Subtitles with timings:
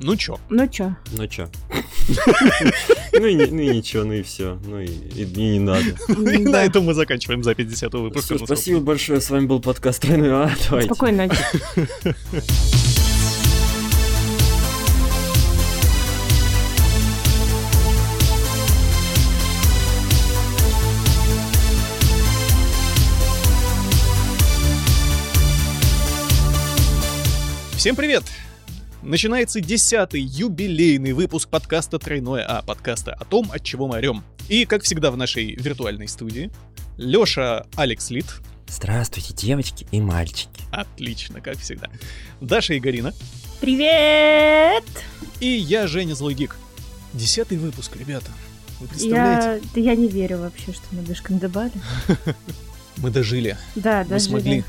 [0.00, 0.38] Ну чё?
[0.48, 0.94] Ну чё?
[1.12, 1.48] Ну чё?
[3.12, 4.58] Ну и ничего, ну и все.
[4.64, 4.88] Ну и
[5.24, 5.96] не надо.
[6.08, 8.38] И на этом мы заканчиваем запись 10 выпуска.
[8.38, 10.50] Спасибо большое, с вами был подкаст Тройной А.
[10.68, 10.94] Давайте.
[10.94, 11.40] Спокойной ночи.
[27.76, 28.24] Всем привет!
[29.08, 34.22] Начинается десятый юбилейный выпуск подкаста «Тройное А», подкаста о том, от чего мы орем.
[34.50, 36.50] И, как всегда, в нашей виртуальной студии
[36.98, 38.26] Лёша Алекс Лит.
[38.66, 40.60] Здравствуйте, девочки и мальчики.
[40.70, 41.88] Отлично, как всегда.
[42.42, 43.14] Даша и Гарина.
[43.62, 44.84] Привет!
[45.40, 46.36] И я, Женя Злой
[47.14, 48.30] Десятый выпуск, ребята.
[48.78, 49.64] Вы представляете?
[49.64, 51.72] Я, да я не верю вообще, что мы дошкандыбали.
[52.98, 53.56] Мы дожили.
[53.74, 54.64] Да, мы смогли.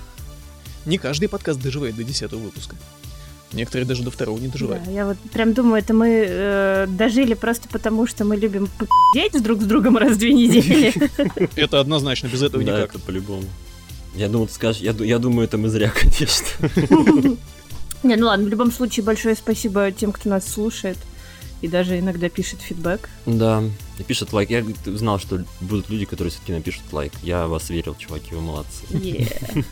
[0.85, 2.77] Не каждый подкаст доживает до десятого выпуска.
[3.52, 4.84] Некоторые даже до второго не доживают.
[4.85, 9.41] Да, я вот прям думаю, это мы э, дожили просто потому, что мы любим пи***деть
[9.41, 10.93] друг с другом раз в две недели.
[11.55, 12.76] Это однозначно, без этого никак.
[12.76, 13.43] Да, это по-любому.
[14.15, 16.48] Я думал, ты скажешь, я, я думаю, это мы зря, конечно.
[18.04, 20.98] Не, ну ладно, в любом случае большое спасибо тем, кто нас слушает
[21.62, 23.09] и даже иногда пишет фидбэк.
[23.26, 23.63] Да,
[23.98, 24.49] и пишет лайк.
[24.49, 27.12] Я знал, что будут люди, которые все-таки напишут лайк.
[27.21, 28.85] Я вас верил, чуваки, вы молодцы.
[28.90, 29.65] Yeah.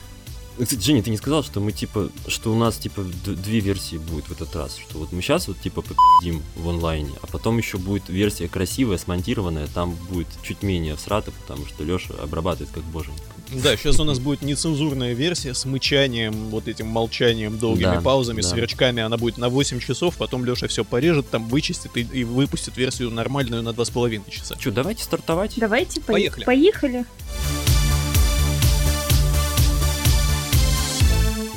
[0.59, 4.25] Кстати, Женя, ты не сказал, что мы типа, что у нас типа две версии будет
[4.25, 7.77] в этот раз, что вот мы сейчас вот типа победим в онлайне, а потом еще
[7.77, 13.21] будет версия красивая, смонтированная, там будет чуть менее всрато, потому что Леша обрабатывает как боженька.
[13.51, 18.41] Да, сейчас у нас будет нецензурная версия с мычанием, вот этим молчанием, долгими да, паузами,
[18.41, 18.47] да.
[18.47, 19.01] сверчками.
[19.01, 23.11] Она будет на 8 часов, потом Леша все порежет, там вычистит и, и выпустит версию
[23.11, 24.55] нормальную на 2,5 часа.
[24.57, 25.53] Че, давайте стартовать?
[25.57, 26.43] Давайте, поехали.
[26.43, 27.05] Поехали.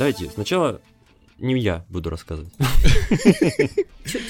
[0.00, 0.80] Давайте сначала
[1.36, 2.50] не я буду рассказывать.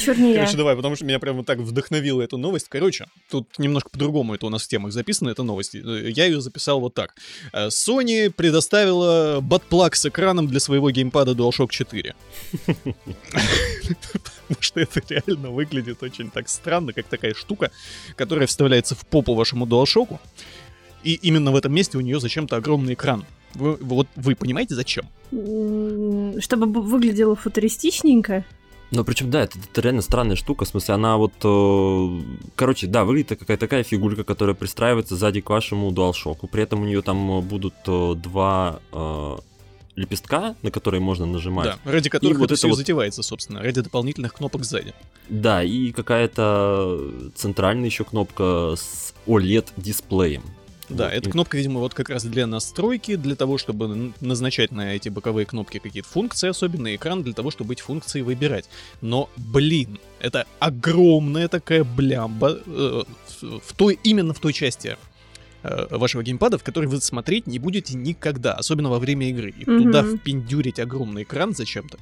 [0.05, 2.69] Чур не Короче, давай, потому что меня прям вот так вдохновила эта новость.
[2.69, 5.75] Короче, тут немножко по-другому это у нас в темах записано, эта новость.
[5.75, 7.15] Я ее записал вот так.
[7.53, 12.17] Э, Sony предоставила батплаг с экраном для своего геймпада DualShock 4.
[12.67, 17.71] Потому что это реально выглядит очень так странно, как такая штука,
[18.17, 20.19] которая вставляется в попу вашему DualShock.
[21.05, 23.25] И именно в этом месте у нее зачем-то огромный экран.
[23.55, 25.05] Вы, вот вы понимаете, зачем?
[25.31, 28.45] Чтобы выглядело футуристичненько.
[28.93, 30.65] Ну, причем, да, это, это реально странная штука.
[30.65, 31.33] В смысле, она вот...
[31.45, 32.23] Э,
[32.57, 36.49] короче, да, выглядит какая-то такая фигурка, которая пристраивается сзади к вашему DualShock.
[36.49, 39.37] При этом у нее там будут э, два э,
[39.95, 41.77] лепестка, на которые можно нажимать.
[41.85, 42.79] Да, ради которых и вот это все вот...
[42.79, 44.93] затевается, собственно, ради дополнительных кнопок сзади.
[45.29, 50.43] Да, и какая-то центральная еще кнопка с OLED-дисплеем.
[50.91, 51.15] Да, вот.
[51.15, 55.47] эта кнопка, видимо, вот как раз для настройки, для того, чтобы назначать на эти боковые
[55.47, 58.69] кнопки какие-то функции, особенно экран для того, чтобы эти функции выбирать.
[59.01, 63.03] Но, блин, это огромная такая блямба э,
[63.41, 64.97] в той, именно в той части
[65.63, 69.51] э, вашего геймпада, в который вы смотреть не будете никогда, особенно во время игры.
[69.51, 69.83] И mm-hmm.
[69.83, 71.99] туда впендюрить огромный экран зачем-то.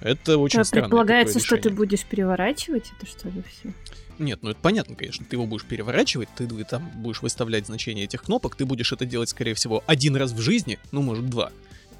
[0.00, 0.88] Это очень а, странно.
[0.88, 3.72] Предполагается, что ты будешь переворачивать это что ли все?
[4.22, 5.26] Нет, ну это понятно, конечно.
[5.28, 9.04] Ты его будешь переворачивать, ты, ты там будешь выставлять значение этих кнопок, ты будешь это
[9.04, 11.50] делать, скорее всего, один раз в жизни, ну, может, два.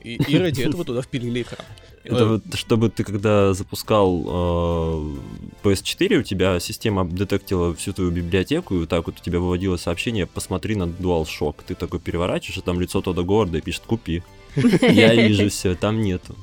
[0.03, 1.65] И, и ради этого туда впилили экран.
[2.05, 5.17] Это вот, чтобы ты когда запускал э,
[5.63, 9.77] PS4, у тебя система детектила всю твою библиотеку, и вот так вот у тебя выводило
[9.77, 11.57] сообщение «посмотри на DualShock».
[11.67, 14.25] Ты такой переворачиваешь, а там лицо Тода Горда и пишет «купи».
[14.57, 16.37] Я вижу все, там нету.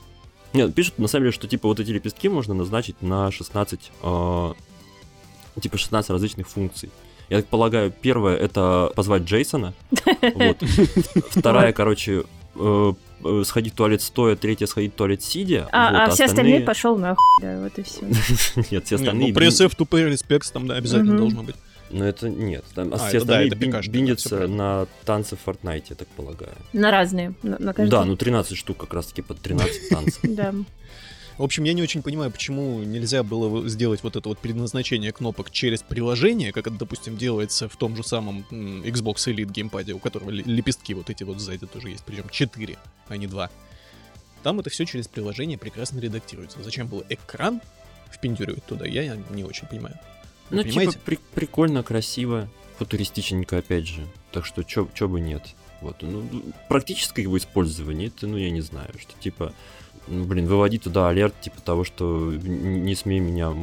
[0.54, 3.92] Нет, пишут на самом деле, что типа вот эти лепестки можно назначить на 16
[5.62, 6.90] типа 16 различных функций.
[7.30, 9.74] Я так полагаю, первое это позвать Джейсона.
[10.36, 10.58] Вот.
[11.30, 12.24] Вторая, короче,
[12.56, 12.94] э,
[13.24, 15.68] э, сходить в туалет стоя, третья сходить в туалет сидя.
[15.72, 18.02] А, вот, а все остальные пошел нахуй, да, вот и все.
[18.72, 19.30] Нет, все остальные...
[19.30, 21.56] Ну, пресс pay respects там, да, обязательно должно быть.
[21.92, 22.64] Но это нет.
[22.76, 26.54] Там, а, все остальные да, биндятся на танцы в Fortnite, я так полагаю.
[26.72, 27.34] На разные.
[27.42, 27.92] На, на каждый.
[27.92, 30.20] Да, ну 13 штук как раз таки под 13 танцев.
[30.30, 30.54] Да.
[31.40, 35.52] В общем, я не очень понимаю, почему нельзя было сделать вот это вот предназначение кнопок
[35.52, 40.32] через приложение, как это, допустим, делается в том же самом Xbox Elite геймпаде, у которого
[40.32, 42.78] лепестки вот эти вот сзади тоже есть, причем 4,
[43.08, 43.50] а не 2.
[44.44, 46.62] Там это все через приложение прекрасно редактируется.
[46.62, 47.62] Зачем было экран
[48.12, 49.98] впендюривать туда, я не очень понимаю.
[50.50, 50.92] Вы ну, типа, понимаете?
[50.92, 52.50] типа, при- прикольно, красиво,
[52.80, 54.06] футуристичненько, опять же.
[54.34, 55.44] Так что, чё, чё бы нет.
[55.80, 56.22] Вот, ну,
[56.68, 59.54] практическое его использование, это, ну, я не знаю, что, типа,
[60.10, 63.54] блин, выводи туда алерт, типа того, что не смей меня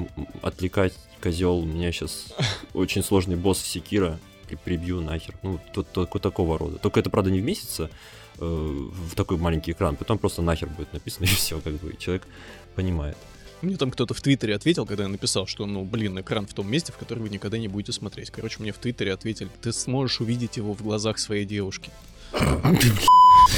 [0.42, 2.32] отвлекать, козел, у меня сейчас
[2.74, 4.18] очень сложный босс Секира,
[4.64, 5.34] прибью нахер.
[5.42, 5.60] Ну,
[5.92, 6.78] только такого рода.
[6.78, 7.90] Только это, правда, не вместится
[8.38, 12.26] э, в такой маленький экран, потом просто нахер будет написано, и все, как бы, человек
[12.74, 13.16] понимает.
[13.62, 16.70] Мне там кто-то в Твиттере ответил, когда я написал, что, ну, блин, экран в том
[16.70, 18.30] месте, в который вы никогда не будете смотреть.
[18.30, 21.90] Короче, мне в Твиттере ответили, ты сможешь увидеть его в глазах своей девушки.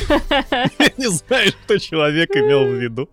[0.09, 3.09] Я не знаю, что человек имел в виду.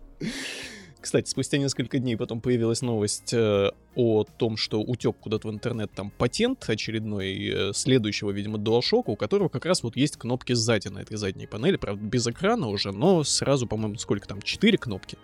[1.06, 5.92] Кстати, спустя несколько дней потом появилась новость э, о том, что утек куда-то в интернет
[5.92, 10.88] там патент очередной э, следующего, видимо, DualShock, у которого как раз вот есть кнопки сзади
[10.88, 15.20] на этой задней панели, правда, без экрана уже, но сразу, по-моему, сколько там, 4 кнопки.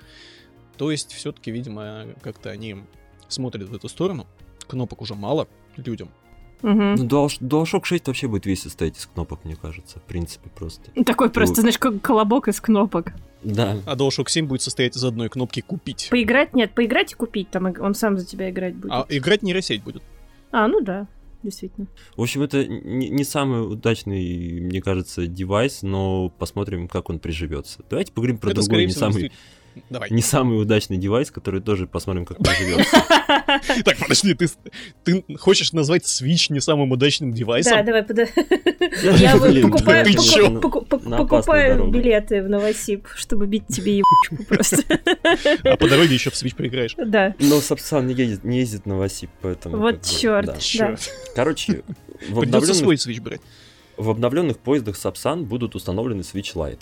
[0.78, 2.84] То есть, все-таки, видимо, как-то они
[3.28, 4.28] смотрят в эту сторону.
[4.68, 5.48] Кнопок уже мало
[5.78, 6.12] людям.
[6.62, 6.96] Мгм.
[6.96, 10.92] Ну, Dual- DualShock 6 вообще будет весь состоять из кнопок, мне кажется, в принципе, просто.
[11.06, 13.14] Такой просто, знаешь, как колобок из кнопок.
[13.44, 13.78] Да.
[13.86, 16.08] А DualShock 7 будет состоять из одной кнопки «Купить».
[16.12, 18.92] Поиграть нет, поиграть и купить, там он сам за тебя играть будет.
[18.92, 20.04] А играть нейросеть будет.
[20.52, 21.08] А, ну да,
[21.42, 21.88] действительно.
[22.16, 27.80] В общем, это не, не самый удачный, мне кажется, девайс, но посмотрим, как он приживется.
[27.90, 29.42] Давайте поговорим про Это, другой, не самый, действительно-
[29.90, 30.10] Давай.
[30.10, 33.04] не самый удачный девайс, который тоже посмотрим, как приживется.
[33.84, 34.48] Так, подожди, ты,
[35.04, 37.78] ты хочешь назвать Switch не самым удачным девайсом?
[37.78, 38.28] Да, давай, пода-
[39.18, 39.36] Я
[41.18, 44.84] покупаю, билеты в Новосиб, чтобы бить тебе ебучку просто.
[45.64, 46.96] А по дороге еще в Switch проиграешь.
[46.98, 47.36] Да.
[47.40, 49.78] Но Сапсан не ездит, не ездит на Васип, поэтому...
[49.78, 50.46] Вот чёрт.
[50.48, 50.58] да.
[50.58, 51.10] Черт.
[51.36, 51.84] Короче,
[52.30, 53.42] в обновленных, свой Switch брать.
[53.98, 56.82] в обновленных поездах Сапсан будут установлены Switch Lite.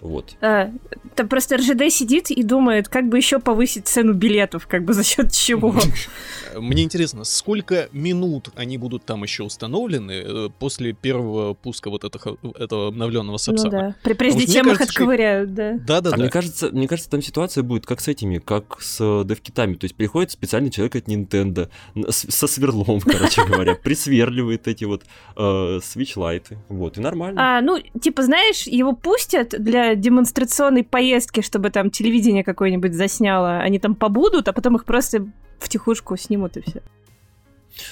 [0.00, 0.36] Вот.
[0.40, 0.70] А,
[1.16, 5.02] Там просто РЖД сидит и думает, как бы еще повысить цену билетов, как бы за
[5.04, 5.74] счет чего.
[6.56, 12.36] Мне интересно, сколько минут они будут там еще установлены э, после первого пуска вот этого,
[12.58, 13.70] этого обновленного Ну Сапсана?
[13.70, 13.94] да.
[14.02, 15.70] При- Прежде мне чем их кажется, отковыряют, да.
[15.70, 16.16] А Да-да-да.
[16.16, 19.74] мне кажется, мне кажется, там ситуация будет как с этими, как с э, девкитами.
[19.74, 21.68] То есть приходит специальный человек от Nintendo
[22.08, 25.02] со сверлом, короче говоря, присверливает эти вот
[25.36, 25.40] э,
[25.78, 26.56] Lite.
[26.68, 27.58] Вот, и нормально.
[27.58, 33.58] А, ну, типа, знаешь, его пустят для демонстрационной поездки, чтобы там телевидение какое-нибудь засняло.
[33.58, 35.26] Они там побудут, а потом их просто
[35.58, 36.82] втихушку снимут и все.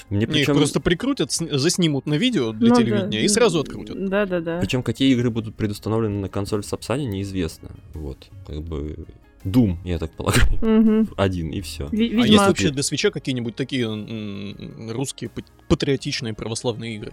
[0.09, 2.81] Мне Не, их причем, просто прикрутят, сни- заснимут на видео для Ну да.
[2.81, 4.03] телевидения и сразу открутят.
[4.09, 4.59] Да, да, да.
[4.59, 7.69] причем какие игры будут предустановлены на консоль в Сапсане, неизвестно.
[7.93, 9.05] Вот, как бы
[9.45, 11.09] Doom, я так полагаю, Мгм.
[11.15, 11.87] один и все.
[11.91, 12.47] А есть Ведьмак.
[12.47, 17.11] вообще для свеча какие-нибудь такие м, русские пат- патриотичные православные игры?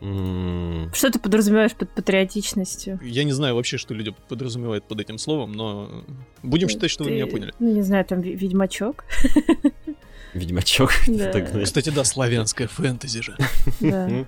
[0.00, 0.90] М.
[0.92, 2.98] Что ты подразумеваешь под патриотичностью?
[3.02, 6.04] Я не знаю вообще, что люди подразумевают под этим словом, но
[6.42, 7.54] будем считать, что вы Ты- меня поняли.
[7.60, 9.04] Ну, не знаю, там Ведьмачок.
[10.34, 10.92] Ведьмачок.
[11.64, 13.36] Кстати, да, славянская фэнтези же.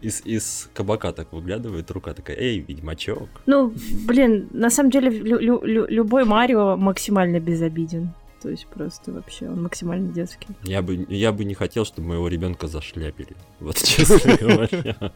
[0.00, 3.28] Из, из кабака так выглядывает рука такая, эй, ведьмачок.
[3.46, 3.72] Ну,
[4.06, 8.10] блин, на самом деле лю- лю- лю- любой Марио максимально безобиден.
[8.40, 10.46] То есть просто вообще он максимально детский.
[10.62, 13.34] Я бы, я бы не хотел, чтобы моего ребенка зашляпили.
[13.58, 15.12] Вот честно говоря.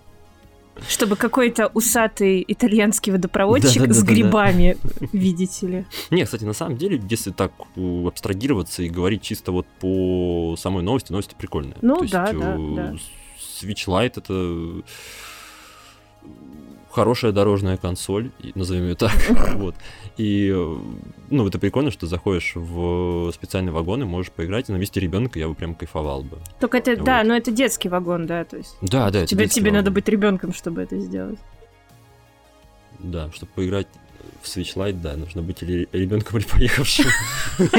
[0.88, 4.76] Чтобы какой-то усатый итальянский водопроводчик с грибами,
[5.12, 5.84] видите ли.
[6.10, 10.82] Не, кстати, на самом деле, если так э, абстрагироваться и говорить чисто вот по самой
[10.82, 11.76] новости, новость прикольная.
[11.82, 12.94] Ну То есть, да, э, да, да.
[13.62, 14.82] Switch Lite это
[16.90, 19.12] хорошая дорожная консоль, назовем ее так.
[19.54, 19.74] вот.
[20.18, 20.76] И, э,
[21.30, 25.38] ну, это прикольно, что заходишь в специальный вагон и можешь поиграть, и на месте ребенка
[25.38, 26.38] я бы прям кайфовал бы.
[26.60, 27.28] Только это, да, Вот.
[27.28, 29.94] но это детский вагон, да, то есть Да, да, это тебе, тебе надо вагон.
[29.94, 31.38] быть ребенком, чтобы это сделать.
[32.98, 33.88] Да, чтобы поиграть
[34.42, 37.06] в Switch Lite, да, нужно быть или ребенком, или поехавшим.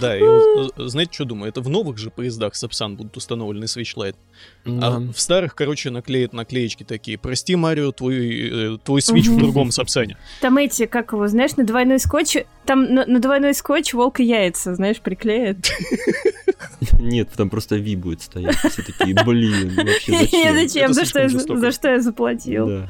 [0.00, 1.48] Да, и э, знаете, что думаю?
[1.48, 4.16] Это в новых же поездах Сапсан будут установлены Lite.
[4.64, 7.18] А в старых, короче, наклеят наклеечки такие.
[7.18, 10.16] Прости, Марио, твой, э, твой Switch в другом Сапсане.
[10.40, 14.24] Там эти, как его, знаешь, на двойной скотч, там на, на двойной скотч волк и
[14.24, 15.58] яйца, знаешь, приклеят.
[16.98, 18.56] Нет, там просто Ви будет стоять.
[18.56, 20.54] Все такие, блин, вообще зачем?
[20.54, 20.92] Зачем?
[20.92, 21.04] За
[21.72, 22.66] что, я, заплатил?
[22.66, 22.88] Ой,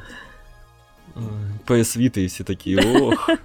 [1.67, 3.29] PS Vita и все такие, ох.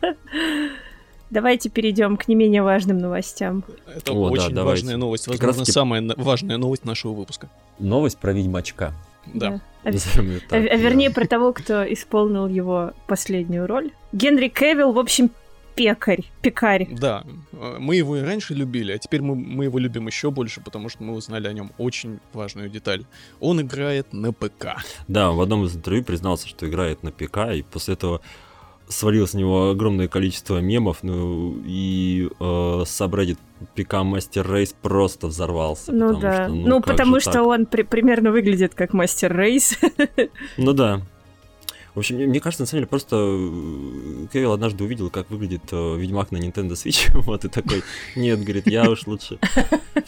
[1.33, 3.65] Давайте перейдем к не менее важным новостям.
[3.87, 4.63] Это О, да, очень давайте.
[4.83, 5.27] важная новость.
[5.29, 7.49] Возможно, раз-таки- самая на- важная новость нашего выпуска.
[7.79, 8.93] Новость про Ведьмачка.
[9.33, 9.63] Да.
[9.83, 11.15] А, её а- так, а вернее, да.
[11.15, 13.93] про того, кто исполнил его последнюю роль.
[14.13, 15.31] Генри Кевилл, в общем,
[15.75, 16.87] пекарь, пекарь.
[16.91, 20.61] Да, э, мы его и раньше любили, а теперь мы, мы его любим еще больше,
[20.61, 23.07] потому что мы узнали о нем очень важную деталь.
[23.41, 24.77] Он играет на ПК.
[25.09, 28.21] Да, в одном из интервью признался, что играет на ПК, и после этого
[28.89, 33.39] свалилось с него огромное количество мемов, ну и э, subreddit
[33.75, 35.93] ПК Master Race просто взорвался.
[35.93, 36.45] Ну потому да.
[36.45, 37.47] что, ну, как потому что так?
[37.47, 39.79] он при- примерно выглядит как мастер рейс.
[40.59, 41.03] Ну да.
[41.95, 45.63] В общем, мне, мне кажется, на самом деле, просто э, Кевилл однажды увидел, как выглядит
[45.73, 47.83] э, Ведьмак на Nintendo Switch, вот, и такой,
[48.17, 49.39] нет, говорит, я уж лучше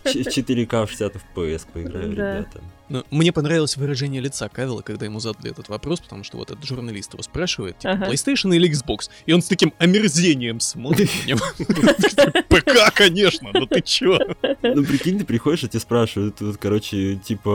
[0.04, 2.37] в ч- 4К в 60 FPS поиграю, Да.
[2.38, 2.61] ребята.
[2.88, 6.64] Но мне понравилось выражение лица Кавила, когда ему задали этот вопрос, потому что вот этот
[6.64, 8.11] журналист его спрашивает, типа, Ага.
[8.12, 9.09] PlayStation или Xbox?
[9.26, 11.41] И он с таким омерзением смотрит на него.
[12.49, 14.19] ПК, конечно, ну ты чё?
[14.62, 17.49] Ну, прикинь, ты приходишь, и тебе спрашивают, вот, короче, типа,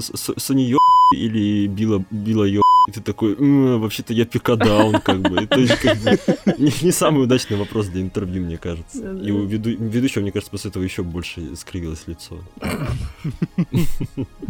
[0.00, 0.78] Sony ё
[1.14, 5.40] или Билла, Билла ё и ты такой, «М, вообще-то я пикадаун, как бы.
[5.42, 6.18] Это же, как бы,
[6.56, 9.12] не, самый удачный вопрос для интервью, мне кажется.
[9.12, 12.38] И у веду- ведущего, мне кажется, после этого еще больше скривилось лицо.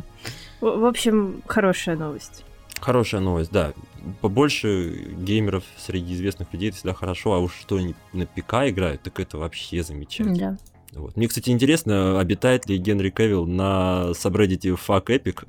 [0.61, 2.45] В общем, хорошая новость.
[2.81, 3.73] Хорошая новость, да.
[4.21, 9.03] Побольше геймеров среди известных людей это всегда хорошо, а уж что они на ПК играют,
[9.03, 10.59] так это вообще замечательно.
[10.93, 11.01] Да.
[11.01, 11.17] Вот.
[11.17, 15.45] Мне, кстати, интересно, обитает ли Генри Кевилл на сабреддите Fuck Epic,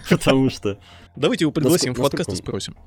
[0.10, 0.78] потому что...
[1.16, 2.74] Давайте его пригласим в подкаст и спросим.
[2.74, 2.80] Да,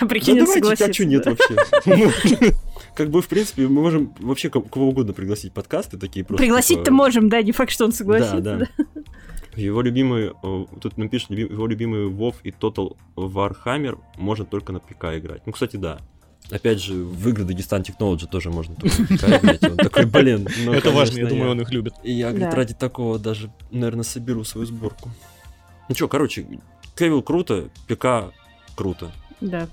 [0.00, 2.54] Да прикинь, он давайте, а нет вообще?
[2.94, 6.42] Как бы, в принципе, мы можем вообще ко- кого угодно пригласить в подкасты такие просто.
[6.42, 8.40] Пригласить-то типа, можем, да, не факт, что он согласится.
[8.40, 8.84] Да, да.
[9.56, 14.80] Его любимый, э, тут напишет, люби- его любимый WoW и Total Warhammer можно только на
[14.80, 15.42] ПК играть.
[15.46, 15.98] Ну, кстати, да.
[16.50, 19.62] Опять же, в игры Дагестан Technology тоже можно только на ПК играть.
[19.64, 21.94] Он такой, блин, ну, Это важно, я конечно, думаю, он их любит.
[22.04, 22.56] И я, говорит, Да.
[22.56, 25.10] ради такого даже, наверное, соберу свою сборку.
[25.88, 26.46] Ну что, короче,
[26.94, 28.32] Кевилл круто, ПК
[28.76, 29.10] круто.
[29.40, 29.68] Да.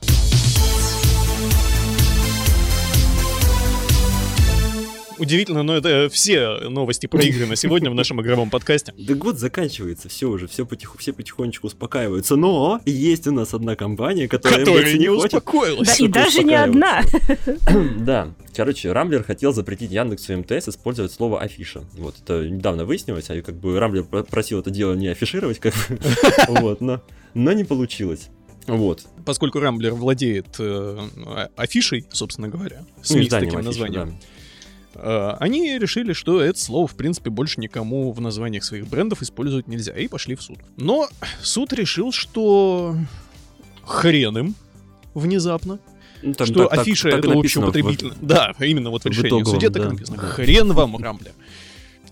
[5.19, 8.93] Удивительно, но это все новости про игры на сегодня в нашем игровом подкасте.
[9.03, 12.35] Да год заканчивается, все уже, все, потиху, все потихонечку успокаиваются.
[12.35, 15.25] Но есть у нас одна компания, которая, Которая не хочет.
[15.35, 15.87] успокоилась.
[15.97, 17.03] Да, и даже не одна.
[17.97, 21.83] Да, короче, Рамблер хотел запретить Яндексу МТС использовать слово афиша.
[21.93, 25.73] Вот, это недавно выяснилось, а как бы Рамблер про- просил это дело не афишировать, как
[26.47, 27.01] вот, но,
[27.33, 28.29] но не получилось.
[28.67, 29.05] Вот.
[29.25, 34.32] Поскольку Рамблер владеет э, а- афишей, собственно говоря, Ну, с изданием таким афиши, названием, э,
[34.95, 39.93] они решили, что это слово, в принципе, больше никому в названиях своих брендов использовать нельзя,
[39.93, 40.59] и пошли в суд.
[40.77, 41.07] Но
[41.41, 42.95] суд решил, что
[43.83, 44.55] хрен им
[45.13, 45.79] внезапно,
[46.21, 48.13] Ну, там что так- так- афиша так и это написано в-.
[48.21, 50.17] Да, именно вот в в решении итоговом, суде так да, написано.
[50.17, 51.31] Хрен вам, Рамблер.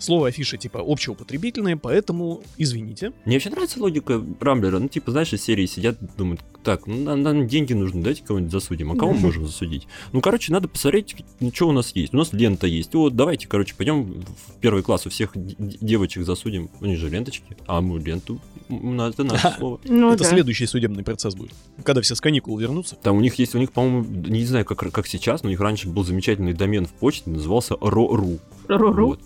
[0.01, 3.13] Слово афиша типа общеупотребительное, поэтому извините.
[3.25, 4.79] Мне вообще нравится логика Рамблера.
[4.79, 8.51] Ну, типа, знаешь, из серии сидят, думают, так, ну, нам, нам деньги нужны, давайте кого-нибудь
[8.51, 8.91] засудим.
[8.91, 9.87] А кого мы можем засудить?
[10.11, 11.15] Ну, короче, надо посмотреть,
[11.53, 12.15] что у нас есть.
[12.15, 12.95] У нас лента есть.
[12.95, 16.71] Вот, давайте, короче, пойдем в первый класс, у всех девочек засудим.
[16.79, 17.55] У них же ленточки.
[17.67, 18.39] А мы ленту,
[18.69, 19.79] это наше слово.
[19.85, 21.53] Ну это следующий судебный процесс будет.
[21.83, 22.95] Когда все с каникул вернутся.
[22.95, 25.89] Там у них есть, у них, по-моему, не знаю, как, сейчас, но у них раньше
[25.89, 29.19] был замечательный домен в почте, назывался ro.ru.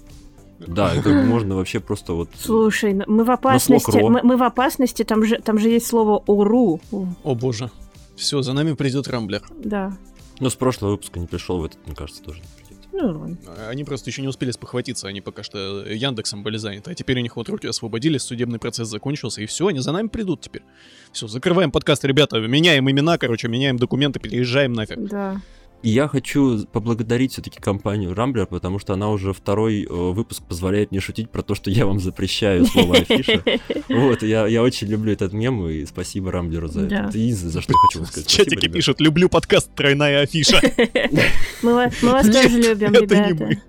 [0.59, 2.29] Да, это можно вообще просто вот...
[2.39, 6.79] Слушай, мы в опасности, мы, мы в опасности, там же, там же есть слово уру.
[7.23, 7.69] О боже.
[8.15, 9.43] Все, за нами придет Рамблер.
[9.57, 9.97] Да.
[10.39, 12.65] Ну, с прошлого выпуска не пришел, в этот, мне кажется, тоже не придет.
[12.91, 13.37] Ну, ладно.
[13.67, 16.91] Они просто еще не успели спохватиться, они пока что Яндексом были заняты.
[16.91, 20.07] А теперь у них вот руки освободились, судебный процесс закончился, и все, они за нами
[20.07, 20.63] придут теперь.
[21.11, 24.99] Все, закрываем подкаст, ребята, меняем имена, короче, меняем документы, переезжаем нафиг.
[24.99, 25.41] да.
[25.85, 30.89] И я хочу поблагодарить все-таки компанию Рамблер, потому что она уже второй э, выпуск позволяет
[30.89, 33.43] мне шутить про то, что я вам запрещаю слово афиша.
[33.89, 37.07] Вот, я, я очень люблю этот мем, и спасибо Рамблеру за Да.
[37.09, 37.17] это.
[37.19, 38.27] Единственное, за что хочу вам В сказать.
[38.29, 38.75] Спасибо, чатике ребят.
[38.77, 40.59] пишут, люблю подкаст «Тройная афиша».
[41.61, 43.45] Мы, ва- мы вас тоже любим, это не ребята.
[43.45, 43.61] мы.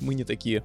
[0.00, 0.62] Мы не такие.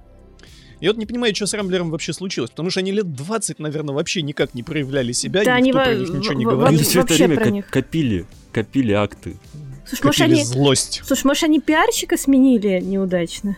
[0.80, 3.94] Я вот не понимаю, что с Рамблером вообще случилось, потому что они лет 20, наверное,
[3.94, 6.74] вообще никак не проявляли себя, Да, никто они про них ничего не во- говорил.
[6.76, 7.66] Они все это вообще время про ко- них.
[7.68, 9.36] копили, копили акты.
[10.02, 11.02] Слушай, может, они, злость.
[11.04, 13.56] слушай, может, они пиарщика сменили неудачно?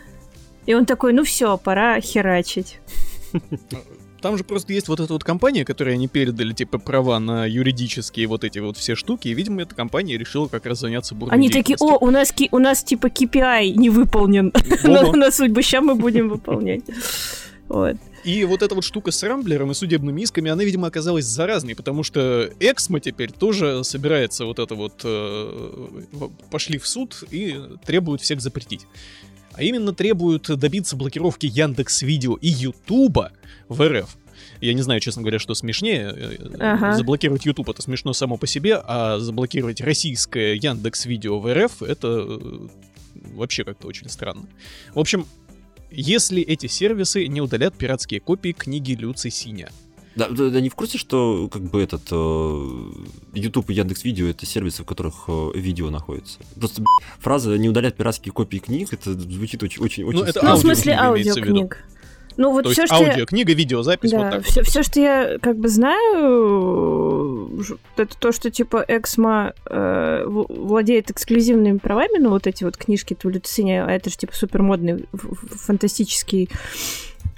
[0.66, 2.78] И он такой, ну все, пора херачить.
[4.20, 8.26] Там же просто есть вот эта вот компания, которой они передали, типа, права на юридические
[8.26, 11.48] вот эти вот все штуки, и, видимо, эта компания решила как раз заняться бурной Они
[11.48, 14.52] такие, о, у нас, у нас типа KPI не выполнен
[14.82, 16.82] на судьбу, сейчас мы будем выполнять.
[17.68, 17.96] Вот.
[18.24, 22.02] И вот эта вот штука с Рамблером и судебными исками, она, видимо, оказалась заразной, потому
[22.02, 25.00] что Эксмо теперь тоже собирается вот это вот...
[25.04, 25.98] э,
[26.50, 28.86] пошли в суд и требуют всех запретить.
[29.52, 33.32] А именно требуют добиться блокировки Яндекс Видео и Ютуба
[33.68, 34.16] в РФ.
[34.60, 36.12] Я не знаю, честно говоря, что смешнее.
[36.14, 36.92] Э, Ага.
[36.92, 42.08] Заблокировать YouTube это смешно само по себе, а заблокировать российское Яндекс Видео в РФ это
[42.08, 42.68] э,
[43.34, 44.46] вообще как-то очень странно.
[44.94, 45.26] В общем,
[45.96, 49.70] если эти сервисы не удалят пиратские копии книги Люци Синя.
[50.14, 52.90] Да, да, да не в курсе, что как бы этот э,
[53.34, 56.38] YouTube и Яндекс Видео это сервисы, в которых э, видео находится.
[56.58, 60.20] Просто б***ь, фраза не удалять пиратские копии книг, это звучит очень очень очень.
[60.20, 60.56] это Ну, в странно.
[60.56, 61.54] смысле аудиокнига имеется в виду.
[61.64, 61.84] аудиокниг.
[62.36, 63.10] Ну, вот То все, есть что я...
[63.10, 64.84] аудиокнига, видеозапись, вот Да, так все, вот.
[64.84, 67.50] что я как бы знаю,
[67.96, 73.72] это то, что типа Эксмо э, владеет эксклюзивными правами на вот эти вот книжки Тулицини,
[73.72, 76.50] а это же типа супер модный фантастический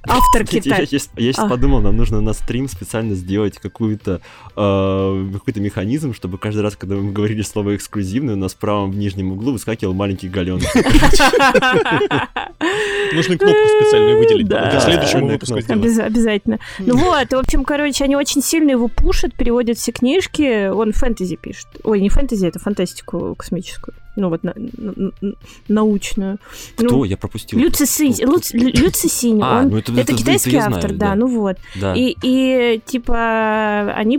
[0.07, 1.49] автор Я, сейчас, я щас А.
[1.49, 4.21] подумал, нам нужно на стрим специально сделать какую-то,
[4.57, 8.93] э, какой-то механизм, чтобы каждый раз, когда мы говорили слово эксклюзивный, у нас в правом
[8.99, 10.61] нижнем углу выскакивал маленький гален.
[13.13, 14.49] Нужно кнопку специальную выделить.
[14.49, 14.71] Да.
[14.71, 15.99] К следующему выпуску сделать.
[15.99, 16.59] Обязательно.
[16.79, 20.69] Ну вот, в общем, короче, они очень сильно его пушат, переводят все книжки.
[20.69, 21.67] Он фэнтези пишет.
[21.85, 23.95] Ой, не фэнтези, это фантастику космическую.
[24.21, 25.33] Ну вот, на- на- на-
[25.69, 26.39] научную.
[26.77, 26.89] Кто?
[26.89, 27.59] Ну, Я пропустил.
[27.59, 27.85] Люци
[28.25, 31.27] Люци Люци Синь, А, он- ну это, это это- китайский это автор, знаю, да, ну
[31.29, 31.57] вот.
[31.77, 31.95] Да.
[31.95, 34.19] И, и типа они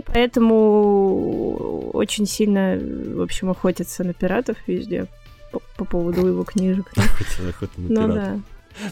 [0.90, 2.78] поэтому очень сильно,
[3.16, 5.06] в общем, охотятся на пиратов везде
[5.52, 6.90] по, по поводу его книжек.
[6.96, 8.14] Охота- охота на Ну пиратов.
[8.24, 8.40] да.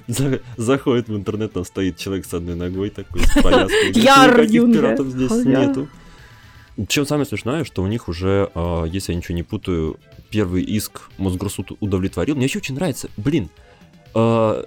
[0.09, 3.91] За- Заходит в интернет, там стоит человек с одной ногой такой, с повязкой.
[3.95, 5.89] Никаких пиратов здесь нету.
[6.87, 9.99] Чем самое смешное, что у них уже, а, если я ничего не путаю,
[10.31, 12.37] первый иск Мосгорсуд удовлетворил.
[12.37, 13.49] Мне еще очень нравится, блин,
[14.15, 14.65] а,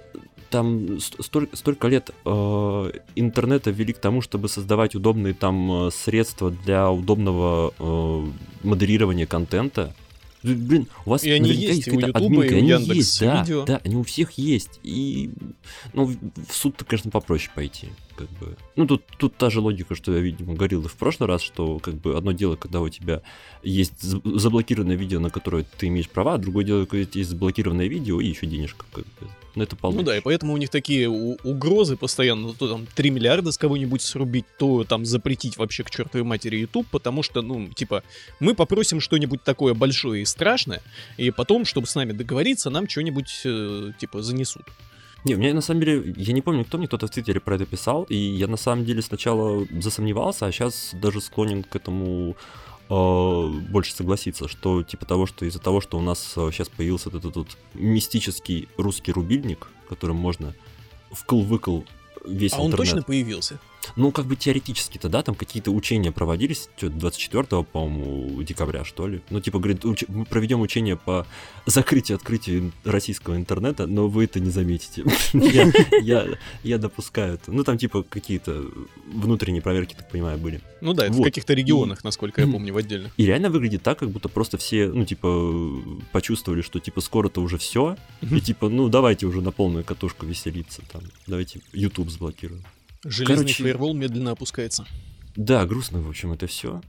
[0.50, 6.50] там ст- столь- столько лет а, интернета вели к тому, чтобы создавать удобные там средства
[6.50, 8.28] для удобного а,
[8.62, 9.94] модерирования контента.
[10.42, 13.64] Блин, у вас И они есть и у Ютуба, и у Яндекс есть, да, Видео.
[13.64, 14.80] да, они у всех есть.
[14.82, 15.30] И,
[15.92, 18.56] ну, в суд-то, конечно, попроще пойти, как бы.
[18.76, 21.78] Ну, тут, тут та же логика, что я, видимо, говорил и в прошлый раз, что,
[21.78, 23.22] как бы, одно дело, когда у тебя
[23.62, 27.86] есть за- заблокированное видео, на которое ты имеешь права, а другое дело, когда есть заблокированное
[27.88, 29.28] видео и еще денежка, как бы.
[29.54, 30.04] Ну, это Ну получше.
[30.06, 34.46] да, и поэтому у них такие угрозы постоянно, то там 3 миллиарда с кого-нибудь срубить,
[34.58, 38.02] то там запретить вообще к чертовой матери YouTube, потому что, ну, типа,
[38.40, 40.80] мы попросим что-нибудь такое большое и страшное,
[41.18, 44.62] и потом, чтобы с нами договориться, нам что-нибудь, э, типа, занесут.
[45.24, 47.54] Не, у меня на самом деле, я не помню, кто мне, кто-то в Твиттере про
[47.54, 52.36] это писал, и я на самом деле сначала засомневался, а сейчас даже склонен к этому
[52.88, 57.20] э, больше согласиться, что типа того, что из-за того, что у нас сейчас появился вот
[57.20, 60.54] этот вот мистический русский рубильник, которым можно
[61.12, 61.82] вкл-выкл
[62.26, 62.90] весь а он интернет.
[62.90, 63.60] точно появился?
[63.96, 69.20] Ну, как бы теоретически-то, да, там какие-то учения проводились, что 24, по-моему, декабря, что ли.
[69.30, 71.26] Ну, типа, говорит, уч- мы проведем учение по
[71.66, 75.04] закрытию, открытию российского интернета, но вы это не заметите.
[76.62, 77.52] Я- допускаю это.
[77.52, 78.64] Ну, там, типа, какие-то
[79.12, 80.60] внутренние проверки, так понимаю, были.
[80.80, 83.12] Ну да, это в каких-то регионах, насколько я помню, в отдельных.
[83.16, 87.58] И реально выглядит так, как будто просто все, ну, типа, почувствовали, что, типа, скоро-то уже
[87.58, 92.62] все, и, типа, ну, давайте уже на полную катушку веселиться, там, давайте YouTube заблокируем.
[93.04, 94.86] Железный Короче- фаервол медленно опускается.
[95.36, 96.80] Да, грустно, в общем, это все.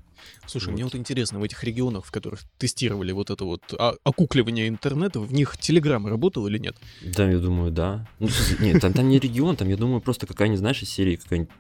[0.46, 0.74] Слушай, Вот.
[0.74, 5.20] мне вот интересно, в этих регионах, в которых тестировали вот это вот а- окукливание интернета,
[5.20, 6.76] в них Телеграм работал или нет?
[7.02, 8.08] Да, я думаю, да.
[8.20, 11.52] Ну, нет, там, там не регион, там, я думаю, просто какая-нибудь, знаешь, из серии какая-нибудь,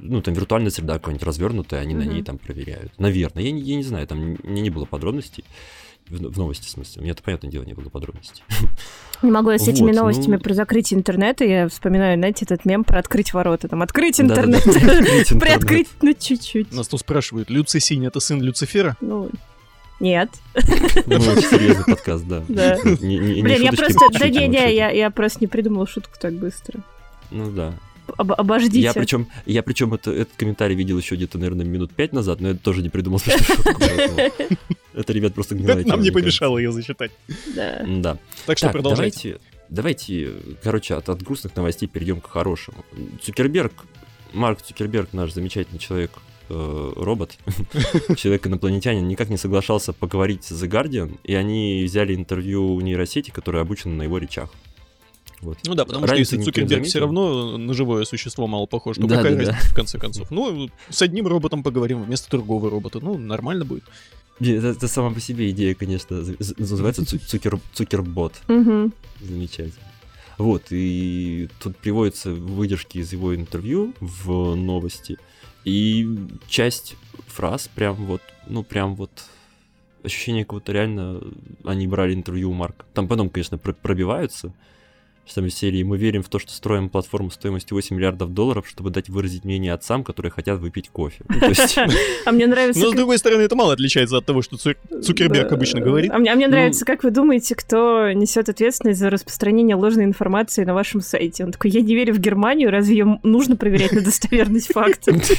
[0.00, 2.14] ну, там виртуальная среда какая-нибудь развернутая, они на Мгм.
[2.14, 2.98] ней там проверяют.
[2.98, 5.44] Наверное, я, я не знаю, там мне не было подробностей.
[6.08, 7.00] В, в новости, в смысле.
[7.00, 8.44] У меня, это, понятное дело, не было подробностей.
[9.22, 11.44] Не могу я с этими Вот, новостями ну- про закрытие интернета.
[11.44, 13.66] Я вспоминаю, знаете, этот мем про открыть ворота.
[13.68, 14.64] Там открыть интернет.
[14.64, 14.76] открыть
[15.32, 15.40] интернет.
[15.40, 16.72] Приоткрыть, ну, чуть-чуть.
[16.72, 18.96] Нас тут спрашивают, Люцисинь это сын Люцифера?
[19.00, 19.30] Ну,
[19.98, 20.30] нет.
[20.54, 20.62] Ну,
[21.20, 22.44] серьезный подкаст, да.
[22.48, 22.78] Да.
[22.84, 23.98] Блин, я просто...
[24.12, 24.72] Да шутим не, не, вообще-то.
[24.72, 26.80] я, я просто не придумала шутку так быстро.
[27.30, 27.74] Ну да.
[28.16, 28.80] Об- обождите.
[28.80, 32.48] Я причем, я причем это, этот комментарий видел еще где-то, наверное, минут пять назад, но
[32.48, 33.82] я тоже не придумал смешную шутку.
[34.94, 37.10] Это, ребят, просто гнилая нам не помешало ее зачитать.
[37.46, 38.18] Да.
[38.46, 39.38] Так что продолжайте.
[39.68, 42.84] давайте, давайте, короче, от, от грустных новостей перейдем к хорошему.
[43.22, 43.72] Цукерберг,
[44.32, 46.12] Марк Цукерберг, наш замечательный человек,
[46.48, 47.36] э, робот,
[48.16, 53.62] человек-инопланетянин, никак не соглашался поговорить с The Guardian, и они взяли интервью у нейросети, которая
[53.62, 54.50] обучена на его речах.
[55.42, 55.58] Вот.
[55.66, 59.06] Ну да, потому что Разницы если Цукерберг все равно на живое существо мало похож, то
[59.06, 59.50] Да, какая да, да.
[59.52, 60.30] разница в конце концов?
[60.30, 63.00] Ну, с одним роботом поговорим вместо другого робота.
[63.00, 63.84] Ну, нормально будет.
[64.40, 66.16] Это, это сама по себе идея, конечно,
[66.58, 68.34] называется цу- цукер, цукербот.
[69.20, 69.72] Замечательно.
[70.38, 75.16] Вот, и тут приводятся выдержки из его интервью в новости,
[75.64, 76.06] и
[76.46, 76.94] часть
[77.26, 79.10] фраз прям вот, ну прям вот
[80.04, 81.22] ощущение какого-то реально
[81.64, 82.84] они брали интервью у Марка.
[82.92, 84.52] Там потом, конечно, про- пробиваются,
[85.26, 89.08] из серии «Мы верим в то, что строим платформу стоимостью 8 миллиардов долларов, чтобы дать
[89.08, 91.24] выразить мнение отцам, которые хотят выпить кофе».
[91.28, 91.36] Ну,
[92.24, 92.80] А мне нравится...
[92.80, 96.10] Но, с другой стороны, это мало отличается от того, что Цу- Цукерберг обычно говорит.
[96.12, 100.64] А мне, а Ну- нравится, как вы думаете, кто несет ответственность за распространение ложной информации
[100.64, 101.44] на вашем сайте.
[101.44, 105.16] Он такой, я не верю в Германию, разве ее нужно проверять на достоверность фактов?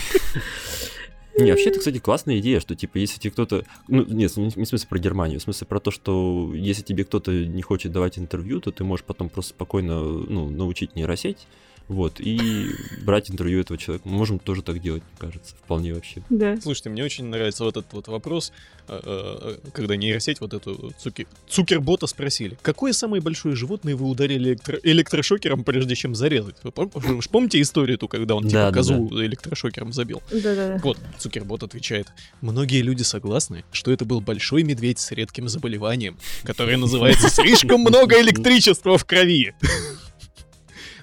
[1.38, 3.64] Не, вообще, это, кстати, классная идея, что, типа, если тебе кто-то...
[3.88, 7.06] Ну, нет, не не в смысле про Германию, в смысле про то, что если тебе
[7.06, 11.48] кто-то не хочет давать интервью, то ты можешь потом просто спокойно, ну, научить нейросеть
[11.88, 12.68] Вот, и
[13.02, 14.08] брать интервью этого человека.
[14.08, 16.22] Мы можем тоже так делать, мне кажется, вполне вообще.
[16.30, 16.60] Да.
[16.62, 18.52] Слушайте, мне очень нравится вот этот вот вопрос,
[18.90, 21.28] э, э, когда нейросеть вот эту цуки...
[21.48, 26.58] цукербота спросили, какое самое большое животное вы ударили электро- электрошокером, прежде чем зарезать?
[26.64, 30.22] Вы помните историю ту, когда он типа Да, да, козу электрошокером забил?
[30.30, 30.82] Да-да-да.
[30.84, 32.08] Вот, Цукербот отвечает.
[32.42, 38.20] Многие люди согласны, что это был большой медведь с редким заболеванием, которое называется «слишком много
[38.20, 39.54] электричества в крови».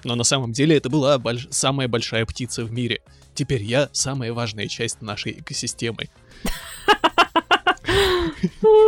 [0.05, 3.01] Но на самом деле это была больш- самая большая птица в мире.
[3.33, 6.09] Теперь я самая важная часть нашей экосистемы.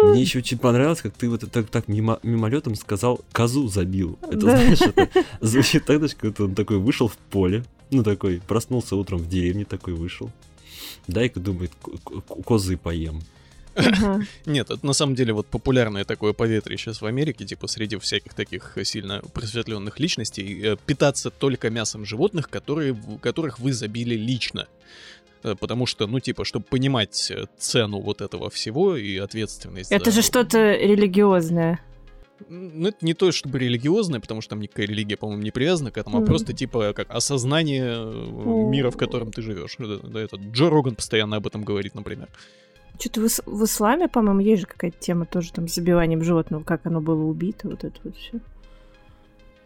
[0.04, 4.20] Мне еще очень понравилось, как ты вот так, так мимо, мимолетом сказал «козу забил».
[4.22, 4.58] Это, Да.
[4.58, 5.10] знаешь, это
[5.42, 9.66] звучит так, как будто он такой вышел в поле, ну такой, проснулся утром в деревне,
[9.66, 10.30] такой вышел.
[11.08, 13.22] Дай-ка, думает, ко- ко- козы поем.
[14.46, 18.34] Нет, это на самом деле вот популярное такое поветрие сейчас в Америке, типа среди всяких
[18.34, 24.68] таких сильно просветленных личностей, э, питаться только мясом животных, которые, которых вы забили лично.
[25.44, 29.92] Э, Потому что, ну, типа, чтобы понимать э, цену вот этого всего и ответственность.
[29.92, 31.80] Это за- же что-то религиозное.
[32.50, 35.98] Ну, это не то, чтобы религиозное, потому что там никакая религия, по-моему, не привязана к
[35.98, 36.28] этому, а Мгм.
[36.28, 39.76] просто, типа, как осознание э, мира, в котором ты живешь.
[39.80, 42.28] Да, да, этот Джо Роган постоянно об этом говорит, например.
[43.00, 46.64] Что-то в, ис- в исламе, по-моему, есть же какая-то тема тоже там с забиванием животного,
[46.64, 48.40] как оно было убито, вот это вот все.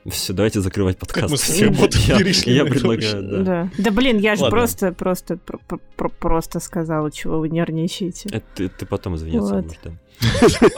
[0.09, 1.29] Все, давайте закрывать подкаст.
[1.29, 3.43] мы с Цукерботом Я- перешли Я предлагаю, Да.
[3.43, 3.69] да.
[3.77, 3.91] да.
[3.91, 8.29] блин, я же просто, просто, про- про- про- просто сказала, чего вы нервничаете.
[8.29, 9.65] Это ты, ты потом извиняться Вот.
[9.65, 9.91] будешь, да.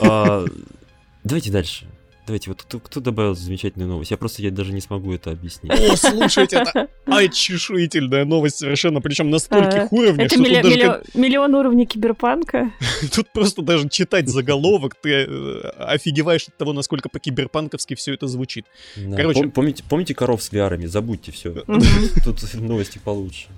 [0.02, 0.44] А,
[1.24, 1.86] Давайте дальше.
[2.26, 4.10] Давайте, вот кто, кто добавил замечательную новость?
[4.10, 5.72] Я просто я даже не смогу это объяснить.
[5.72, 11.02] О, слушайте, это очешуительная новость совершенно, причем на стольких уровнях, Это что милли- тут, даже
[11.14, 12.72] миллион, уровней киберпанка.
[13.14, 18.64] тут просто даже читать заголовок, ты э, офигеваешь от того, насколько по-киберпанковски все это звучит.
[19.16, 19.40] Короче.
[19.40, 20.86] Пом- помните, помните коров с VR?
[20.86, 21.52] Забудьте все.
[22.24, 23.48] Тут новости получше.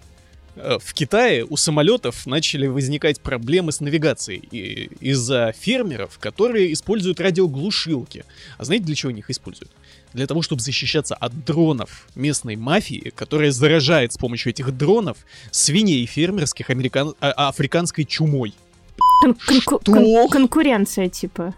[0.56, 8.24] Э, В Китае у самолетов начали возникать проблемы с навигацией из-за фермеров, которые используют радиоглушилки.
[8.58, 9.70] А знаете, для чего они их используют?
[10.14, 15.18] Для того, чтобы защищаться от дронов местной мафии, которая заражает с помощью этих дронов
[15.50, 17.14] свиней фермерских американ...
[17.20, 18.54] а- африканской чумой.
[19.22, 21.54] Кон- конку- кон- конкуренция, типа.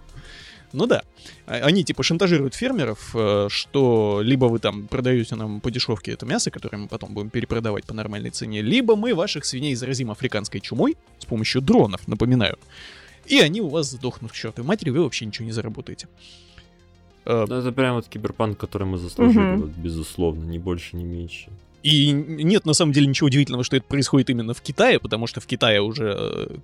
[0.73, 1.03] Ну да.
[1.47, 6.27] А- Они типа шантажируют фермеров, э, что либо вы там продаете нам по дешевке это
[6.27, 10.61] мясо, которое мы потом будем перепродавать по нормальной цене, либо мы ваших свиней заразим африканской
[10.61, 12.59] чумой с помощью дронов, напоминаю.
[13.27, 16.07] И они у вас сдохнут к чертовой матери, вы вообще ничего не заработаете.
[17.25, 19.61] Э, Ну, Это прям вот киберпанк, который мы заслужили, Мгм.
[19.61, 21.49] вот, безусловно, ни больше, ни меньше.
[21.83, 25.41] И нет на самом деле ничего удивительного, что это происходит именно в Китае, потому что
[25.41, 26.57] в Китае уже э,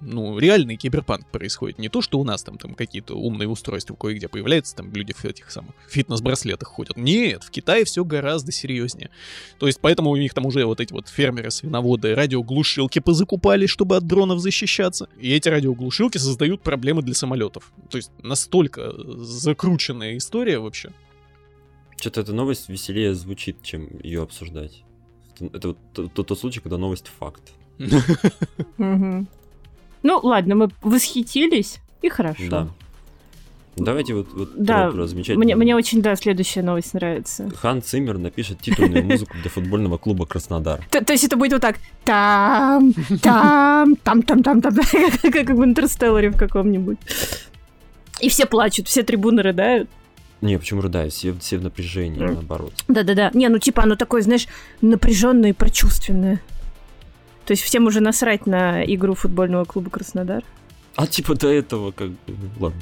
[0.00, 1.78] ну, реальный киберпанк происходит.
[1.78, 5.24] Не то, что у нас там, там какие-то умные устройства кое-где появляются, там люди в
[5.24, 6.96] этих самых фитнес-браслетах ходят.
[6.96, 9.10] Нет, в Китае все гораздо серьезнее.
[9.58, 13.96] То есть поэтому у них там уже вот эти вот фермеры, свиноводы радиоглушилки позакупали, чтобы
[13.96, 15.08] от дронов защищаться.
[15.20, 17.72] И эти радиоглушилки создают проблемы для самолетов.
[17.90, 18.92] То есть настолько
[19.24, 20.92] закрученная история вообще.
[21.98, 24.82] Что-то эта новость веселее звучит, чем ее обсуждать.
[25.40, 27.52] Это, вот тот- тот случай, когда новость факт.
[30.02, 32.48] Ну, ладно, мы восхитились, и хорошо.
[32.48, 32.68] Да.
[33.76, 37.50] Давайте вот, вот Да, про, про замечательную- Мне, мне очень, да, следующая новость нравится.
[37.56, 40.80] Хан Циммер напишет титульную музыку для футбольного клуба Краснодар.
[40.90, 41.76] То, есть это будет вот так.
[42.04, 44.74] Там, там, там, там, там, там,
[45.22, 46.98] как, в Интерстелларе в каком-нибудь.
[48.20, 49.90] И все плачут, все трибуны рыдают.
[50.40, 51.10] Не, почему рыдаю?
[51.10, 52.72] Все, все в напряжении, наоборот.
[52.88, 53.30] Да-да-да.
[53.34, 54.46] Не, ну типа оно такое, знаешь,
[54.80, 56.40] напряженное и прочувственное.
[57.46, 60.42] То есть всем уже насрать на игру футбольного клуба Краснодар.
[60.96, 62.16] А типа до этого как бы...
[62.58, 62.80] Ладно.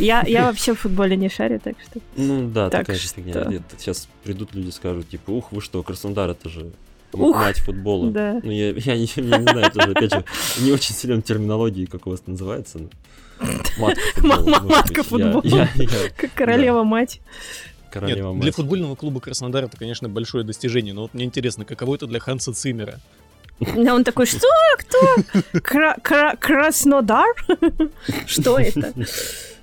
[0.00, 2.00] Я, я вообще в футболе не шарю, так что...
[2.16, 3.62] Ну да, Так такая же что- фигня.
[3.76, 6.70] Сейчас придут люди скажут, типа, ух, вы что, Краснодар, это же
[7.12, 8.10] Ух, мать футбола.
[8.10, 8.40] да.
[8.42, 10.24] Ну, я, я, не, я не знаю, тоже, опять же,
[10.60, 12.78] не очень силен терминологии, как у вас называется.
[12.78, 12.88] но
[13.78, 14.60] Матка футбола.
[14.68, 14.94] Матка.
[14.96, 15.40] Я- футбола.
[15.44, 17.20] Я, я Как королева-мать.
[17.90, 18.54] королева Нет, для мать.
[18.54, 22.52] футбольного клуба Краснодар это, конечно, большое достижение, но вот мне интересно, каково это для Ханса
[22.52, 23.00] Циммера?
[23.60, 23.64] А
[23.94, 24.46] он такой, что?
[24.78, 25.60] Кто?
[25.62, 27.26] Кра- кра- Краснодар?
[28.26, 28.92] Что это?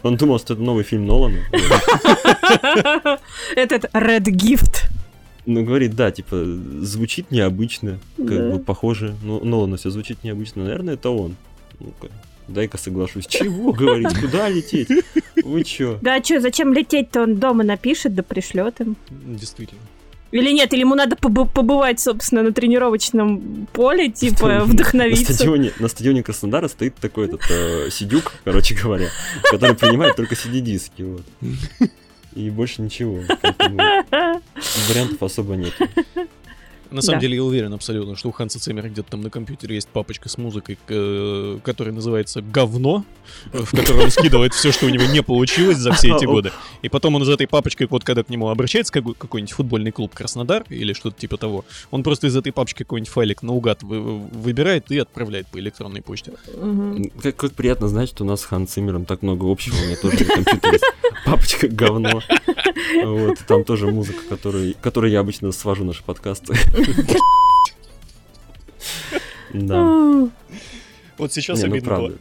[0.02, 1.38] Он думал, что это новый фильм Нолана.
[3.56, 4.90] Этот Red Gift.
[5.46, 6.44] Ну, говорит, да, типа,
[6.82, 8.50] звучит необычно, как Да.
[8.52, 9.16] бы похоже.
[9.24, 10.64] Ну, Нолана все звучит необычно.
[10.64, 11.36] Наверное, это он.
[11.80, 12.08] Ну-ка,
[12.48, 13.28] дай-ка соглашусь.
[13.28, 14.18] Чего говорить?
[14.20, 14.90] Куда лететь?
[15.44, 16.00] Вы чё?
[16.02, 17.24] Да что, зачем лететь-то?
[17.24, 18.96] Он дома напишет, да пришлет им.
[19.10, 19.82] Действительно.
[20.34, 25.32] Или нет, или ему надо побы- побывать, собственно, на тренировочном поле, типа, На вдохновиться.
[25.34, 29.10] стадионе, на стадионе Краснодара стоит такой этот э, сидюк, короче говоря,
[29.52, 31.04] который принимает только CD-диски.
[31.04, 31.22] Вот.
[32.34, 33.20] И больше ничего.
[34.90, 35.74] Вариантов особо нет.
[36.94, 37.22] На самом Да.
[37.22, 40.38] деле я уверен абсолютно, что у Ханса Циммера где-то там на компьютере есть папочка с
[40.38, 43.04] музыкой, э, которая называется «Говно»,
[43.52, 46.52] э, в которой он скидывает все, что у него не получилось за все эти годы.
[46.84, 50.14] И потом он из этой папочки, вот когда к нему обращается какой- какой-нибудь футбольный клуб
[50.14, 54.92] Краснодар или что-то типа того, он просто из этой папочки какой-нибудь файлик наугад вы- выбирает
[54.92, 56.34] и отправляет по электронной почте.
[57.22, 59.76] Как, как приятно знать, что у нас с Хан Циммером так много общего.
[59.76, 60.84] У меня тоже на компьютере есть
[61.26, 62.22] папочка говно.
[63.04, 66.54] Вот, и там тоже музыка, которой, которой я обычно свожу наши подкасты.
[69.54, 70.28] Да,
[71.18, 72.12] Вот сейчас ну обидно.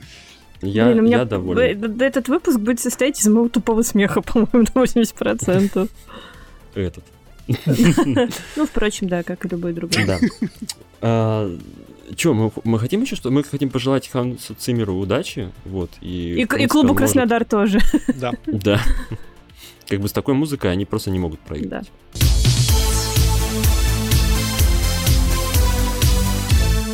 [0.61, 1.97] Я, Блин, у меня я доволен.
[1.97, 5.89] д- Этот выпуск будет состоять из моего тупого смеха, по-моему, на 80%.
[6.75, 7.05] Этот.
[8.57, 10.05] Ну, впрочем, да, как и любой другой.
[11.01, 11.49] Да.
[12.17, 13.31] Че, мы, мы хотим еще что?
[13.31, 16.35] Мы хотим пожелать Хансу Циммеру удачи, вот, и...
[16.35, 17.81] И, и клубу может- Краснодар тоже.
[18.17, 18.33] Да.
[18.47, 18.81] Да.
[19.89, 21.91] Как бы с такой музыкой они просто не могут проиграть.
[22.15, 22.27] Да.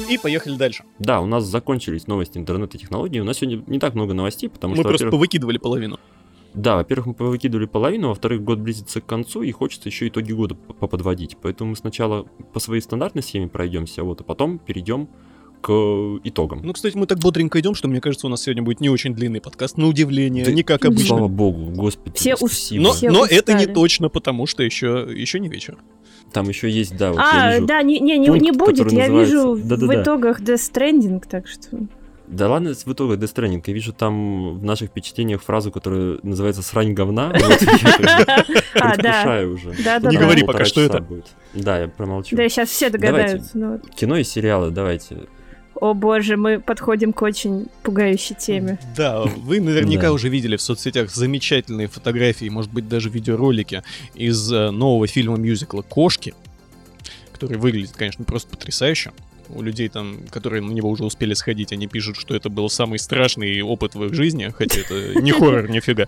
[0.09, 0.85] И поехали дальше.
[0.99, 3.21] Да, у нас закончились новости интернета и технологий.
[3.21, 6.01] У нас сегодня не так много новостей, потому Мы что, просто во-первых, повыкидывали половину.
[6.55, 10.55] Да, во-первых, мы повыкидывали половину, во-вторых, год близится к концу, и хочется еще итоги года
[10.55, 11.37] поподводить.
[11.41, 15.09] Поэтому мы сначала по своей стандартной схеме пройдемся, вот, а потом перейдем
[15.61, 15.71] к
[16.25, 16.61] итогам.
[16.63, 19.13] Ну, кстати, мы так бодренько идем, что мне кажется, у нас сегодня будет не очень
[19.15, 21.07] длинный подкаст, на удивление, Да, не как обычно.
[21.07, 22.83] Слава богу, господи, Все спасибо.
[22.85, 25.77] Но, Все но это не точно, потому что еще, еще не вечер.
[26.33, 27.67] Там еще есть, да, вот я А, вижу.
[27.67, 28.93] да, не, не, не, пункт, не будет.
[28.93, 30.03] Я называется- вижу в Да-да-да.
[30.03, 31.69] итогах Death Stranding, так что...
[32.31, 33.63] Да ладно, в итоге Death Stranding.
[33.67, 37.33] Я вижу там в наших впечатлениях фразу, которая называется «срань говна».
[38.81, 39.03] А, да.
[39.03, 39.75] предвкушаю уже.
[39.83, 41.01] Да, да, Не говори пока, что это.
[41.01, 41.27] будет.
[41.55, 42.37] Да, я промолчу.
[42.37, 43.51] Да, сейчас все догадаются.
[43.55, 43.81] ну.
[43.97, 45.27] Кино и сериалы, давайте.
[45.75, 48.79] О боже, мы подходим к очень пугающей теме.
[48.97, 53.83] Да, вы наверняка уже видели в соцсетях замечательные фотографии, может быть, даже видеоролики
[54.15, 56.35] из э, нового фильма-мюзикла «Кошки»,
[57.33, 59.13] который выглядит, конечно, просто потрясающе.
[59.51, 62.99] У людей там, которые на него уже успели сходить, они пишут, что это был самый
[62.99, 66.07] страшный опыт в их жизни, хотя это не хоррор нифига.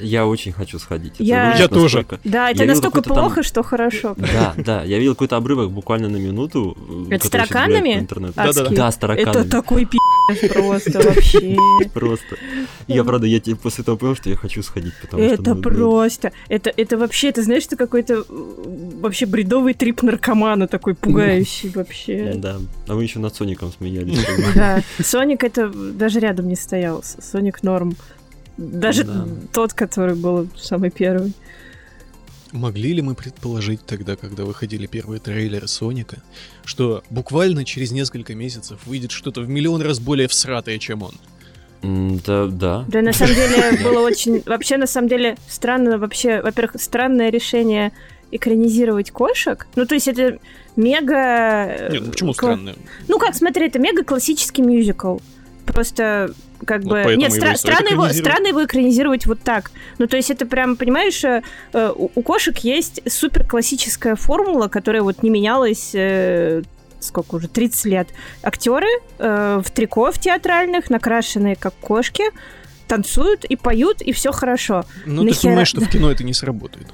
[0.00, 1.14] Я очень хочу сходить.
[1.18, 2.04] Я- Я тоже.
[2.24, 4.14] Да, это настолько какой-то там- плохо, что хорошо.
[4.16, 6.76] Да, да, я видел какой-то обрывок буквально на минуту.
[7.10, 8.06] э, Это с тараканами?
[8.08, 8.42] Да-да-да.
[8.42, 8.76] Адские.
[8.76, 9.40] Да, с тараканами.
[9.42, 11.56] Это такой пи***ц просто вообще.
[11.94, 12.36] Просто.
[12.88, 15.34] Я, правда, я тебе после этого понял, что я хочу сходить, потому что...
[15.34, 16.32] Это ну, ну, просто.
[16.48, 22.32] Это, это вообще, это знаешь, это какой-то э, вообще бредовый трип наркомана такой пугающий вообще.
[22.36, 22.56] Да.
[22.88, 24.18] А мы еще над Соником смеялись.
[24.54, 24.82] Да.
[25.02, 27.02] Соник это даже рядом не стоял.
[27.02, 27.96] Соник норм.
[28.56, 29.26] Даже Да.
[29.52, 31.32] тот, который был самый первый.
[32.52, 36.18] Могли ли мы предположить тогда, когда выходили первые трейлеры Соника,
[36.64, 41.14] что буквально через несколько месяцев выйдет что-то в миллион раз более всратое, чем он?
[42.24, 42.84] Да, да.
[42.88, 44.42] Да, на самом деле было очень...
[44.46, 46.40] Вообще, на самом деле, странно вообще...
[46.40, 47.92] Во-первых, странное решение
[48.30, 49.66] экранизировать кошек.
[49.76, 50.38] Ну, то есть это
[50.76, 51.88] мега...
[51.90, 52.74] Нет, ну почему кла- странно?
[53.08, 55.18] Ну как, смотри, это мега классический мюзикл.
[55.66, 56.30] Просто
[56.64, 57.16] как Вот бы...
[57.16, 58.16] Нет, стра- странно, его, экранизировать.
[58.16, 59.70] странно его экранизировать вот так.
[59.98, 64.68] Ну, то есть это прям, понимаешь, э, э, у, у кошек есть супер классическая формула,
[64.68, 66.62] которая вот не менялась э,
[67.00, 68.08] сколько уже, 30 лет.
[68.42, 72.24] Актеры э, в трико в театральных, накрашенные как кошки,
[72.88, 74.84] танцуют и поют, и все хорошо.
[75.04, 76.86] Ну, ты понимаешь, что в кино это не сработает.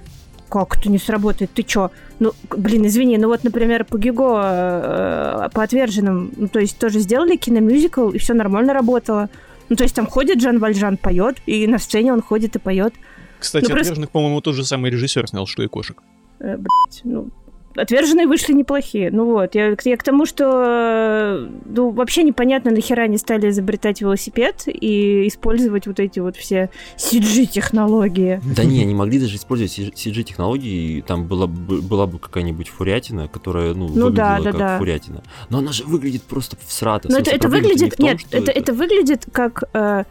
[0.52, 1.50] Как это не сработает?
[1.54, 1.90] Ты чё?
[2.20, 6.98] Ну, блин, извини, ну вот, например, по Гюго, э, по отверженным, ну, то есть тоже
[7.00, 9.30] сделали киномюзикл, и все нормально работало.
[9.70, 12.92] Ну, то есть там ходит Жан Вальжан, поет, и на сцене он ходит и поет.
[13.38, 16.02] Кстати, Ну, просто- «Отверженных», по-моему, тот же самый режиссер снял, что и кошек.
[16.40, 17.28] Э, блядь, ну,
[17.76, 19.10] отверженные вышли неплохие.
[19.10, 24.00] Ну вот, я, я к тому, что э, ну, вообще непонятно, нахера они стали изобретать
[24.00, 28.40] велосипед и использовать вот эти вот все CG-технологии.
[28.56, 33.28] Да не, они могли даже использовать CG-технологии, и там была бы, была бы какая-нибудь фурятина,
[33.28, 34.78] которая, ну, Ну да, выглядела да, как да.
[34.78, 35.22] фурятина.
[35.50, 37.08] Но она же выглядит просто всрато.
[37.10, 37.94] Но В это, это не выглядит...
[37.94, 40.04] в том, Нет, что это, это выглядит как э,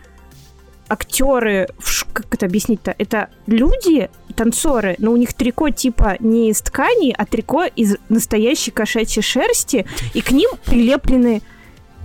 [0.88, 1.70] актеры...
[1.80, 2.94] в Как это объяснить-то?
[2.98, 8.72] Это люди, танцоры, но у них трико типа не из ткани, а трико из настоящей
[8.72, 11.42] кошачьей шерсти, и к ним прилеплены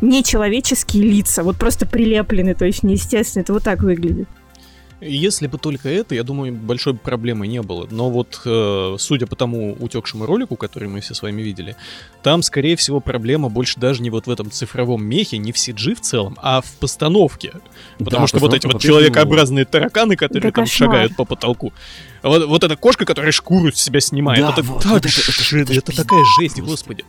[0.00, 1.42] нечеловеческие лица.
[1.42, 3.42] Вот просто прилеплены, то есть неестественно.
[3.42, 4.28] Это вот так выглядит.
[5.00, 7.86] Если бы только это, я думаю, большой проблемы не было.
[7.90, 11.76] Но вот, э, судя по тому утекшему ролику, который мы все с вами видели,
[12.22, 15.94] там, скорее всего, проблема больше даже не вот в этом цифровом мехе, не в CG
[15.94, 17.52] в целом, а в постановке.
[17.98, 20.88] Потому Да, что вот эти вот человекообразные тараканы, которые Да там кошмар.
[20.90, 21.74] шагают по потолку.
[22.22, 25.20] Вот, вот эта кошка, которая шкуру с себя снимает, Да, это вот, так вот это-
[25.20, 27.04] это- это ж это такая жесть, господи.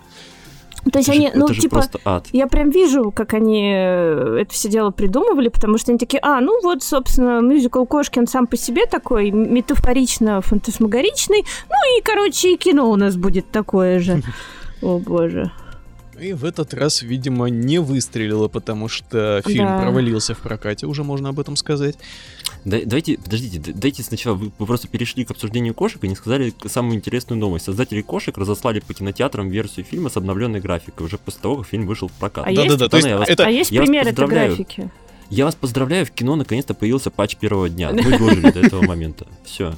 [0.92, 2.28] То есть Это же- они, ну, же типа, просто ад.
[2.32, 6.40] я прям вижу, как они э, это все дело придумывали, потому что они такие, а,
[6.42, 12.90] ну вот, собственно, мюзикл Кошкин сам по себе такой метафорично-фантасмагоричный, ну и, короче, и кино
[12.90, 14.22] у нас будет такое же.
[14.82, 15.52] О, боже.
[16.20, 19.82] И в этот раз, видимо, не выстрелило, потому что фильм Да.
[19.82, 21.96] провалился в прокате, уже можно об этом сказать.
[22.66, 26.54] Да- давайте, подождите, дайте сначала, вы, вы просто перешли к обсуждению кошек и не сказали
[26.66, 27.66] самую интересную новость.
[27.66, 31.86] Создатели кошек разослали по кинотеатрам версию фильма с обновленной графикой уже после того, как фильм
[31.88, 32.46] вышел в прокат.
[32.48, 33.46] А есть- Да-да-да, то есть вас- это...
[33.46, 34.90] А есть пример этой графики?
[35.30, 37.92] Я вас поздравляю, в кино наконец-то появился патч первого дня.
[37.94, 39.28] Мы дожили до этого момента.
[39.44, 39.76] Все.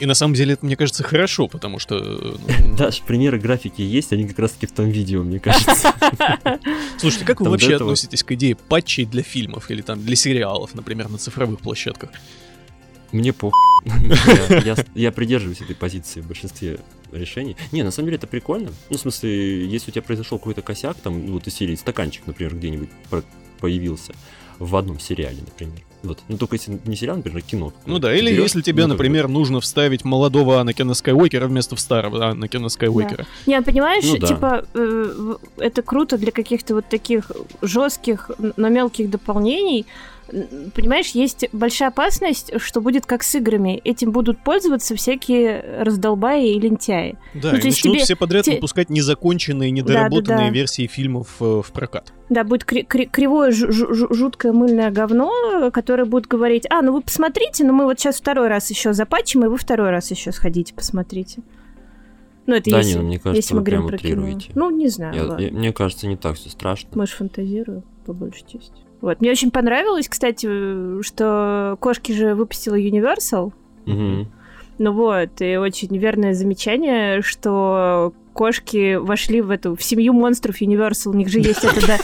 [0.00, 1.98] И на самом деле это, мне кажется, хорошо, потому что...
[1.98, 5.92] ну, Даш, примеры графики есть, они как раз таки в том видео, мне кажется.
[6.98, 11.10] Слушайте, как вы вообще относитесь к идее патчей для фильмов или там для сериалов, например,
[11.10, 12.10] на цифровых площадках?
[13.12, 13.52] Мне пох.
[14.94, 16.78] Я, придерживаюсь этой позиции в большинстве
[17.12, 17.56] решений.
[17.70, 18.70] Не, на самом деле это прикольно.
[18.88, 22.26] Ну, в смысле, если у тебя произошел какой-то косяк, там, ну, вот из серии стаканчик,
[22.26, 22.88] например, где-нибудь
[23.60, 24.14] появился
[24.58, 25.82] в одном сериале, например.
[26.02, 26.18] Вот.
[26.28, 27.72] Ну, только если не сериал, например, а кино.
[27.86, 31.46] Ну да, или Берёшь, если тебе, ну, как бы, например, нужно вставить молодого Анакина Скайуокера
[31.46, 33.26] вместо старого Анакина Скайуокера.
[33.46, 34.26] Не, понимаешь, Ну да.
[34.26, 37.30] типа, э, это круто для каких-то вот таких
[37.62, 39.86] жестких, но мелких дополнений.
[40.74, 43.80] Понимаешь, есть большая опасность, что будет как с играми.
[43.84, 47.16] Этим будут пользоваться всякие раздолбаи и лентяи.
[47.34, 50.50] Да, Ну, и то есть начнут тебе- все подряд те- выпускать незаконченные, недоработанные Да-да-да.
[50.50, 52.12] версии фильмов э, в прокат.
[52.28, 56.92] Да, будет кри- кри- кривое, жу- жу- жуткое мыльное говно, которое будет говорить, а, ну
[56.92, 60.32] вы посмотрите, но мы вот сейчас второй раз еще запатчим, и вы второй раз еще
[60.32, 61.42] сходите, посмотрите.
[62.46, 64.38] Ну, это Да если, не, ну, мне кажется, если мы говорим про кино.
[64.54, 65.42] Ну, не знаю, Я- ладно.
[65.44, 66.88] я- мне кажется, не так все страшно.
[66.94, 68.72] Мы же фантазируем, по большей части.
[69.00, 69.20] Вот.
[69.20, 73.52] Мне очень понравилось, кстати, что кошки же выпустила Universal.
[73.86, 74.28] Мгм.
[74.78, 81.10] Ну вот, и очень верное замечание, что кошки вошли в эту в семью монстров Universal.
[81.10, 81.98] У них же есть это, да.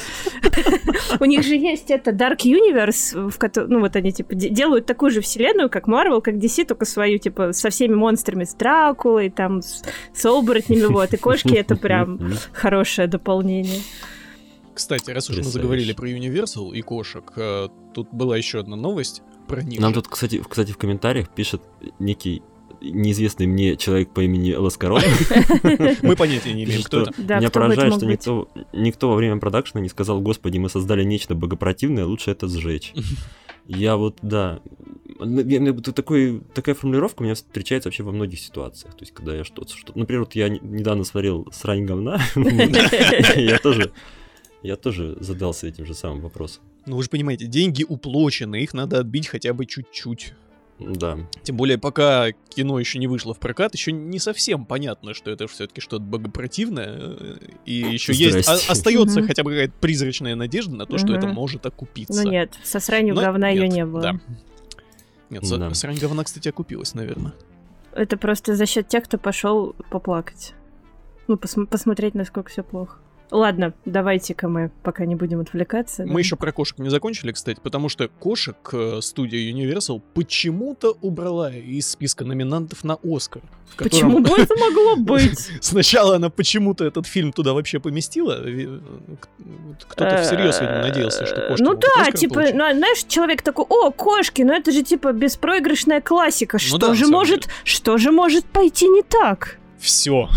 [1.21, 4.85] У них же есть это Dark Universe, в котором, ну вот они типа де- делают
[4.85, 9.31] такую же вселенную, как Marvel, как DC, только свою типа со всеми монстрами, с Дракулой,
[9.31, 9.83] там с,
[10.13, 11.15] с оборотнями, вот.
[11.15, 12.21] И кошки это прям
[12.53, 13.81] хорошее дополнение.
[14.77, 19.23] Кстати, раз уж мы заговорили про Universal и кошек, э, тут была еще одна новость
[19.49, 19.81] про них.
[19.81, 21.62] Нам тут, кстати, в- кстати, в комментариях пишет
[21.99, 22.43] некий
[22.83, 25.01] неизвестный мне человек по имени Ласкарон.
[26.03, 27.12] Мы понятия не имеем, кто это.
[27.17, 28.05] Да, Меня поражает, что
[28.75, 32.93] никто, во время продакшена не сказал, господи, мы создали нечто богопротивное, лучше это сжечь.
[33.67, 34.61] Я вот, да.
[35.19, 38.93] Ну, такой, такая формулировка у меня встречается вообще во многих ситуациях.
[38.95, 39.75] То есть, когда я что-то...
[39.77, 43.93] Что например, вот я не- недавно смотрел «Срань говна», я тоже...
[44.67, 46.63] Я тоже задался этим же самым вопросом.
[46.87, 50.35] Ну вы же понимаете, деньги уплочены, их надо отбить хотя бы чуть-чуть.
[50.79, 51.19] Да.
[51.43, 55.47] Тем более, пока кино еще не вышло в прокат, еще не совсем понятно, что это
[55.47, 56.97] все-таки что-то богопротивное.
[56.99, 58.67] э, И еще есть, Здрасте.
[58.69, 62.23] а- остается хотя бы какая-то призрачная надежда на то, что это может окупиться.
[62.23, 64.01] Ну нет, со сранью Но говна ее нет, не было.
[64.03, 64.21] Да.
[65.31, 65.73] Нет, Да.
[65.75, 67.33] срань говна, кстати, окупилась, наверное.
[67.93, 70.53] Это просто за счет тех, кто пошел поплакать.
[71.27, 72.99] Ну, посм- посмотреть, насколько все плохо.
[73.31, 76.05] Ладно, давайте-ка мы пока не будем отвлекаться.
[76.05, 76.12] да.
[76.12, 81.51] Мы еще про кошек не закончили, кстати, потому что кошек э, студия Universal почему-то убрала
[81.53, 83.43] из списка номинантов на Оскар.
[83.77, 85.51] котором- Почему бы это могло быть?
[85.61, 88.37] Сначала она почему-то этот фильм туда вообще поместила.
[89.21, 89.29] К-
[89.89, 94.43] Кто-то всерьез, видимо, надеялся, что кошки Ну да, типа, ну, знаешь, человек такой, о, кошки,
[94.43, 96.59] ну это же типа беспроигрышная классика.
[96.59, 99.59] Что Ну да, на же может, что же может пойти не так?
[99.79, 100.29] Все.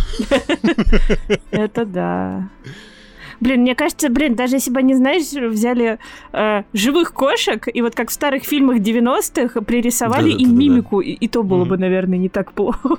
[1.52, 2.49] Это да.
[3.39, 5.97] Блин, мне кажется, блин, даже если бы они, знаешь, взяли
[6.34, 10.58] э, живых кошек и вот как в старых фильмах 90-х пририсовали им Да-да-да-да-да.
[10.60, 11.82] мимику, и, и то было бы, Мгм.
[11.82, 12.97] наверное, не так плохо.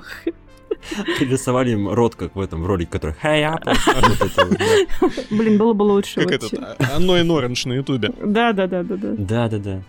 [1.19, 3.75] Рисовали им рот, как в этом ролике, который «Hey, Apple!»
[4.99, 5.09] Да.
[5.29, 6.21] Блин, было бы лучше.
[6.21, 8.11] Как этот, а- Annoying Orange на ютубе.
[8.25, 8.51] Да,
[9.59, 9.81] да,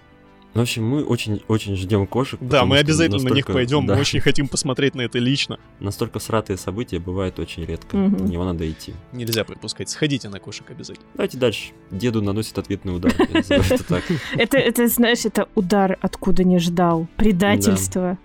[0.54, 2.38] В общем, мы очень-очень ждем кошек.
[2.42, 5.58] Да, мы обязательно на них настолько- пойдем, да, мы очень хотим посмотреть на это лично.
[5.80, 7.96] Настолько всратые события бывают очень редко.
[7.96, 8.26] Мгм.
[8.26, 8.92] На него надо идти.
[9.12, 9.88] Нельзя пропускать.
[9.88, 11.06] Сходите на кошек обязательно.
[11.14, 11.72] Давайте дальше.
[11.90, 13.14] Деду наносит ответный удар.
[13.18, 14.04] Это так.
[14.36, 17.06] Это, это, знаешь, это удар, откуда не ждал.
[17.16, 18.18] Предательство.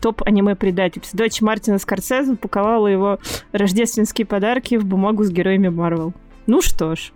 [0.00, 1.18] Топ аниме предательство.
[1.18, 3.18] Дочь Мартина Скорсезе упаковала его
[3.50, 6.14] рождественские подарки в бумагу с героями Марвел.
[6.48, 7.12] Ну что ж.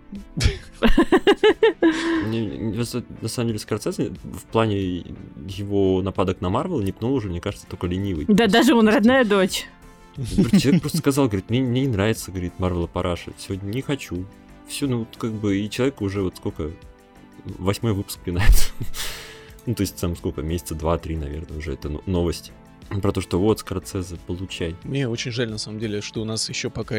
[3.21, 5.03] На самом деле, Скорсезе в плане
[5.47, 8.25] его нападок на Марвел не пнул уже, мне кажется, только ленивый.
[8.27, 9.65] Да, даже он родная дочь.
[10.15, 13.31] Человек просто сказал, говорит, мне, не нравится, говорит, Марвела Параша.
[13.39, 14.23] Сегодня не хочу.
[14.67, 16.69] Все, ну, как бы, и человек уже вот сколько,
[17.45, 18.71] восьмой выпуск пинает.
[19.65, 22.51] Ну, то есть, там сколько, месяца два-три, наверное, уже это новость.
[23.01, 24.75] Про то, что вот, Скорцезе, получай.
[24.83, 26.97] Мне очень жаль, на самом деле, что у нас еще пока...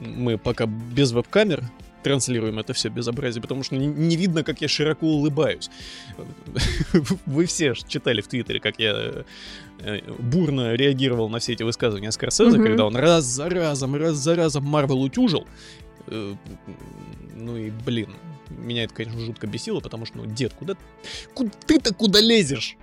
[0.00, 1.62] Мы пока без веб-камер
[2.02, 5.70] транслируем это все безобразие, потому что не, не видно, как я широко улыбаюсь.
[7.26, 9.24] Вы все читали в Твиттере, как я
[9.80, 12.66] э, бурно реагировал на все эти высказывания Скорсезе, Мгм.
[12.66, 15.46] когда он раз за разом, раз за разом Марвел утюжил.
[16.08, 16.34] Э,
[17.36, 18.14] Ну и, блин,
[18.50, 20.74] меня это, конечно, жутко бесило, потому что, ну, дед, куда...
[21.32, 22.76] куда ты-то куда лезешь?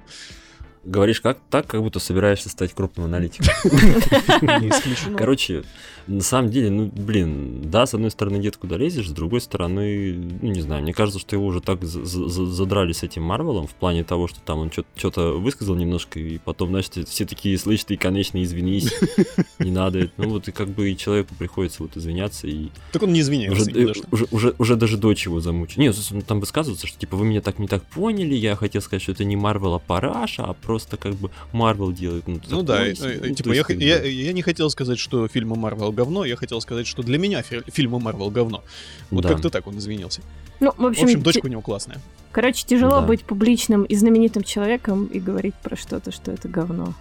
[0.83, 3.47] Говоришь как так, как будто собираешься стать крупным аналитиком.
[5.17, 5.63] Короче,
[6.07, 10.13] на самом деле, ну, блин, да, с одной стороны, дед куда лезешь, с другой стороны,
[10.41, 13.67] ну, не знаю, мне кажется, что его уже так за- за- задрали с этим Марвелом,
[13.67, 17.83] в плане того, что там он что-то высказал немножко, и потом, знаешь, все- такие, слышь,
[17.83, 18.91] ты, конечно, извинись,
[19.59, 19.99] не надо.
[19.99, 20.11] это».
[20.17, 23.63] Ну, вот и как бы и человеку приходится вот извиняться, и Так он не уже,
[23.65, 24.07] за что.
[24.11, 25.81] уже, уже, уже даже дочь его замучила.
[25.83, 29.03] Нет, собственно, там высказывается, что типа вы меня так не так поняли, я хотел сказать,
[29.03, 32.27] что это не Марвел, а Параша, а просто как бы Марвел делает.
[32.27, 35.55] Ну, Ну да, э, э, Ну, типа я, я, я не хотел сказать, что фильмы
[35.57, 38.63] Марвел говно, я хотел сказать, что для меня фи- фильмы Марвел говно.
[39.11, 39.29] Вот Да.
[39.29, 40.21] как-то так он извинился.
[40.59, 41.99] Ну, в В общем, общем, ти- дочка у него классная.
[42.31, 43.07] короче, тяжело Да.
[43.07, 46.93] быть публичным и знаменитым человеком и говорить про что-то, что это говно.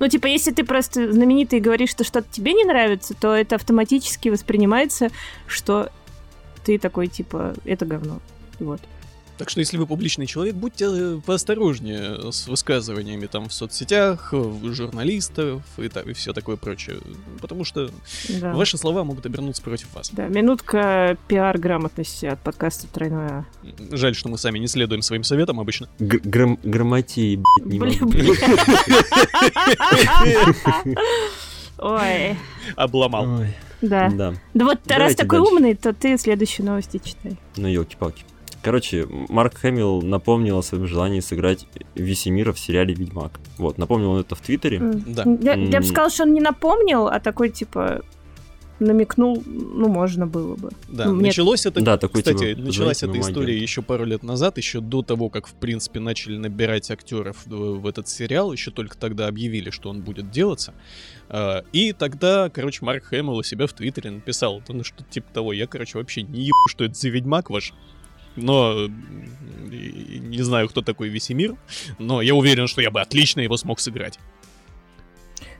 [0.00, 3.54] Ну, типа, если ты просто знаменитый и говоришь, что что-то тебе не нравится, то это
[3.56, 5.08] автоматически воспринимается,
[5.46, 5.90] что
[6.64, 8.20] ты такой, типа, это говно.
[8.60, 8.80] Вот.
[9.36, 14.72] Так что если вы публичный человек, будьте э, поосторожнее с высказываниями там в соцсетях, в
[14.72, 16.98] журналистов и, та- и все такое прочее.
[17.40, 17.90] Потому что
[18.28, 18.54] Да.
[18.54, 20.10] ваши слова могут обернуться против вас.
[20.12, 23.44] Да, минутка пиар-грамотности от подкаста «Тройной А».
[23.90, 25.88] Жаль, что мы сами не следуем своим советам обычно.
[25.98, 28.34] Г- грам- грамотеи, блядь, не Блин, могу.
[31.78, 32.36] Ой,
[32.76, 33.40] Обломал.
[33.40, 33.48] Ой,
[33.82, 34.08] да.
[34.10, 35.52] Да, Да вот раз Давайте такой дальше.
[35.54, 37.36] умный, то ты следующие новости читай.
[37.56, 38.24] ну елки-палки.
[38.64, 43.38] Короче, Марк Хэмилл напомнил о своем желании сыграть Весемира в сериале «Ведьмак».
[43.58, 44.80] Вот, напомнил он это в Твиттере.
[44.80, 45.24] Да.
[45.42, 48.00] Я, я бы сказал, что он не напомнил, а такой, типа,
[48.80, 50.70] намекнул, ну, можно было бы.
[50.88, 54.22] Да, Ну, мне- началось это, Да, такой, кстати, типа, началась эта история еще пару лет
[54.22, 58.70] назад, еще до того, как, в принципе, начали набирать актеров в, в этот сериал, еще
[58.70, 60.72] только тогда объявили, что он будет делаться.
[61.28, 65.52] А, И тогда, короче, Марк Хэмилл у себя в Твиттере написал, ну, что типа того,
[65.52, 67.72] я, короче, вообще не ебу, что это за ведьмак ваш,
[68.36, 68.84] но
[69.70, 71.56] и- не знаю, кто такой Весемир,
[71.98, 74.18] но я уверен, что я бы отлично его смог сыграть.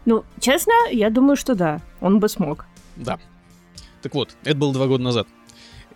[0.06, 2.66] Ну, честно, я думаю, что да, он бы смог.
[2.96, 3.18] Да.
[4.02, 5.26] Так вот, это было два года назад.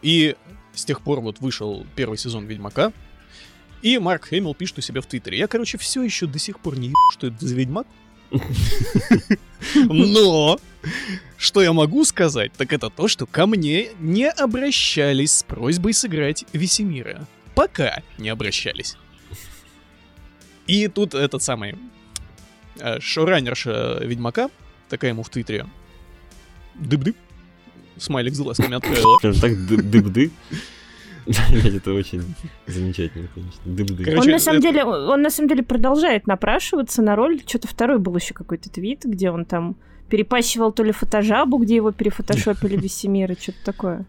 [0.00, 0.34] И
[0.72, 2.92] с тех пор вот вышел первый сезон Ведьмака.
[3.82, 5.38] И Марк Хэмилл пишет у себя в Твиттере.
[5.38, 7.86] Я, короче, все еще до сих пор не ебу, что это за Ведьмак.
[9.74, 10.58] Но
[11.36, 16.44] что я могу сказать, так это то, что ко мне не обращались с просьбой сыграть
[16.52, 17.26] Весемира.
[17.54, 18.96] Пока не обращались.
[20.66, 21.76] И тут этот самый
[22.78, 24.50] э, шоураннерша Ведьмака,
[24.88, 25.66] такая ему в Твиттере,
[26.74, 27.16] дыб-дыб,
[27.96, 29.18] смайлик с глазками отправила.
[29.20, 30.30] Так ды- дыб-ды.
[30.50, 30.77] Блядь,
[31.64, 32.22] Это очень
[32.66, 33.96] замечательно, конечно.
[34.04, 37.40] Короче, он на самом это- деле, он на самом деле продолжает напрашиваться на роль.
[37.46, 39.76] Что-то второй был еще какой-то твит, где он там
[40.08, 44.06] перепащивал то ли фотожабу, где его перефотошопили Весемира, что-то такое.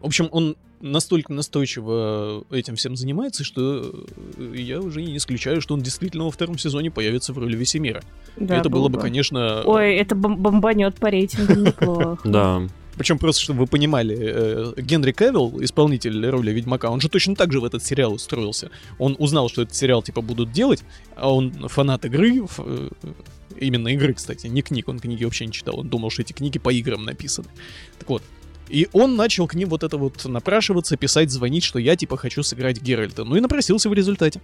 [0.00, 4.04] В общем, он настолько настойчиво этим всем занимается, что
[4.36, 8.02] э, я уже не исключаю, что он действительно во втором сезоне появится в роли Весемира.
[8.36, 9.62] Да, это было бы, конечно...
[9.64, 12.28] Ой, это бом- бомбанет по рейтингу неплохо.
[12.28, 12.62] Да.
[12.96, 17.52] Причем просто, чтобы вы понимали, э, Генри Кевилл, исполнитель роли Ведьмака, он же точно так
[17.52, 18.70] же в этот сериал устроился.
[18.98, 20.84] Он узнал, что этот сериал типа будут делать,
[21.16, 22.88] а он фанат игры, э,
[23.58, 26.58] именно игры, кстати, не книг, он книги вообще не читал, он думал, что эти книги
[26.58, 27.48] по играм написаны.
[27.98, 28.22] Так вот,
[28.68, 32.42] и он начал к ним вот это вот напрашиваться, писать, звонить, что я типа хочу
[32.42, 33.24] сыграть Геральта.
[33.24, 34.40] Ну и напросился в результате.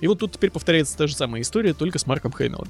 [0.00, 2.68] И вот тут теперь повторяется та же самая история, только с Марком Хэмиллом.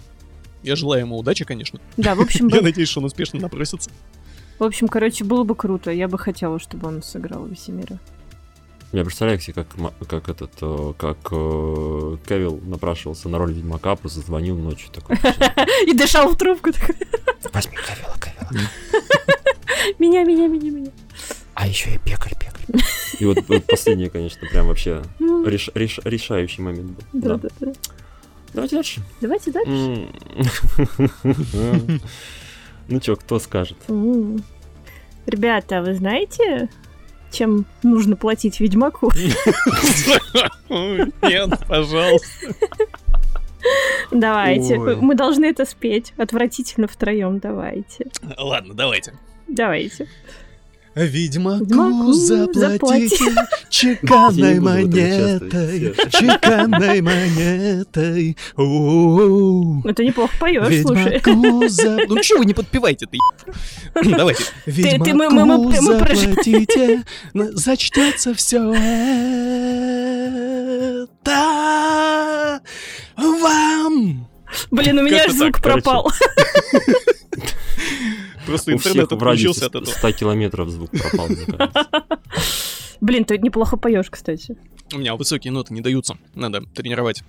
[0.62, 1.80] Я желаю ему удачи, конечно.
[1.96, 3.90] Да, в общем, Я надеюсь, что он успешно напросится.
[4.58, 5.90] В общем, короче, было бы круто.
[5.90, 7.98] Я бы хотела, чтобы он сыграл Весемира.
[8.92, 9.68] Я представляю себе, как,
[10.08, 15.16] как этот, э, как э, Кевилл напрашивался на роль Ведьмака, просто звонил ночью такой.
[15.86, 16.72] И дышал в трубку.
[16.72, 16.94] такой,
[17.52, 18.68] Возьми Кевилла, Кевилла.
[19.98, 20.90] Меня, меня, меня, меня.
[21.54, 22.82] А еще и пекарь, пекарь.
[23.20, 27.02] И вот, вот последнее, конечно, прям вообще реш- реш- решающий момент был.
[27.12, 27.36] Да.
[27.36, 27.72] да, да.
[28.52, 29.02] Давайте дальше.
[29.20, 30.08] Давайте дальше.
[32.88, 33.76] Ну чё, кто скажет?
[35.26, 36.68] Ребята, вы знаете,
[37.32, 39.10] чем нужно платить Ведьмаку?
[40.68, 42.54] Нет, пожалуйста.
[44.12, 44.78] Давайте.
[44.78, 44.96] Ой.
[44.96, 46.12] Мы должны это спеть.
[46.16, 47.38] Отвратительно втроем.
[47.38, 48.06] Давайте.
[48.38, 49.14] Ладно, давайте.
[49.48, 50.06] Давайте.
[50.96, 53.34] Ведьмаку Ведьмаку заплатите
[53.68, 58.36] чеканной монетой, чеканной монетой.
[58.56, 59.82] О-о-о.
[59.86, 61.20] Это неплохо поешь, слушай.
[61.26, 63.18] Ну чего вы не подпевайте ты?
[64.10, 64.42] Давайте.
[64.64, 68.72] ты- Ведьмаку заплатите, зачтется все
[71.26, 72.60] это
[73.16, 74.26] вам.
[74.70, 76.10] Блин, у меня звук пропал.
[78.46, 79.84] Просто У всех интернет отключился от этого.
[79.92, 81.88] 100 километров звук пропал, мне кажется.
[83.00, 84.56] Блин, ты неплохо поешь, кстати.
[84.94, 86.16] У меня высокие ноты не даются.
[86.34, 87.22] Надо тренировать.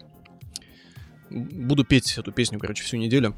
[1.30, 3.36] Буду петь эту песню, короче, всю неделю.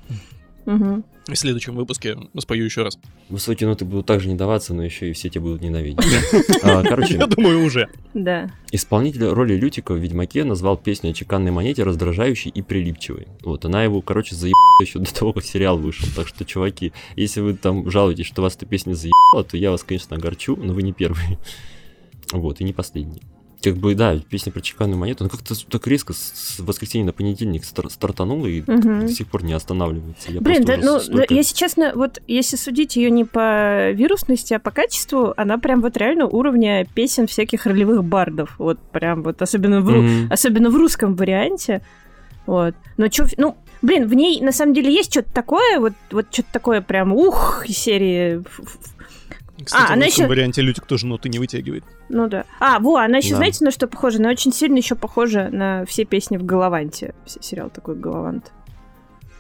[1.28, 2.98] И в следующем выпуске спою еще раз.
[3.30, 6.04] Высокие ноты будут также не даваться, но еще и все тебя будут ненавидеть.
[6.64, 7.88] А, Короче, Я думаю, уже.
[8.14, 8.52] Да.
[8.72, 13.28] Исполнитель роли Лютика в «Ведьмаке» назвал песню о чеканной монете раздражающей и прилипчивой.
[13.44, 16.08] Вот, она его, короче, заебала еще до того, как сериал вышел.
[16.16, 19.84] Так что, чуваки, если вы там жалуетесь, что вас эта песня заебала, то я вас,
[19.84, 21.38] конечно, огорчу, но вы не первые.
[22.32, 23.24] Вот, и не последний.
[23.62, 27.66] Как бы, да, песня про чеканную монету, она как-то так резко с воскресенья на понедельник
[27.66, 29.02] стар- стартанула и Мгм.
[29.08, 30.32] до сих пор не останавливается.
[30.32, 34.54] Я Блин, да, ну, да, столько- если честно, вот если судить ее не по вирусности,
[34.54, 38.56] а по качеству, она прям вот реально уровня песен всяких ролевых бардов.
[38.58, 40.32] Вот прям вот, особенно в, Мгм.
[40.32, 41.82] особенно в русском варианте.
[42.46, 42.76] Вот.
[42.96, 46.48] Но чё, ну, блин, в ней на самом деле есть что-то такое, вот, вот что-то
[46.54, 48.42] такое прям ух из серии.
[49.64, 51.84] Кстати, А, в она русском ещё- варианте Лютик тоже ноты не вытягивает.
[52.10, 52.46] Ну да.
[52.60, 53.38] А, во, она еще, Да.
[53.38, 54.20] знаете, на что похожа?
[54.20, 57.14] Она очень сильно еще похожа на все песни в Галаванте.
[57.26, 58.52] Се- Сериал такой Галавант.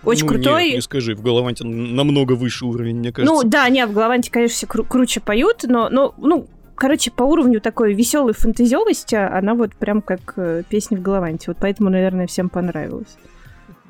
[0.03, 0.65] Очень Ну, крутой.
[0.65, 3.34] Нет, не скажи, в Галаванте намного выше уровень, мне кажется.
[3.34, 7.24] Ну да, не, в Галаванте, конечно, все кру- круче поют, но, но, ну, короче, по
[7.24, 11.45] уровню такой веселой фантазиовости она вот прям как э, песни в Галаванте.
[11.47, 13.17] Вот поэтому, наверное, всем понравилось.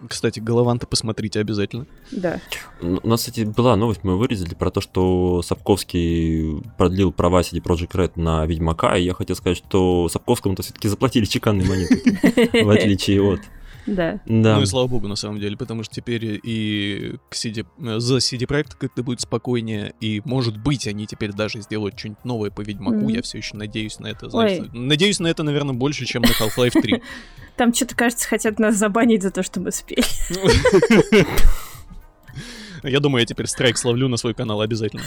[0.08, 1.86] Кстати, Галаванта посмотрите обязательно.
[2.12, 2.40] Да.
[2.82, 7.92] У нас, кстати, была новость, мы вырезали про то, что Сапковский продлил права CD Projekt
[7.92, 13.22] Red на Ведьмака, и я хотел сказать, что Сапковскому-то все-таки заплатили чеканные монеты, в отличие
[13.22, 13.42] от...
[13.96, 14.20] Да.
[14.26, 14.56] Да.
[14.58, 18.18] Ну и слава богу, на самом деле, потому что теперь и к CD, э, за
[18.18, 22.62] CD Projekt как-то будет спокойнее, и, может быть, они теперь даже сделают что-нибудь новое по
[22.62, 23.08] Ведьмаку, Мгм.
[23.08, 24.30] я все еще надеюсь на это.
[24.30, 24.62] знаете.
[24.64, 24.70] Ой.
[24.74, 27.02] Надеюсь на это, наверное, больше, чем на Half-Life 3.
[27.58, 30.04] Там что-то, кажется, хотят нас забанить за то, что мы спели.
[32.84, 35.04] Я думаю, я теперь страйк словлю на свой канал обязательно.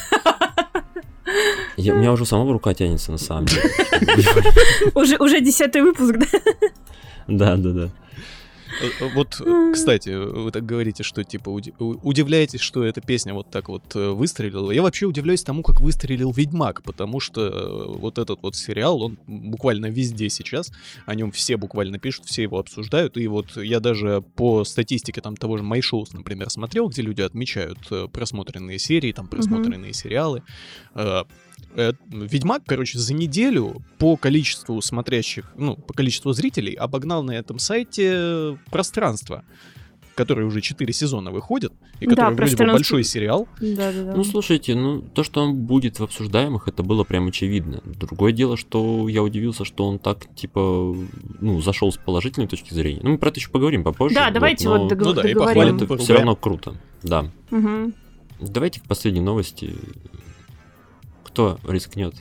[1.78, 3.62] Я- у меня уже самого рука тянется, на самом деле.
[4.94, 6.26] Уже, уже десятый выпуск, да?
[7.28, 7.88] Да, да, да.
[8.80, 13.68] Э, Вот, э, кстати, вы так говорите, что типа удивляетесь, что эта песня вот так
[13.68, 14.70] вот э, выстрелила.
[14.70, 19.86] Я вообще удивляюсь тому, как выстрелил Ведьмак, потому что вот этот вот сериал, он буквально
[19.86, 20.72] везде сейчас,
[21.06, 25.36] о нем все буквально пишут, все его обсуждают, и вот я даже по статистике там
[25.36, 27.78] того же MyShows, например, смотрел, где люди отмечают
[28.12, 30.42] просмотренные серии, там просмотренные сериалы.
[31.74, 37.58] Э, Ведьмак, короче, за неделю по количеству смотрящих, ну, по количеству зрителей обогнал на этом
[37.58, 39.42] сайте пространство,
[40.14, 43.48] которое уже 4 сезона выходит, и Да, который вроде бы большой сериал.
[43.60, 44.12] Да, да, да.
[44.14, 47.80] Ну, слушайте, ну, то, что он будет в обсуждаемых, это было прям очевидно.
[47.84, 50.94] Другое дело, что я удивился, что он так, типа,
[51.40, 53.00] ну, зашел с положительной точки зрения.
[53.02, 54.14] Ну, мы про это еще поговорим попозже.
[54.14, 55.78] Да, давайте вот дог- Ну да, и Но похвалим.
[55.78, 55.94] договорим.
[55.94, 57.30] это все равно круто, да.
[57.50, 57.94] Мгм.
[58.40, 59.74] Давайте к последней новости.
[61.32, 62.14] Кто рискнет?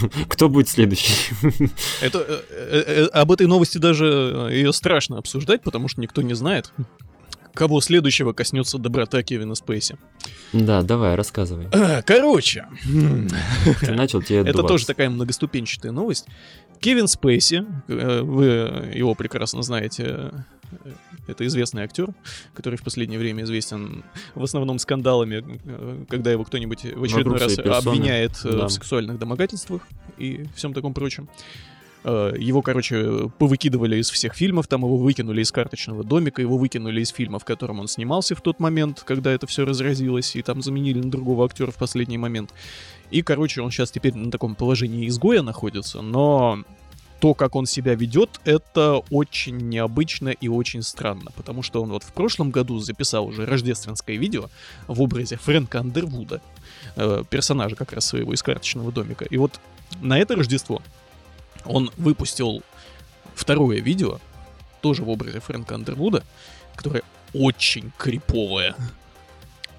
[0.28, 1.34] Кто будет следующий?
[2.00, 6.34] Это, э, э, э, об этой новости даже ее страшно обсуждать, потому что никто не
[6.34, 6.72] знает,
[7.54, 9.96] кого следующего коснется доброта Кевина Спейси.
[10.52, 11.68] Да, давай, рассказывай.
[11.72, 16.26] А, Короче, Ты начал, тебе Это тоже такая многоступенчатая новость.
[16.80, 18.44] Кевин Спейси, э, вы
[18.94, 20.30] его прекрасно знаете, э,
[21.26, 22.08] это известный актер,
[22.54, 24.04] который в последнее время известен
[24.34, 28.66] в основном скандалами, э, когда его кто-нибудь в очередной раз персоны, обвиняет да.
[28.66, 29.82] в сексуальных домогательствах
[30.18, 31.28] и всем таком прочем.
[32.04, 37.08] Его, короче, повыкидывали из всех фильмов, там его выкинули из карточного домика, его выкинули из
[37.08, 41.00] фильма, в котором он снимался в тот момент, когда это все разразилось, и там заменили
[41.00, 42.52] на другого актера в последний момент.
[43.10, 46.64] И, короче, он сейчас теперь на таком положении изгоя находится, но
[47.20, 52.02] то, как он себя ведет, это очень необычно и очень странно, потому что он вот
[52.02, 54.50] в прошлом году записал уже рождественское видео
[54.86, 56.42] в образе Фрэнка Андервуда,
[56.96, 59.24] э, персонажа как раз своего из карточного домика.
[59.24, 59.60] И вот
[60.00, 60.82] на это Рождество
[61.64, 62.62] он выпустил
[63.34, 64.20] второе видео,
[64.80, 66.22] тоже в образе Фрэнка Андервуда,
[66.74, 67.02] которое
[67.32, 68.76] очень криповое.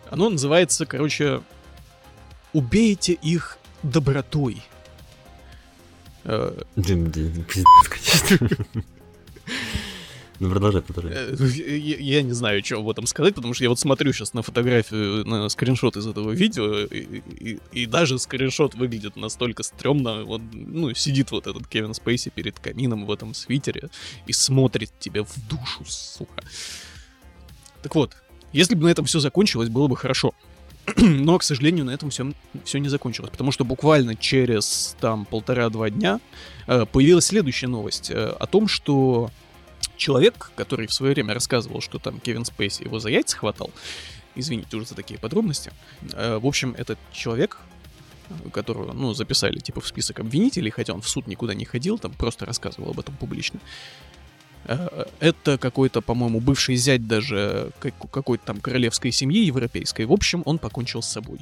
[0.09, 1.41] Оно называется, короче,
[2.54, 4.62] «Убейте их добротой».
[6.24, 8.66] Э, пиздец, конечно.
[10.39, 11.14] Ну, продолжай, продолжай.
[11.14, 11.36] Э,
[11.80, 14.43] Я, я не знаю, что об этом сказать, потому что я вот смотрю сейчас на
[14.43, 20.26] фотографию, на скриншот из этого видео, и, и- и даже скриншот выглядит настолько стрёмно.
[20.26, 23.89] Вот, ну, сидит вот этот Кевин Спейси перед камином в этом свитере
[24.28, 26.43] и смотрит тебе в душу, сука.
[27.82, 28.16] Так вот,
[28.54, 30.34] если бы на этом все закончилось, было бы хорошо.
[30.97, 32.31] Но, к сожалению, на этом все,
[32.63, 36.19] все не закончилось, потому что буквально через там полтора-два дня
[36.67, 39.29] э, появилась следующая новость э, о том, что
[39.97, 43.71] человек, который в свое время рассказывал, что там Кевин Спейси его за яйца хватал,
[44.35, 45.71] извините уже за такие подробности,
[46.13, 47.59] э, в общем, этот человек,
[48.51, 52.11] которого, ну, записали, типа, в список обвинителей, хотя он в суд никуда не ходил, там
[52.13, 53.59] просто рассказывал об этом публично,
[55.20, 60.05] это какой-то, по-моему, бывший зять даже как- какой-то там королевской семьи европейской.
[60.05, 61.39] В общем, он покончил с собой.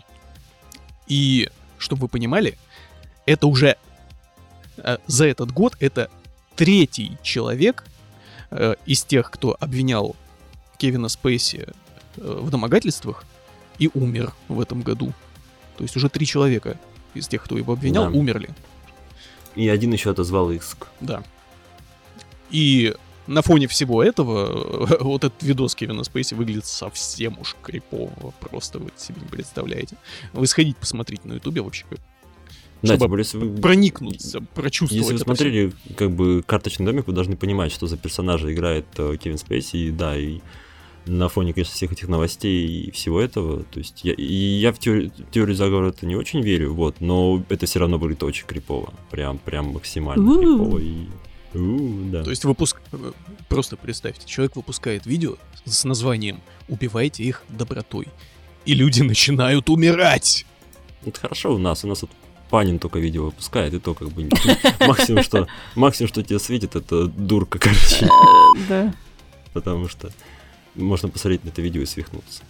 [1.07, 2.57] И, чтобы вы понимали,
[3.26, 3.78] это уже
[4.78, 6.09] э, за этот год это
[6.55, 7.86] третий человек
[8.51, 10.15] э, из тех, кто обвинял
[10.78, 13.23] Кевина Спейси э, в домогательствах
[13.80, 15.13] и умер в этом году.
[15.78, 16.78] То есть уже три человека
[17.13, 18.17] из тех, кто его обвинял, Да.
[18.17, 18.49] умерли.
[19.55, 20.88] И один еще отозвал иск.
[21.01, 21.23] Да.
[22.51, 22.93] И
[23.28, 28.34] на фоне всего этого э, вот этот видос Кевина Спейси выглядит совсем уж крипово.
[28.39, 29.97] Просто вы себе не представляете.
[30.34, 31.86] Вы сходите посмотрите на ютубе вообще.
[32.82, 33.61] Да, Чтобы тем более, если вы...
[33.61, 35.01] Проникнуться, прочувствовать.
[35.01, 39.17] Если вы смотрели как бы карточный домик, вы должны понимать, что за персонажа играет э,
[39.17, 40.41] Кевин Спейси, и да, и
[41.07, 44.80] на фоне, конечно, всех этих новостей и всего этого, то есть я, и я в
[44.80, 48.93] теорию, теорию заговора это не очень верю, вот, но это все равно выглядит очень крипово,
[49.11, 51.05] прям, прям максимально крипово и...
[51.56, 52.24] у, да.
[52.24, 52.82] То есть выпуск...
[52.91, 53.12] э,
[53.49, 55.36] Просто представьте, человек выпускает видео
[55.66, 58.08] с названием «Убивайте их добротой».
[58.66, 60.45] И люди начинают умирать.
[61.06, 62.12] Это хорошо у нас, у нас вот
[62.49, 64.30] Панин только видео выпускает, и то как бы
[64.80, 68.08] максимум, что максимум, что тебе светит, это дурка, короче,
[68.70, 68.93] Да.
[69.53, 70.12] потому что
[70.74, 72.43] можно посмотреть на это видео и свихнуться.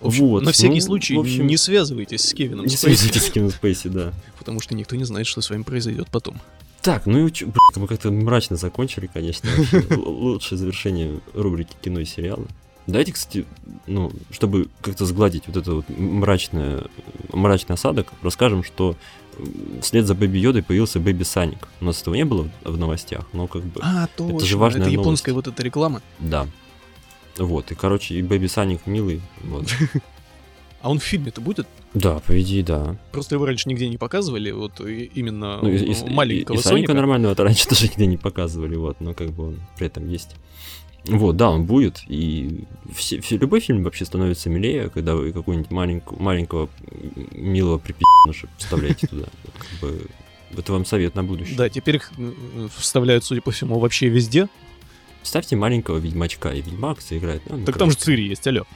[0.00, 3.22] Общем, Вот, на всякий ну, случай в общем, не связывайтесь с Кевином Не Спейси, связывайтесь
[3.26, 4.12] с Кевином Спейси, да.
[4.38, 6.40] потому что никто не знает, что с вами произойдет потом.
[6.84, 9.48] Так, ну и блин, мы как-то мрачно закончили, конечно.
[9.96, 12.46] Лучшее завершение рубрики кино и сериалы.
[12.86, 13.46] Давайте, кстати,
[13.86, 16.84] ну, чтобы как-то сгладить вот это вот мрачное,
[17.32, 18.94] мрачный осадок, расскажем, что
[19.80, 21.68] вслед за Baby Йодой появился Baby Sonic.
[21.80, 24.90] У нас этого не было в- новостях, но как бы, А, точно, же важная это
[24.90, 25.46] японская новость.
[25.48, 26.02] вот эта реклама.
[26.18, 26.46] да.
[27.38, 29.66] Вот, и, короче, и Baby Sonic милый, вот.
[30.84, 31.66] А он в фильме-то будет?
[31.94, 32.96] Да, по идее, да.
[33.10, 36.68] Просто его раньше нигде не показывали, вот именно Ну, и, э, маленького и- и Соника
[36.68, 36.92] Соника.
[36.94, 40.36] нормального раньше тоже нигде не показывали, вот, но как бы он при этом есть.
[41.06, 42.64] Вот, да, он будет, и
[42.94, 46.68] все, все- любой фильм вообще становится милее, когда вы какого-нибудь маленького, маленького
[47.32, 49.24] милого припи***ныша вставляете туда.
[49.42, 50.06] Вот, как бы,
[50.58, 51.56] это вам совет на будущее.
[51.56, 52.12] Да, теперь их
[52.76, 54.48] вставляют, судя по всему, вообще везде.
[55.22, 57.40] Ставьте маленького ведьмачка, и ведьмак играет.
[57.48, 58.66] Ну, Так там же Цири есть, алло.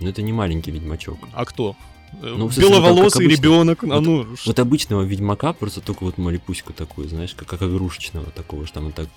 [0.00, 1.18] Но это не маленький ведьмачок.
[1.32, 1.76] А кто?
[2.22, 3.40] Э, Ну, ну, Беловолосый обычно.
[3.40, 3.84] ребенок.
[3.84, 8.26] А Вот- ну, Вот обычного ведьмака просто только вот малипуську такую, знаешь, как, как игрушечного
[8.30, 9.08] такого, что там вот так,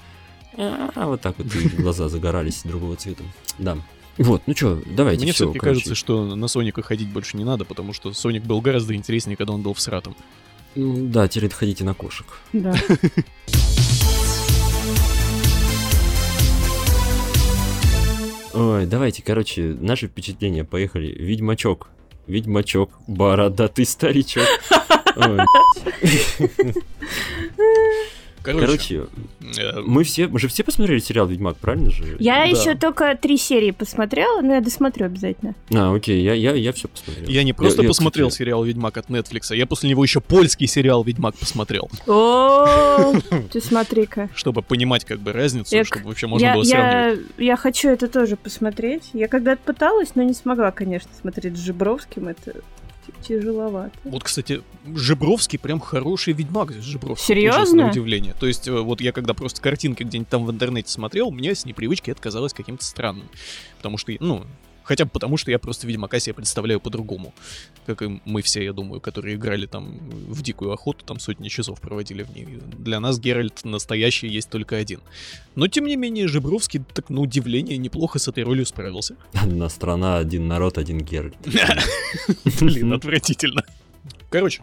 [0.57, 1.47] а, вот так вот
[1.78, 3.23] глаза загорались другого цвета.
[3.59, 3.78] Да.
[4.17, 7.65] Вот, ну что, давайте Мне все, все-таки кажется, что на Соника ходить больше не надо,
[7.65, 10.15] потому что Соник был гораздо интереснее, когда он был в сратом.
[10.73, 12.25] Ну, да, теперь ходите на кошек.
[12.53, 12.73] Да.
[18.60, 21.10] Ой, давайте, короче, наши впечатления, поехали.
[21.12, 21.89] Ведьмачок.
[22.26, 24.47] Ведьмачок, бородатый старичок.
[25.16, 25.38] Ой,
[28.53, 32.15] Короче, Короче, э, мы все, мы же все посмотрели сериал Ведьмак, правильно же?
[32.19, 32.43] Я Да.
[32.45, 35.53] еще только три серии посмотрела, но я досмотрю обязательно.
[35.73, 37.27] А, окей, я, я, я все посмотрел.
[37.29, 40.67] я не просто я, посмотрел кстати, сериал Ведьмак от Netflix, я после него еще польский
[40.67, 43.13] сериал Ведьмак посмотрел, О,
[43.51, 44.29] ты смотри-ка.
[44.35, 47.25] чтобы понимать как бы разницу, Я- чтобы вообще можно Я, было сравнивать.
[47.37, 49.09] я, я хочу это тоже посмотреть.
[49.13, 52.27] Я когда-то пыталась, но не смогла, конечно, смотреть с Жибровским.
[52.27, 52.55] Это
[53.22, 53.91] тяжеловато.
[54.03, 56.72] Вот, кстати, Жибровский прям хороший ведьмак.
[56.74, 57.36] Жибровский.
[57.36, 57.62] Серьезно?
[57.62, 58.34] ужасное удивление.
[58.39, 61.66] То есть, э, вот я когда просто картинки где-нибудь там в интернете смотрел, мне с
[61.66, 63.28] непривычки это казалось каким-то странным.
[63.78, 64.43] Потому что, ну,
[64.88, 67.33] хотя бы потому, что я просто Ведьмака себе представляю по-другому.
[67.85, 71.79] Как и мы все, я думаю, которые играли там в Дикую Охоту, там сотни часов
[71.81, 72.47] проводили в ней.
[72.79, 74.99] Для нас Геральт настоящий есть только один.
[75.55, 79.15] Но, тем не менее, Жибровский, так на удивление, неплохо с этой ролью справился.
[79.33, 81.35] Одна страна, один народ, один Геральт.
[82.61, 83.63] Блин, отвратительно.
[84.29, 84.61] Короче,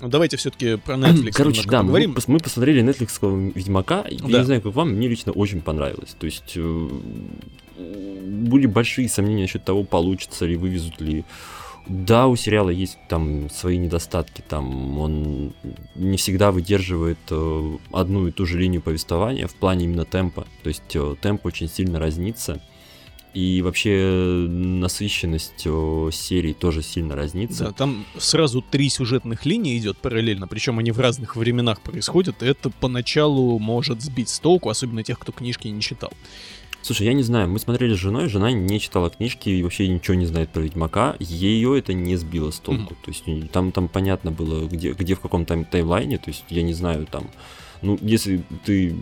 [0.00, 2.12] давайте все-таки про Netflix Короче, да, мы, поговорим.
[2.12, 4.08] пос- мы посмотрели Netflix Ведьмака, Да.
[4.10, 6.16] я не знаю, как вам, мне лично очень понравилось.
[6.18, 6.88] То есть э,
[7.76, 11.24] были большие сомнения насчет того, получится ли, вывезут ли
[11.86, 15.52] Да, у сериала есть там свои недостатки, там он
[15.94, 20.68] не всегда выдерживает э, одну и ту же линию повествования в плане именно темпа, то
[20.68, 22.62] есть э, темп очень сильно разнится,
[23.34, 27.64] и вообще насыщенность э, серий тоже сильно разнится.
[27.64, 32.70] Да, там сразу три сюжетных линии идет параллельно, причем они в разных временах происходят, это
[32.70, 36.12] поначалу может сбить с толку, особенно тех, кто книжки не читал.
[36.84, 40.16] Слушай, я не знаю, мы смотрели с женой, жена не читала книжки и вообще ничего
[40.16, 42.92] не знает про Ведьмака, ее это не сбило с толку.
[42.92, 43.04] Mm-hmm.
[43.04, 46.62] То есть там, там понятно было, где, где в каком там таймлайне, то есть я
[46.62, 47.30] не знаю, там
[47.80, 48.94] ну, если ты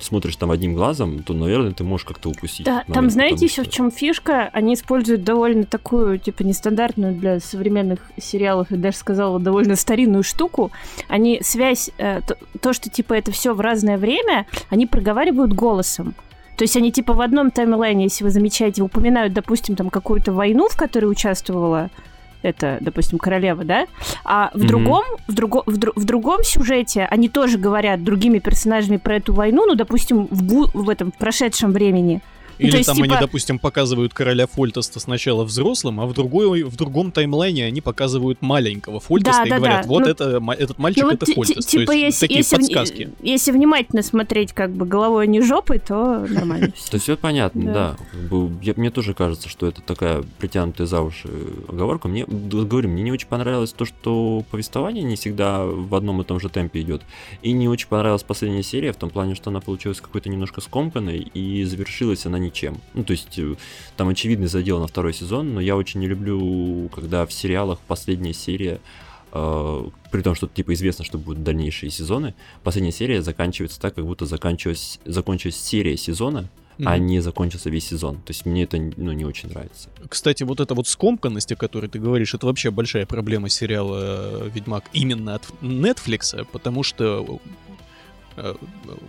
[0.00, 2.66] смотришь там одним глазом, то, наверное, ты можешь как-то упустить.
[2.66, 3.70] Да, момент, там, знаете, еще что...
[3.70, 4.50] в чем фишка?
[4.52, 10.70] Они используют довольно такую, типа, нестандартную для современных сериалов, я даже сказала, довольно старинную штуку.
[11.08, 16.14] Они связь, э, то, то, что, типа, это все в разное время, они проговаривают голосом.
[16.60, 20.68] То есть они типа в одном таймлайне, если вы замечаете, упоминают, допустим, там какую-то войну,
[20.68, 21.88] в которой участвовала
[22.42, 23.86] это, допустим, королева, да,
[24.24, 24.66] а в mm-hmm.
[24.66, 29.32] другом, в, друго, в, дру, в другом сюжете они тоже говорят другими персонажами про эту
[29.32, 32.20] войну, ну, допустим, в, бу, в этом в прошедшем времени.
[32.60, 33.04] Или ну, там есть, типа...
[33.04, 38.42] они, допустим, показывают короля Фольтеста сначала взрослым, а в, другой, в другом таймлайне они показывают
[38.42, 39.88] маленького Фольтеста да, и да, говорят, да.
[39.88, 41.68] вот ну, это, этот мальчик ну, это Фольтест.
[41.68, 43.10] Типа, То есть, если, такие если, подсказки.
[43.22, 46.66] Если внимательно смотреть как бы головой, а не жопой, то нормально.
[46.68, 47.96] То есть все понятно, да.
[48.76, 51.30] Мне тоже кажется, что это такая притянутая за уши
[51.66, 52.08] оговорка.
[52.08, 56.40] Мне, говорю, мне не очень понравилось то, что повествование не всегда в одном и том
[56.40, 57.02] же темпе идет.
[57.40, 61.20] И не очень понравилась последняя серия в том плане, что она получилась какой-то немножко скомканной
[61.20, 62.80] и завершилась она не ничем.
[62.94, 63.54] Ну, то есть, э,
[63.96, 68.34] там очевидный задел на второй сезон, но я очень не люблю, когда в сериалах последняя
[68.34, 68.80] серия
[69.32, 72.34] Uh, при том, что типа известно, что будут дальнейшие сезоны,
[72.64, 76.84] последняя серия заканчивается так, как будто закончилась, закончилась серия сезона, mm-hmm.
[76.86, 78.16] а не закончился весь сезон.
[78.16, 79.88] То есть мне это ну, не очень нравится.
[80.08, 84.84] Кстати, вот эта вот скомканность, о которой ты говоришь, это вообще большая проблема сериала «Ведьмак»
[84.92, 87.69] именно от Netflix, потому что э,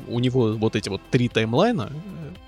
[0.07, 1.91] у него вот эти вот три таймлайна,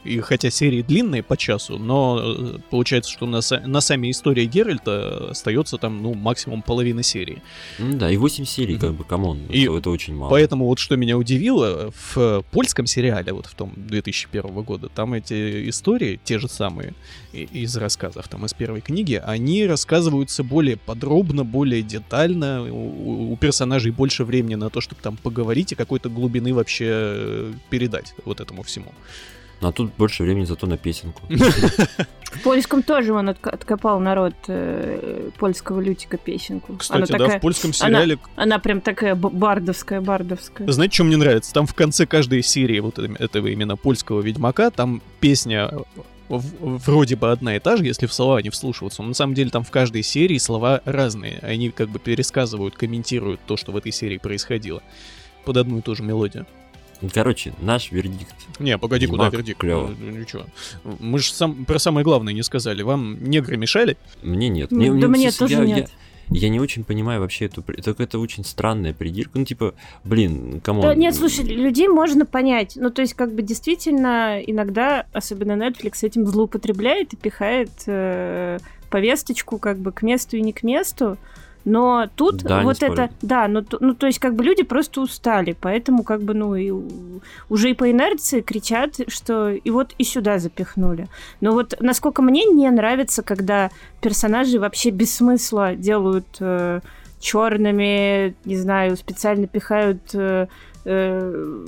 [0.04, 5.30] и хотя серии длинные по часу, но э, получается, что на, на сами истории Геральта
[5.32, 7.42] остается там, ну, максимум половина серии.
[7.80, 8.80] Ну, да, и 8 серий, mm-hmm.
[8.80, 10.30] как бы, come on, и это, это очень мало.
[10.30, 15.70] Поэтому вот что меня удивило, в польском сериале, вот в том 2001 года, там эти
[15.70, 16.94] истории, те же самые,
[17.32, 23.92] из рассказов, там, из первой книги, они рассказываются более подробно, более детально, у, у персонажей
[23.92, 28.64] больше времени на то, чтобы там поговорить и какой-то глубины вообще э, передать вот этому
[28.64, 28.94] всему.
[29.62, 31.22] Ну, а тут больше времени зато на песенку.
[32.34, 36.76] В польском тоже он откопал народ э, польского лютика песенку.
[36.78, 38.18] Кстати, да, в польском сериале...
[38.36, 40.70] Она, прям такая бардовская, бардовская.
[40.72, 41.54] Знаете, что мне нравится?
[41.54, 45.70] Там в конце каждой серии вот этого именно польского ведьмака, там песня
[46.28, 49.50] вроде бы одна и та же, если в слова не вслушиваться, но на самом деле
[49.50, 51.40] там в каждой серии слова разные.
[51.42, 54.82] Они как бы пересказывают, комментируют то, что в этой серии происходило
[55.44, 56.46] под одну и ту же мелодию.
[57.12, 58.34] Короче, наш вердикт.
[58.60, 59.60] Не, погоди, Ведьмак куда вердикт?
[59.60, 59.94] Клево.
[60.00, 60.46] Ну, ничего.
[61.00, 62.82] Мы же сам, про самое главное не сказали.
[62.82, 63.98] Вам негры мешали?
[64.22, 64.72] Мне нет.
[64.72, 65.90] Мне, да мне, мне тоже я, нет.
[66.30, 67.64] Я, я не очень понимаю вообще эту...
[67.68, 69.38] Это, это очень странная придирка.
[69.38, 69.74] Ну, типа,
[70.04, 70.82] блин, кому?
[70.82, 72.74] Да, нет, слушай, людей можно понять.
[72.76, 79.58] Ну, то есть, как бы, действительно, иногда, особенно Netflix, этим злоупотребляет и пихает э, повесточку,
[79.58, 81.18] как бы, к месту и не к месту.
[81.66, 85.56] Но тут да, вот это, да, ну, ну то есть как бы люди просто устали,
[85.60, 86.72] поэтому как бы ну и
[87.50, 91.08] уже и по инерции кричат, что и вот и сюда запихнули.
[91.40, 96.82] Но вот насколько мне не нравится, когда персонажи вообще без смысла делают э,
[97.20, 100.48] черными, не знаю, специально пихают э,
[100.84, 101.66] э,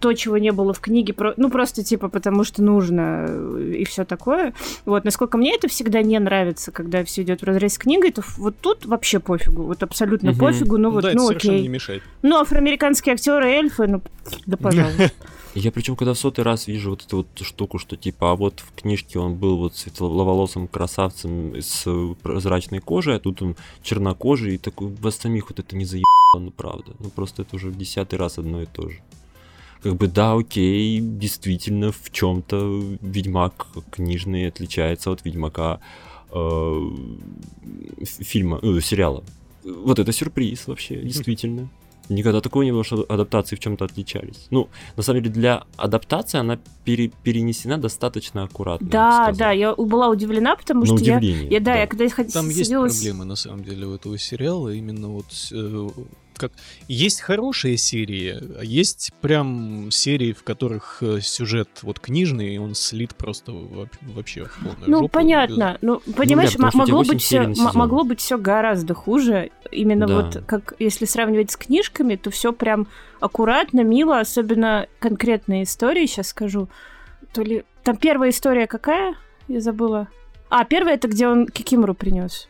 [0.00, 4.04] то, чего не было в книге, ну просто типа потому что нужно э, и все
[4.04, 4.54] такое.
[4.84, 8.22] Вот, насколько мне это всегда не нравится, когда все идет в разрез с книгой, то
[8.36, 10.40] вот тут вообще пофигу, вот абсолютно угу.
[10.40, 11.62] пофигу, ну вот, да, ну окей.
[11.62, 12.02] не мешает.
[12.22, 14.02] Ну, афроамериканские актеры, эльфы, ну,
[14.46, 15.10] да пожалуйста.
[15.54, 18.60] Я причем, когда в сотый раз вижу вот эту вот штуку, что типа, а вот
[18.60, 21.86] в книжке он был вот светловолосым красавцем с
[22.22, 26.50] прозрачной кожей, а тут он чернокожий, и такой, вас самих вот это не заебало, ну
[26.50, 26.92] правда.
[26.98, 29.02] Ну просто это уже в десятый раз одно и то же
[29.82, 35.80] как бы да, окей, действительно в чем-то Ведьмак книжный отличается от Ведьмака
[36.30, 36.80] э,
[38.04, 39.24] фильма, э, сериала.
[39.64, 41.68] Вот это сюрприз вообще, действительно.
[42.08, 44.48] Никогда такого не было, что адаптации в чем-то отличались.
[44.50, 48.88] Ну, на самом деле, для адаптации она пере, перенесена достаточно аккуратно.
[48.88, 52.48] Да, да, я была удивлена, потому на что я, я, да, да, я когда Там
[52.48, 55.88] есть проблемы, на самом деле, у этого сериала, именно вот э,
[56.42, 56.52] как
[56.88, 62.74] есть хорошие серии, а есть прям серии, в которых э, сюжет вот книжный, и он
[62.74, 63.52] слит просто
[64.02, 65.08] вообще в полную Ну, жопу.
[65.08, 65.78] понятно.
[65.80, 69.50] Ну, понимаешь, Ну, да, могло быть все могло быть все гораздо хуже.
[69.70, 70.14] Именно Да.
[70.16, 72.88] вот как если сравнивать с книжками, то все прям
[73.20, 76.68] аккуратно, мило, особенно конкретные истории, сейчас скажу.
[77.32, 79.14] То ли там первая история какая?
[79.48, 80.08] Я забыла.
[80.50, 82.48] А, первая это где он Кикимору принес.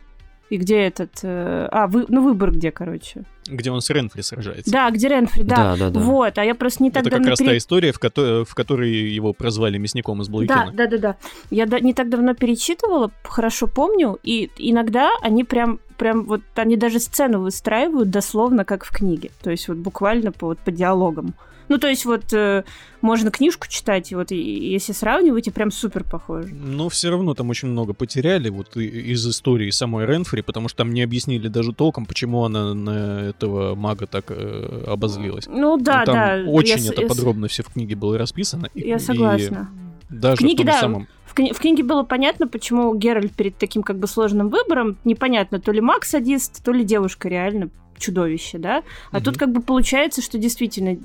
[0.49, 1.11] И где этот...
[1.23, 3.23] э, а, вы, ну выбор где, короче.
[3.47, 4.71] Где он с Ренфри сражается.
[4.71, 5.55] Да, где Ренфри, да.
[5.55, 5.99] Да, да, да.
[5.99, 8.45] Вот, а я просто не так Это как давно раз пере- та история, в, кото-
[8.45, 10.71] в которой его прозвали мясником из Да, Блэкена.
[10.73, 11.15] да, да, да.
[11.49, 16.77] Я да- не так давно перечитывала, хорошо помню, и иногда они прям, прям вот, они
[16.77, 19.31] даже сцену выстраивают дословно, как в книге.
[19.41, 21.33] То есть вот буквально по, вот, по диалогам.
[21.69, 22.63] Ну, то есть вот э,
[23.01, 26.49] можно книжку читать, и вот и- и если сравнивать, и прям супер похоже.
[26.53, 30.79] Но все равно там очень много потеряли вот и- из истории самой Ренфри, потому что
[30.79, 35.47] там не объяснили даже толком, почему она на этого мага так э, обозлилась.
[35.47, 36.43] Ну да, Ну, там да.
[36.49, 38.67] очень я это я подробно все в книге было расписано.
[38.73, 39.69] и- Я и согласна.
[40.09, 41.07] даже книге, в да, самом...
[41.25, 45.59] В, кни- в книге было понятно, почему Геральт перед таким как бы сложным выбором, непонятно,
[45.59, 48.83] то ли маг садист, то ли девушка реально чудовище, да?
[49.11, 49.25] А Мгм.
[49.25, 50.97] тут как бы получается, что действительно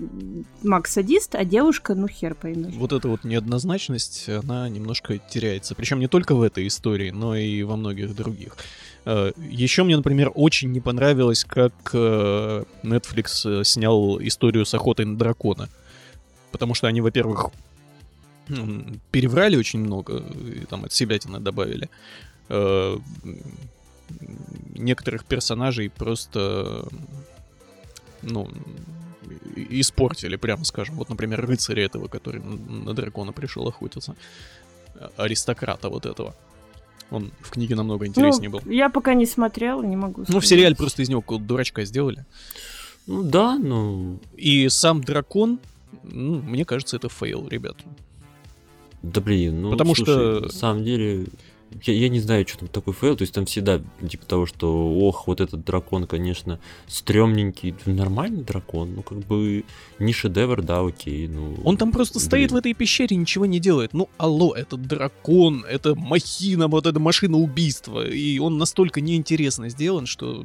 [0.62, 2.74] маг садист, а девушка, ну хер поймешь.
[2.74, 5.74] Вот эта вот неоднозначность, она немножко теряется.
[5.74, 8.56] Причем не только в этой истории, но и во многих других.
[9.06, 15.16] Еще мне, например, очень не понравилось, как э, Netflix э, снял историю с охотой на
[15.16, 15.68] дракона.
[16.52, 17.50] Потому что они, во-первых,
[19.10, 20.22] переврали очень много,
[20.54, 21.88] и там от себятины добавили.
[24.74, 26.86] Некоторых персонажей просто,
[28.22, 28.48] ну,
[29.56, 30.96] испортили, прямо скажем.
[30.96, 34.14] Вот, например, рыцаря этого, который на дракона пришел охотиться.
[34.94, 36.34] А- Аристократа вот этого.
[37.10, 38.60] Он в книге намного интереснее был.
[38.64, 40.48] Ну, я пока не смотрела, не могу Ну, в сказать.
[40.48, 42.24] сериале просто из него какого-то дурачка сделали.
[43.06, 44.18] Ну да, ну...
[44.36, 45.58] И сам дракон,
[46.02, 47.76] ну, мне кажется, это fail, ребят.
[49.02, 51.26] Да блин, ну Потому слушай, что- на самом деле,
[51.84, 54.68] я, я не знаю, что там такой fail, то есть там всегда типа того, что
[54.98, 59.64] ох, вот этот дракон, конечно, стрёмненький, нормальный дракон, ну как бы
[59.98, 61.56] не шедевр, да, окей, ну...
[61.64, 62.60] Он там просто стоит в блин.
[62.60, 63.92] этой пещере, ничего не делает.
[63.94, 68.06] Ну, алло, это дракон, это махина, вот эта машина убийства.
[68.08, 70.44] И он настолько неинтересно сделан, что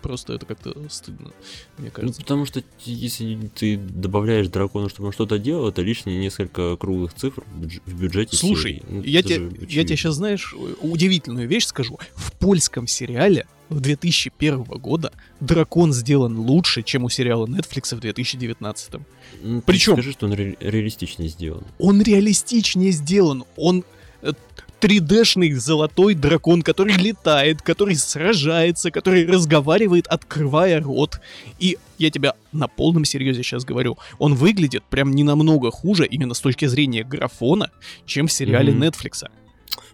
[0.00, 1.30] просто это как-то стыдно,
[1.78, 2.20] мне Ну, кажется.
[2.20, 7.44] потому что если ты добавляешь дракону, чтобы он что-то делал, это лишние несколько круглых цифр
[7.54, 8.82] в бюдж- в бюджете Слушай, серии.
[8.88, 10.31] Ну, я, это те- же я тебе сейчас, знаешь,
[10.80, 11.98] удивительную вещь скажу.
[12.14, 18.94] В польском сериале в 2001 года дракон сделан лучше, чем у сериала Netflix в 2019.
[19.42, 21.64] Ну, ты причем- Скажи, что он ре- реалистичнее сделан.
[21.78, 23.44] Он реалистичнее сделан.
[23.56, 23.84] Он
[24.22, 24.32] э,
[24.80, 31.20] 3D-шный золотой дракон, который летает, который сражается, который разговаривает, открывая рот.
[31.60, 36.34] И я тебя на полном серьезе сейчас говорю, он выглядит прям не намного хуже именно
[36.34, 37.70] с точки зрения графона,
[38.06, 38.82] чем в сериале Мгм.
[38.82, 39.22] Netflix.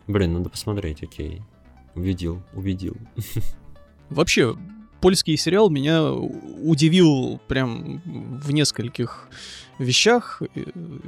[0.09, 1.43] Блин, надо посмотреть, окей.
[1.95, 2.97] Увидел, увидел.
[4.09, 4.57] Вообще,
[5.01, 9.29] польский сериал меня удивил прям в нескольких
[9.79, 10.43] вещах.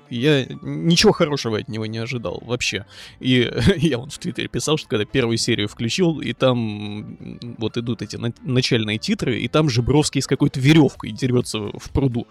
[0.09, 2.87] Я ничего хорошего от него не ожидал вообще.
[3.21, 7.17] И я вон в Твиттере писал, что когда первую серию включил, и там
[7.59, 12.27] вот идут эти на- начальные титры, и там Жибровский с какой-то веревкой дерется в пруду.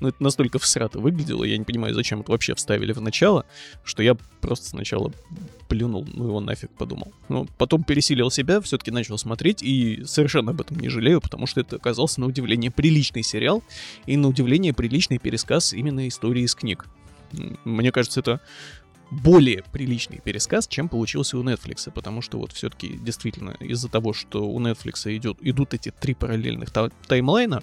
[0.00, 3.46] Ну, это настолько всрато выглядело, я не понимаю, зачем это вообще вставили в начало,
[3.84, 5.12] что я просто сначала
[5.68, 7.12] плюнул, ну его нафиг подумал.
[7.28, 11.60] Но потом пересилил себя, все-таки начал смотреть, и совершенно об этом не жалею, потому что
[11.60, 13.62] это оказался на удивление приличный сериал,
[14.06, 16.86] и на удивление приличный пересказ именно истории из книг.
[17.64, 18.40] Мне кажется, это
[19.10, 24.48] более приличный пересказ, чем получился у Netflix, потому что вот все-таки действительно из-за того, что
[24.48, 27.62] у Netflix идет, идут эти три параллельных та- таймлайна,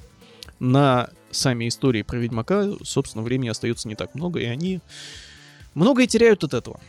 [0.60, 4.80] на сами истории про Ведьмака, собственно, времени остается не так много, и они
[5.74, 6.80] многое теряют от этого.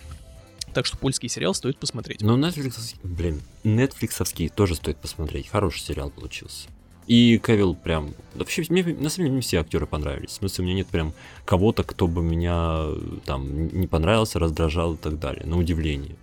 [0.72, 2.20] Так что польский сериал стоит посмотреть.
[2.20, 5.48] Но Netflix, блин, Netflixовский тоже стоит посмотреть.
[5.48, 6.68] Хороший сериал получился.
[7.06, 8.14] И Кевилл прям...
[8.34, 10.30] Вообще, мне на самом деле мне все актеры понравились.
[10.30, 11.12] В смысле, у меня нет прям
[11.44, 12.86] кого-то, кто бы меня
[13.24, 15.44] там не понравился, раздражал и так далее.
[15.44, 16.16] На удивление.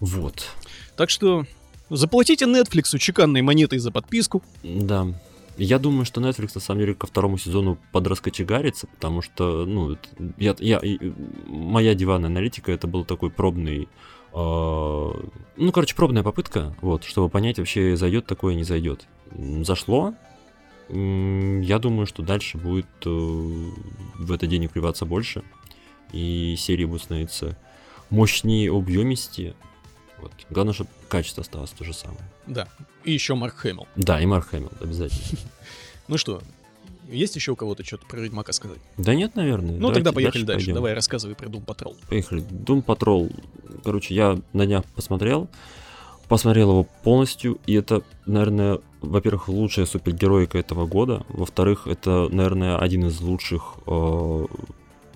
[0.00, 0.48] Вот.
[0.96, 1.46] Так что
[1.88, 4.42] заплатите Netflix чеканной монетой за подписку.
[4.62, 5.08] Да.
[5.58, 9.96] Я думаю, что Netflix на самом деле ко второму сезону подраскочегарится, потому что, ну,
[10.36, 10.80] я, я,
[11.46, 13.88] моя диванная аналитика это был такой пробный,
[14.38, 19.06] ну, короче, пробная попытка, вот, чтобы понять вообще зайдет такое, не зайдет.
[19.62, 20.14] Зашло.
[20.88, 25.42] Я думаю, что дальше будет э, в это денег вливаться больше,
[26.12, 27.58] и серии будут становиться
[28.10, 29.54] мощнее, объемистее.
[30.18, 30.32] Вот.
[30.50, 32.20] Главное, чтобы качество осталось то же самое.
[32.46, 32.68] Да.
[33.02, 33.88] И еще Марк Хэмилл.
[33.96, 35.38] Да, и Марк Хэмилл, обязательно.
[36.08, 36.40] Ну что,
[37.08, 38.78] есть еще у кого-то что-то про Ведьмака сказать?
[38.96, 39.72] Да нет, наверное.
[39.72, 40.66] Ну Давайте тогда поехали дальше.
[40.66, 40.74] пойдем.
[40.74, 41.96] Давай рассказывай про Doom Patrol.
[42.08, 42.42] Поехали.
[42.42, 43.32] Doom Patrol.
[43.86, 45.46] Короче, я на днях посмотрел.
[46.26, 47.58] Посмотрел его полностью.
[47.66, 51.24] И это, наверное, во-первых, лучшая супергероика этого года.
[51.28, 54.46] Во-вторых, это, наверное, один из лучших э,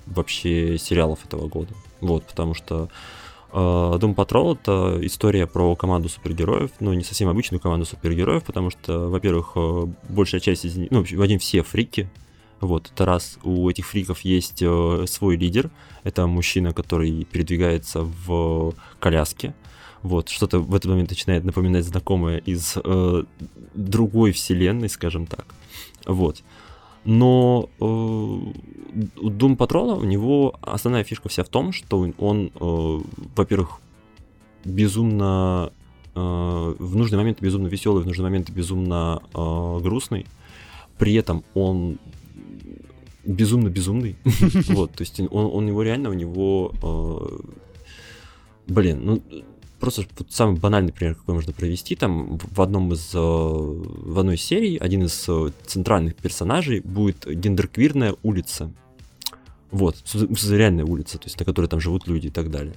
[0.06, 1.74] вообще сериалов этого года.
[2.00, 2.88] Вот, потому что
[3.52, 8.70] э, Doom Patrol это история про команду супергероев, ну, не совсем обычную команду супергероев, потому
[8.70, 12.08] что, во-первых, э, большая часть из них, ну, в один все фрики,
[12.60, 15.70] вот, это раз, у этих фриков есть э, свой лидер,
[16.04, 19.54] это мужчина, который передвигается в коляске,
[20.02, 23.24] вот, что-то в этот момент начинает напоминать знакомое из э,
[23.74, 25.46] другой вселенной, скажем так,
[26.06, 26.42] вот.
[27.04, 33.00] Но э, у Doom Patrol у него основная фишка вся в том, что он, э,
[33.36, 33.80] во-первых,
[34.64, 35.72] безумно
[36.14, 36.20] э,
[36.78, 40.26] в нужный момент безумно веселый, в нужный момент безумно э, грустный.
[40.98, 41.98] При этом он
[43.24, 44.16] безумно безумный.
[44.68, 49.22] Вот, то есть он, он его реально, у него, э, блин, ну
[49.80, 54.36] просто вот самый банальный пример, какой можно провести, там в одном из, э, в одной
[54.36, 58.70] серии один из э, центральных персонажей будет гендерквирная улица.
[59.70, 62.74] Вот, реальная улица, то есть на которой там живут люди и так далее.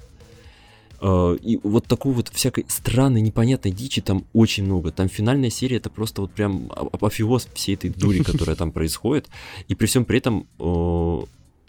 [1.03, 4.91] Э, И вот такой вот всякой странной, непонятной дичи там очень много.
[4.91, 9.27] Там финальная серия это просто вот прям а- апофеоз всей этой дури, которая там происходит.
[9.67, 11.19] И при всем при этом э,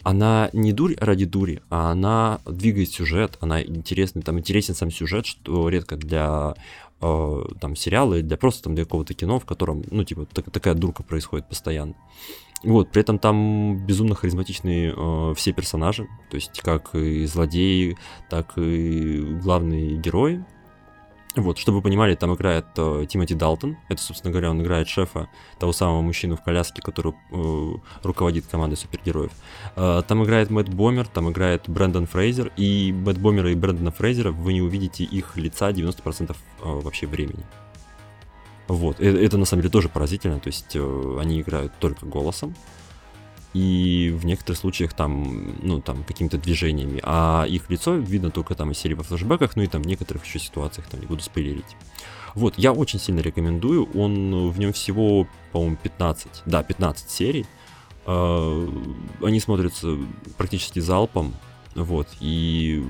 [0.03, 5.25] она не дурь ради дури, а она двигает сюжет, она интересный, там интересен сам сюжет,
[5.25, 6.53] что редко для
[7.01, 10.75] э, там сериала для просто там для какого-то кино, в котором, ну, типа, так- такая
[10.75, 11.93] дурка происходит постоянно.
[12.63, 17.97] Вот, при этом там безумно харизматичные э, все персонажи, то есть как и злодеи,
[18.29, 20.43] так и главные герои.
[21.35, 23.77] Вот, чтобы вы понимали, там играет э, Тимоти Далтон.
[23.89, 25.27] Это, собственно говоря, он играет шефа,
[25.59, 27.71] того самого мужчину в коляске, который э,
[28.03, 29.31] руководит командой супергероев.
[29.75, 32.53] Э, там играет Мэтт Бомер, там играет Брэндон Фрейзер.
[32.55, 37.43] И Мэтт Бомера и Брэндона Фрейзера вы не увидите их лица 90% э, вообще времени.
[38.67, 42.55] Вот, э- это, на самом деле тоже поразительно, то есть э, они играют только голосом,
[43.53, 48.71] и в некоторых случаях там, ну, там, какими-то движениями, а их лицо видно только там
[48.71, 51.77] из серии во флешбеках, ну и там в некоторых еще ситуациях, там, не буду спойлерить.
[52.33, 57.45] Вот, я очень сильно рекомендую, он, в нем всего, по-моему, 15, да, 15 серий,
[58.05, 58.67] Э,
[59.21, 59.97] они смотрятся
[60.37, 61.33] практически залпом,
[61.73, 62.83] вот, и,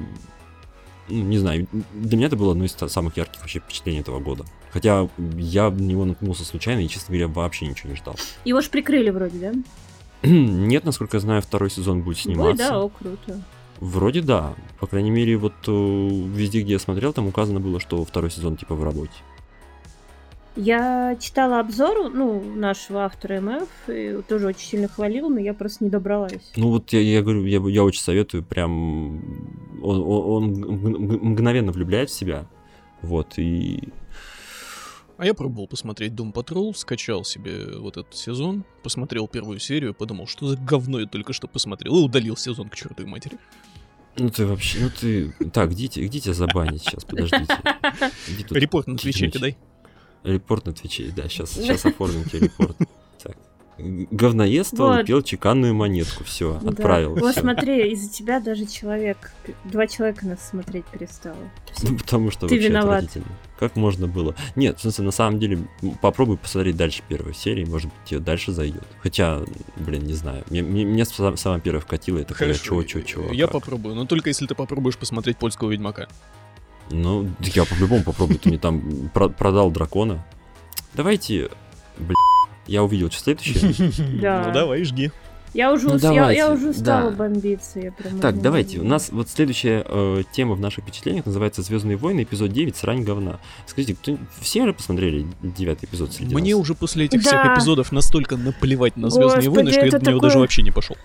[1.07, 4.45] ну, не знаю, для меня это было одно из самых ярких вообще впечатлений этого года.
[4.75, 5.07] Хотя
[5.37, 8.17] я на него наткнулся случайно и, честно говоря, вообще ничего не ждал.
[8.43, 9.53] Его ж прикрыли вроде, да?
[10.29, 12.57] Нет, насколько я знаю, второй сезон будет Ой, сниматься.
[12.69, 13.41] да, о, круто.
[13.79, 14.53] Вроде да.
[14.81, 18.57] По крайней мере, вот э, везде, где я смотрел, там указано было, что второй сезон
[18.57, 19.13] типа в работе.
[20.57, 25.85] Я читала обзор, ну, нашего автора МФ, и тоже очень сильно хвалил, но я просто
[25.85, 26.51] не добралась.
[26.57, 29.21] Ну вот я, я говорю, я, я очень советую, прям
[29.81, 30.53] он, он-
[31.21, 32.45] мгновенно влюбляет в себя.
[33.01, 33.89] Вот, и
[35.17, 40.27] А я пробовал посмотреть Doom Patrol, скачал себе вот этот сезон, посмотрел первую серию, подумал,
[40.27, 43.37] что за говно я только что посмотрел, и удалил сезон к чертовой матери.
[44.17, 45.31] ну ты вообще, ну ты...
[45.51, 47.57] Так, где, где тебя забанить сейчас, подождите.
[48.49, 49.57] Репорт на Твиче кидай.
[50.23, 52.75] Репорт на Твиче, да, сейчас, сейчас оформим тебе репорт.
[53.77, 53.85] Так.
[53.85, 55.03] Г- Говноедство Вот.
[55.03, 56.69] упел чеканную монетку, все, Да.
[56.71, 57.15] отправил.
[57.15, 57.41] Вот всё.
[57.41, 59.33] смотри, из-за тебя даже человек,
[59.65, 61.35] два человека нас смотреть перестало.
[61.83, 62.97] Ну, потому что Ты вообще виноват.
[63.03, 63.25] отвратительно.
[63.59, 64.35] Как можно было?
[64.55, 65.59] Нет, в смысле, на самом деле,
[66.01, 68.83] попробуй посмотреть дальше первой серии, может быть, тебе дальше зайдет.
[69.01, 69.41] Хотя,
[69.77, 70.43] блин, не знаю.
[70.49, 73.31] Мне, мне, мне сама, самая первая вкатила, и такая, чего, чего, чего.
[73.33, 73.53] Я как?
[73.53, 76.07] попробую, но только если ты попробуешь посмотреть польского Ведьмака.
[76.91, 78.39] Ну, я по-любому попробую.
[78.39, 80.23] Ты мне там про- продал дракона.
[80.93, 81.49] Давайте,
[81.97, 82.15] блин,
[82.67, 83.91] я увидел, что следующее.
[84.21, 84.43] Да.
[84.47, 85.11] Ну давай, жги.
[85.53, 87.15] Я уже, Ну, ус- я, я уже устала да.
[87.15, 87.79] бомбиться.
[87.79, 88.79] Я прям Так, давайте.
[88.79, 93.03] У нас вот следующая э, тема в наших впечатлениях называется Звездные войны, эпизод 9, срань
[93.05, 93.39] говна.
[93.65, 96.61] Скажите, кто, все уже посмотрели девятый эпизод среди Мне нас?
[96.61, 97.53] уже после этих всех Да.
[97.53, 100.61] эпизодов настолько наплевать на Звездные войны, Господи, что я это на него такое- даже вообще
[100.61, 100.97] не пошел.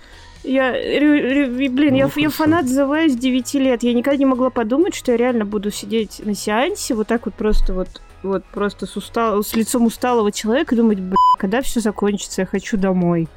[0.43, 2.31] Я, рю- рю- и, блин, я, Ну, я хорошо.
[2.31, 3.85] фанат Voice с 9 лет.
[3.85, 7.35] Я никогда не могла подумать, что я реально буду сидеть на сеансе вот так вот
[7.37, 7.89] просто вот
[8.23, 9.43] вот просто с, устал...
[9.43, 13.29] с лицом усталого человека и думать, блин, когда все закончится, я хочу домой.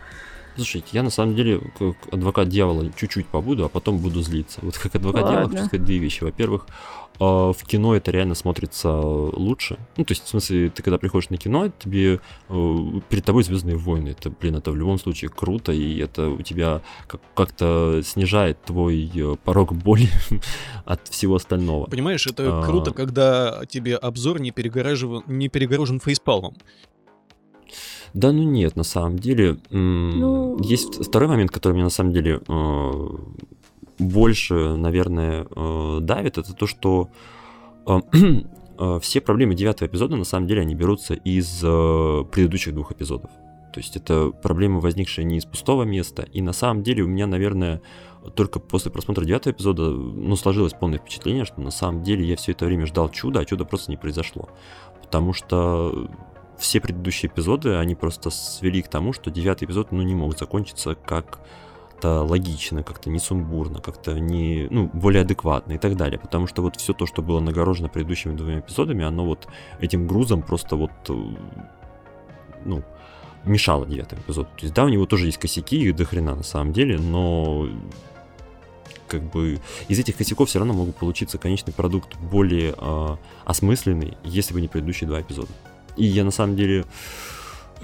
[0.55, 4.59] Слушайте, я на самом деле как адвокат дьявола чуть-чуть побуду, а потом буду злиться.
[4.61, 5.37] Вот как адвокат Ладно.
[5.37, 6.23] дьявола хочу сказать две вещи.
[6.23, 6.67] Во-первых,
[7.19, 9.77] в кино это реально смотрится лучше.
[9.97, 13.75] Ну, то есть, в смысле, ты когда приходишь на кино, тебе э, перед тобой Звездные
[13.77, 14.09] войны.
[14.09, 19.11] Это, блин, это в любом случае круто, и это у тебя как- как-то снижает твой
[19.13, 20.09] э, порог боли
[20.85, 21.85] от всего остального.
[21.85, 22.63] Понимаешь, это А.
[22.63, 26.55] круто, когда тебе обзор не, перегораживан- не перегорожен фейспалмом.
[28.13, 29.57] Да, ну нет, на самом деле.
[29.71, 32.91] Ну- Есть второй момент, который меня на самом деле э,
[33.99, 37.09] больше, наверное, э, давит, это то, что
[37.85, 37.99] э,
[38.79, 43.31] э, все проблемы девятого эпизода, на самом деле, они берутся из предыдущих двух эпизодов.
[43.73, 46.27] То есть это проблемы, возникшие не из пустого места.
[46.31, 47.81] И на самом деле у меня, наверное,
[48.35, 52.51] только после просмотра девятого эпизода, ну, сложилось полное впечатление, что на самом деле я все
[52.51, 54.49] это время ждал чуда, а чудо просто не произошло.
[55.01, 56.07] Потому что
[56.57, 60.95] все предыдущие эпизоды, они просто свели к тому, что девятый эпизод, ну, не мог закончиться
[62.03, 66.19] как-то логично, как-то не сумбурно, как-то не, ну, более адекватно и так далее.
[66.19, 69.47] Потому что вот все то, что было нагорожено предыдущими двумя эпизодами, оно вот
[69.79, 71.13] этим грузом просто вот, э,
[72.65, 72.83] ну,
[73.45, 74.49] мешало девятому эпизоду.
[74.57, 77.69] То есть, да, у него тоже есть косяки, их до хрена на самом деле, но
[79.07, 84.53] как бы из этих косяков все равно могут получиться конечный продукт более э, осмысленный, если
[84.53, 85.51] бы не предыдущие два эпизода.
[85.95, 86.83] И я на самом деле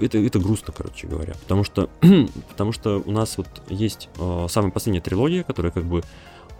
[0.00, 1.90] это, это грустно, короче говоря, потому что
[2.48, 6.02] потому что у нас вот есть э, самая последняя трилогия, которая как бы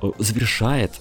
[0.02, 1.00] э, завершает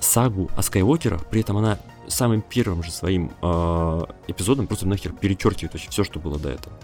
[0.00, 1.78] сагу о Скайуокерах, при этом она
[2.08, 6.74] самым первым же своим э, эпизодом просто нахер перечеркивает вообще все, что было до этого.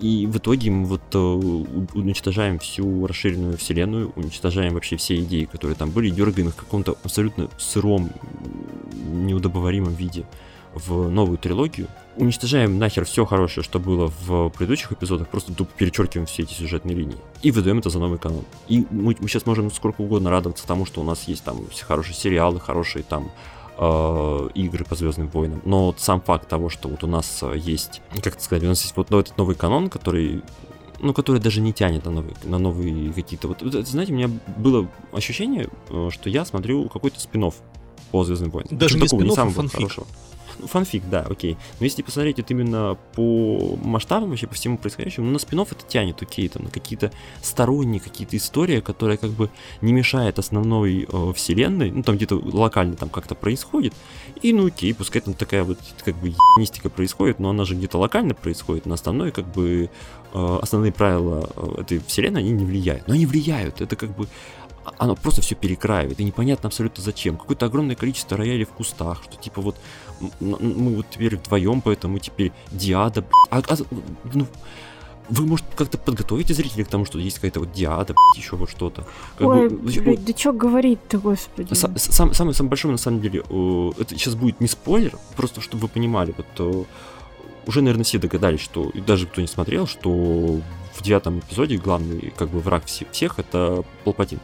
[0.00, 5.76] И в итоге мы вот э, уничтожаем всю расширенную вселенную, уничтожаем вообще все идеи, которые
[5.76, 8.10] там были, дергаем их в каком-то абсолютно сыром,
[8.92, 10.26] неудобоваримом виде
[10.74, 11.88] в новую трилогию.
[12.16, 16.96] Уничтожаем нахер все хорошее, что было в предыдущих эпизодах, просто тупо перечеркиваем все эти сюжетные
[16.96, 17.16] линии.
[17.42, 18.44] И выдаем это за новый канон.
[18.68, 21.84] И мы, мы сейчас можем сколько угодно радоваться тому, что у нас есть там все
[21.84, 23.30] хорошие сериалы, хорошие там
[23.78, 25.60] э, игры по Звездным войнам.
[25.64, 28.82] Но вот сам факт того, что вот у нас э, есть, как сказать, у нас
[28.82, 30.42] есть вот этот новый канон, который
[31.00, 33.48] ну, который даже не тянет на новые, на новые какие-то...
[33.48, 37.50] Вот, знаете, у меня было ощущение, э, что я смотрю какой-то спин
[38.10, 38.78] по Звездным войнам.
[38.78, 39.76] Даже Причем не такого спин-офф, а самого фанфик.
[39.76, 40.06] хорошего.
[40.58, 41.56] Ну, фанфик, да, окей.
[41.80, 45.86] Но если посмотреть вот именно по масштабам, вообще по всему происходящему, ну, на спин это
[45.86, 49.50] тянет, окей, там, на какие-то сторонние какие-то истории, которые как бы
[49.80, 53.94] не мешает основной э, вселенной, ну, там где-то локально там как-то происходит,
[54.42, 57.98] и ну окей, пускай там такая вот как бы ебанистика происходит, но она же где-то
[57.98, 59.90] локально происходит, на основной как бы
[60.32, 63.08] э, основные правила э, этой вселенной, они не влияют.
[63.08, 64.28] Но они влияют, это как бы
[64.98, 67.36] оно просто все перекраивает, и непонятно абсолютно зачем.
[67.36, 69.76] Какое-то огромное количество роялей в кустах, что типа вот
[70.40, 73.76] мы вот теперь вдвоем, поэтому теперь Диада, а, а,
[74.32, 74.46] ну,
[75.30, 79.06] вы, может, как-то подготовите зрителей к тому, что есть какая-то вот Диада, еще вот что-то.
[79.38, 81.72] Как Ой, бы, блядь, да чё говорить-то, господи.
[81.72, 85.82] Са- сам- самый, самый большой, на самом деле, это сейчас будет не спойлер, просто чтобы
[85.84, 86.84] вы понимали, вот э,
[87.66, 92.32] уже, наверное, все догадались, что, и даже кто не смотрел, что в девятом эпизоде главный,
[92.36, 94.40] как бы, враг все- всех это Палпатин.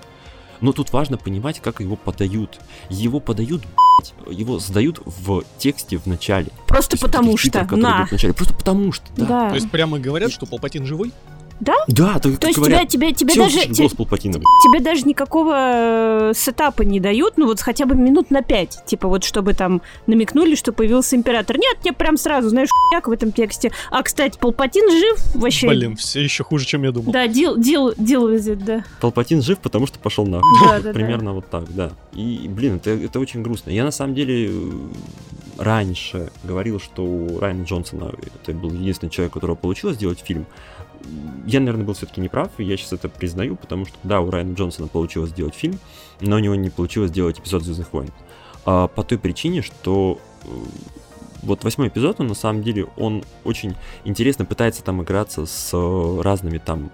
[0.61, 2.61] Но тут важно понимать, как его подают.
[2.89, 6.47] Его подают, блядь, его задают в тексте в начале.
[6.47, 8.07] То Просто потому что, которые на.
[8.07, 8.35] в начале.
[8.35, 9.27] Просто потому что, да.
[9.27, 9.49] Да.
[9.51, 11.13] То есть прямо говорят, что Палпатин живой?
[11.61, 13.53] Да, так То есть говорят, тебя, тебе, тебе «Всё, даже...
[13.55, 17.95] слышишь те- голос Палпатина, тебе даже никакого э, сетапа не дают, ну вот хотя бы
[17.95, 21.59] минут на пять, типа вот чтобы там намекнули, что появился император.
[21.59, 23.73] Нет, тебе прям сразу, знаешь, хуяк в этом тексте.
[23.91, 25.69] А, кстати, Палпатин жив вообще.
[25.69, 27.13] Блин, все еще хуже, чем я думал.
[27.13, 28.85] Да, дел, дел, дел да.
[29.01, 30.41] Палпатин жив, потому что пошел на.
[30.41, 30.45] Да,
[30.79, 30.93] да, да.
[30.93, 31.93] Примерно вот так, да.
[32.15, 33.71] И, блин, это, это очень грустно.
[33.71, 34.51] Я на самом деле
[35.59, 40.47] раньше говорил, что у Райана Джонсона это был единственный человек, у которого получилось сделать фильм.
[41.47, 44.55] Я, наверное, был все-таки неправ, и я сейчас это признаю, потому что, да, у Райана
[44.55, 45.79] Джонсона получилось сделать фильм,
[46.21, 48.11] но у него не получилось сделать эпизод Звездных войн.
[48.65, 50.49] А, по той причине, что э,
[51.43, 56.21] вот восьмой эпизод, он на самом деле, он очень интересно пытается там играться с э,
[56.23, 56.91] разными там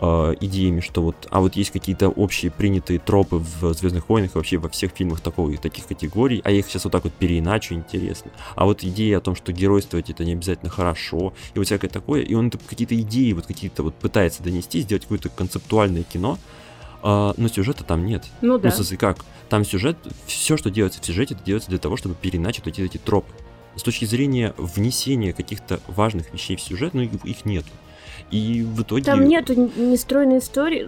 [0.00, 4.38] э, идеями, что вот, а вот есть какие-то общие принятые тропы в Звездных войнах и
[4.38, 7.74] вообще во всех фильмах такой, таких категорий, а я их сейчас вот так вот переиначу,
[7.74, 8.30] интересно.
[8.54, 12.22] А вот идея о том, что геройствовать это не обязательно хорошо, и вот всякое такое,
[12.22, 16.38] и он это какие-то идеи вот какие-то вот пытается донести, сделать какое-то концептуальное кино,
[17.02, 18.24] а, но сюжета там нет.
[18.40, 18.70] Ну Ну, да.
[18.70, 19.24] в смысле, как?
[19.48, 19.96] Там сюжет,
[20.26, 23.32] все, что делается в сюжете, это делается для того, чтобы переначать эти, эти тропы.
[23.76, 27.68] С точки зрения внесения каких-то важных вещей в сюжет, ну, их, их нету.
[28.30, 29.02] И в итоге...
[29.02, 30.86] Там нету н- нестройной истории.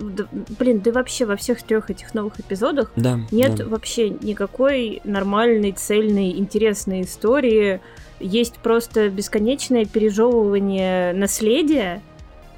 [0.59, 3.65] Блин, да вообще во всех трех этих новых эпизодах Да, нет да.
[3.67, 7.81] вообще никакой нормальной, цельной, интересной истории.
[8.21, 12.01] Есть просто бесконечное пережевывание наследия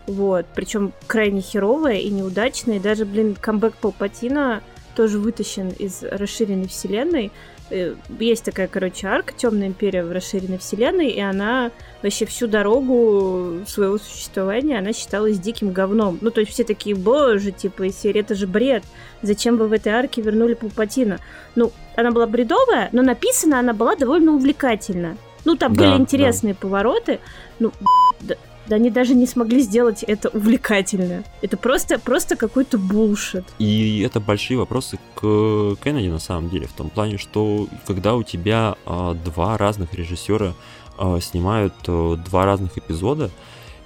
[0.06, 4.62] Вот, причем крайне херовая и неудачная, и даже, блин, камбэк Палпатина
[4.94, 7.32] тоже вытащен из расширенной вселенной.
[7.70, 11.70] Э, есть такая, короче, арка Темная империя в расширенной вселенной, и она
[12.02, 16.18] вообще всю дорогу своего существования она считалась диким говном.
[16.20, 18.84] Ну, то есть все такие, боже, типа, из серии, это же бред.
[19.22, 21.18] Зачем вы в этой арке вернули Палпатина?
[21.54, 25.16] Ну, она была бредовая, но написана она была довольно увлекательно.
[25.44, 26.60] Ну, там да, были интересные да.
[26.60, 27.20] повороты.
[27.58, 27.72] Ну,
[28.20, 31.24] да, да они даже не смогли сделать это увлекательно.
[31.42, 33.44] Это просто, просто какой-то булшит.
[33.58, 38.22] И это большие вопросы к Кеннеди на самом деле, в том плане, что когда у
[38.22, 40.54] тебя а, два разных режиссера
[40.98, 43.30] а, снимают а, два разных эпизода,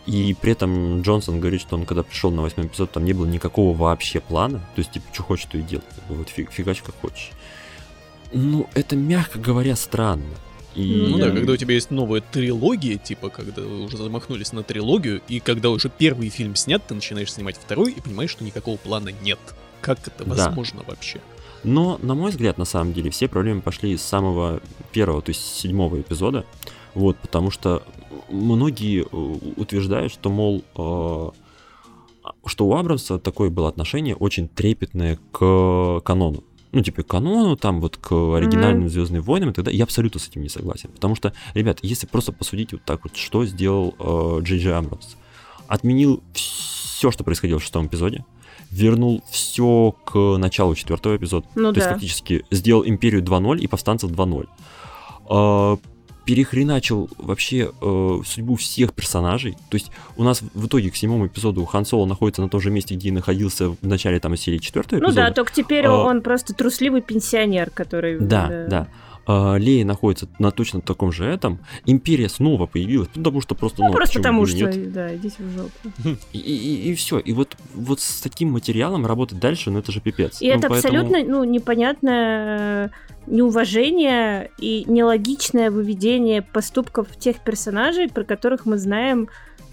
[0.06, 3.26] и при этом Джонсон говорит, что он когда пришел на восьмой эпизод, там не было
[3.26, 4.60] никакого вообще плана.
[4.74, 5.84] То есть, типа, что хочешь, то и делай.
[6.08, 7.30] Вот фиг, фигач как хочешь.
[8.32, 10.24] Ну, это, мягко говоря, странно.
[10.78, 11.06] И...
[11.10, 15.40] Ну да, когда у тебя есть новая трилогия, типа, когда уже замахнулись на трилогию, и
[15.40, 19.40] когда уже первый фильм снят, ты начинаешь снимать второй и понимаешь, что никакого плана нет.
[19.80, 20.92] Как это возможно да.
[20.92, 21.20] вообще?
[21.64, 24.60] Но, на мой взгляд, на самом деле, все проблемы пошли с самого
[24.92, 26.44] первого, то есть седьмого эпизода.
[26.94, 27.82] Вот, потому что
[28.28, 31.30] многие э, утверждают, что, мол, э,
[32.46, 37.80] что у Абрамса такое было отношение очень трепетное к канону ну, типа, к канону, там,
[37.80, 38.90] вот к оригинальным mm-hmm.
[38.90, 40.90] Звездным войнам и так далее, я абсолютно с этим не согласен.
[40.90, 45.16] Потому что, ребят, если просто посудить вот так вот, что сделал э, Джей Джей Амбрамс,
[45.66, 48.24] отменил все, что происходило в шестом эпизоде,
[48.70, 51.46] вернул все к началу четвертого эпизода.
[51.54, 51.80] Ну, То да.
[51.80, 55.80] есть фактически сделал Империю 2.0 и Повстанцев 2.0.
[56.28, 59.52] Э, перехреначил вообще э, судьбу всех персонажей.
[59.70, 62.70] То есть у нас в итоге к седьмому эпизоду Хан Соло находится на том же
[62.70, 65.20] месте, где и находился в начале там серии четвертого эпизода.
[65.20, 68.18] Ну да, только теперь а, он просто трусливый пенсионер, который...
[68.18, 68.66] Да, да.
[68.66, 68.88] да.
[69.30, 71.58] А, Лея находится на точно таком же этом.
[71.84, 73.82] Империя снова появилась, потому что просто...
[73.82, 74.90] Ну, ну просто потому что, нет.
[74.90, 76.16] да, идите в жопу.
[76.32, 77.18] И, и, и все.
[77.18, 80.40] И вот, вот с таким материалом работать дальше, ну это же пипец.
[80.40, 80.98] И ну, это поэтому...
[80.98, 82.90] абсолютно, ну, непонятное
[83.26, 89.28] неуважение и нелогичное выведение поступков тех персонажей, про которых мы знаем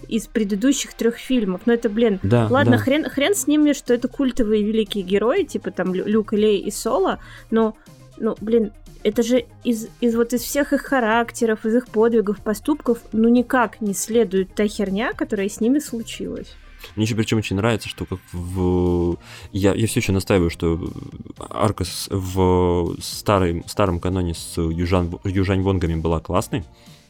[0.06, 1.62] из предыдущих трех фильмов.
[1.64, 2.78] Но это, блин, да, ладно, да.
[2.78, 7.20] Хрен, хрен с ними, что это культовые великие герои, типа там Люк, Лей и Соло,
[7.50, 7.74] но,
[8.18, 8.72] ну, блин,
[9.06, 13.80] это же из, из вот из всех их характеров, из их подвигов, поступков, ну никак
[13.80, 16.48] не следует та херня, которая с ними случилась.
[16.96, 19.16] Мне еще причем очень нравится, что как в...
[19.52, 20.90] Я, я все еще настаиваю, что
[21.38, 26.64] арка в старой, старом каноне с Южан, Южань Вонгами была классной.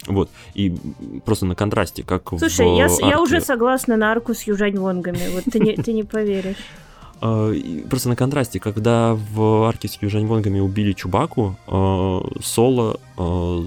[0.06, 0.74] Вот, и
[1.24, 3.08] просто на контрасте, как Слушай, в я, арке...
[3.08, 6.56] я уже согласна на арку с Южань Вонгами, вот ты не, ты не поверишь.
[7.20, 7.52] А,
[7.88, 13.66] просто на контрасте, когда в арке с Южань Вонгами убили Чубаку, а, Соло а,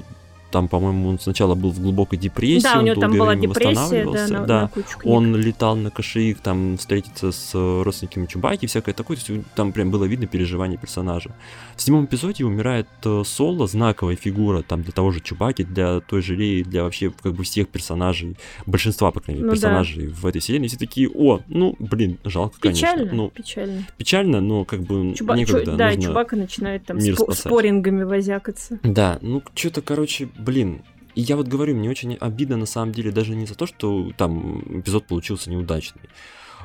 [0.51, 4.27] там, по-моему, он сначала был в глубокой депрессии, да, у него там была депрессия, да,
[4.27, 4.71] на, да.
[4.75, 9.71] На он летал на кошеик, там, встретиться с родственниками Чубайки, всякое такое, то есть там
[9.71, 11.31] прям было видно переживание персонажа.
[11.75, 16.21] В седьмом эпизоде умирает э, Соло, знаковая фигура, там, для того же Чубаки, для той
[16.21, 20.13] же Леи, для вообще, как бы, всех персонажей, большинства, по крайней мере, ну, персонажей да.
[20.13, 23.17] в этой вселенной, все такие, о, ну, блин, жалко, печально, конечно.
[23.17, 23.87] Ну, печально.
[23.97, 25.35] Печально, но, как бы, Чуба...
[25.35, 25.77] некогда, Чу...
[25.77, 28.79] Да, Чубака начинает там спо- спорингами возякаться.
[28.83, 30.81] Да, ну, что-то, короче, блин,
[31.15, 34.11] и я вот говорю, мне очень обидно на самом деле даже не за то, что
[34.17, 36.01] там эпизод получился неудачный.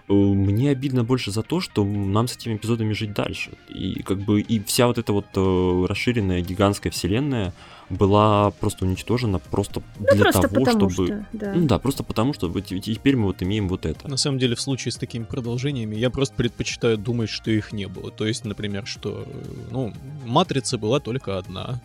[0.09, 3.53] Э, мне обидно больше за то, что нам с этими эпизодами жить дальше.
[3.69, 7.53] И как бы и вся вот эта вот э, расширенная гигантская вселенная
[7.91, 10.91] была просто уничтожена просто ну, для просто того, чтобы...
[10.91, 11.53] Что, да.
[11.55, 14.09] Ну да, просто потому что теперь мы вот имеем вот это.
[14.09, 17.87] На самом деле, в случае с такими продолжениями, я просто предпочитаю думать, что их не
[17.87, 18.11] было.
[18.11, 19.93] То есть, например, что, э, ну,
[20.25, 21.81] Матрица была только одна,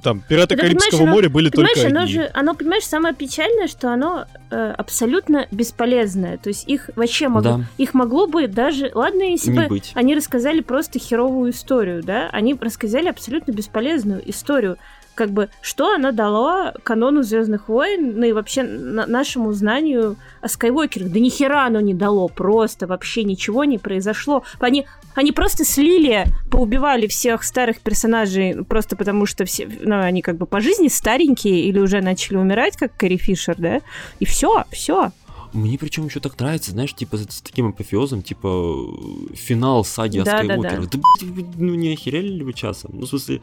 [0.00, 2.14] там пираты да, Карибского моря были только оно одни.
[2.14, 6.38] Же, оно, понимаешь, самое печальное, что оно э, абсолютно бесполезное.
[6.38, 7.64] То есть их вообще могло, да.
[7.78, 9.92] их могло бы даже, ладно, если Не бы быть.
[9.94, 14.78] они рассказали просто херовую историю, да, они рассказали абсолютно бесполезную историю
[15.14, 20.48] как бы, что она дала канону Звездных войн, ну и вообще на нашему знанию о
[20.48, 21.10] Скайуокерах.
[21.10, 24.44] Да ни хера оно не дало, просто вообще ничего не произошло.
[24.58, 30.36] Они, они просто слили, поубивали всех старых персонажей, просто потому что все, ну, они как
[30.36, 33.80] бы по жизни старенькие или уже начали умирать, как Кэрри Фишер, да?
[34.18, 35.12] И все, все.
[35.52, 38.88] Мне причем еще так нравится, знаешь, типа с таким апофеозом, типа
[39.34, 40.90] финал саги да, о Скайуокерах.
[40.90, 41.26] Да, да.
[41.26, 42.92] да, ну не охерели ли вы часом?
[42.94, 43.42] Ну, в смысле,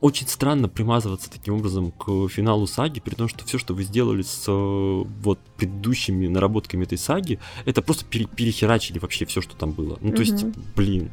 [0.00, 4.22] очень странно примазываться таким образом к финалу саги, при том, что все, что вы сделали
[4.22, 9.98] с вот предыдущими наработками этой саги, это просто пере перехерачили вообще все, что там было.
[10.00, 10.30] Ну, то угу.
[10.30, 10.44] есть,
[10.76, 11.10] блин.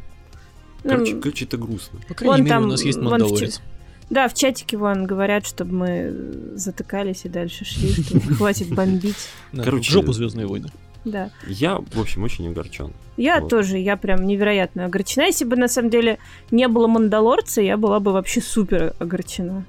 [0.83, 1.99] Короче, ну, короче, это грустно.
[2.07, 3.61] По крайней мере, там, у нас есть Мандалорец.
[4.09, 6.13] Да, в чатике вон говорят, чтобы мы
[6.55, 9.15] затыкались и дальше шли, что хватит бомбить.
[9.55, 10.69] Короче, жопу Звездные войны.
[11.05, 11.29] Да.
[11.47, 12.91] Я, в общем, очень огорчен.
[13.17, 13.49] Я Вот.
[13.49, 15.25] тоже, я прям невероятно огорчена.
[15.25, 16.17] Если бы на самом деле
[16.51, 19.65] не было Мандалорца, я была бы вообще супер огорчена.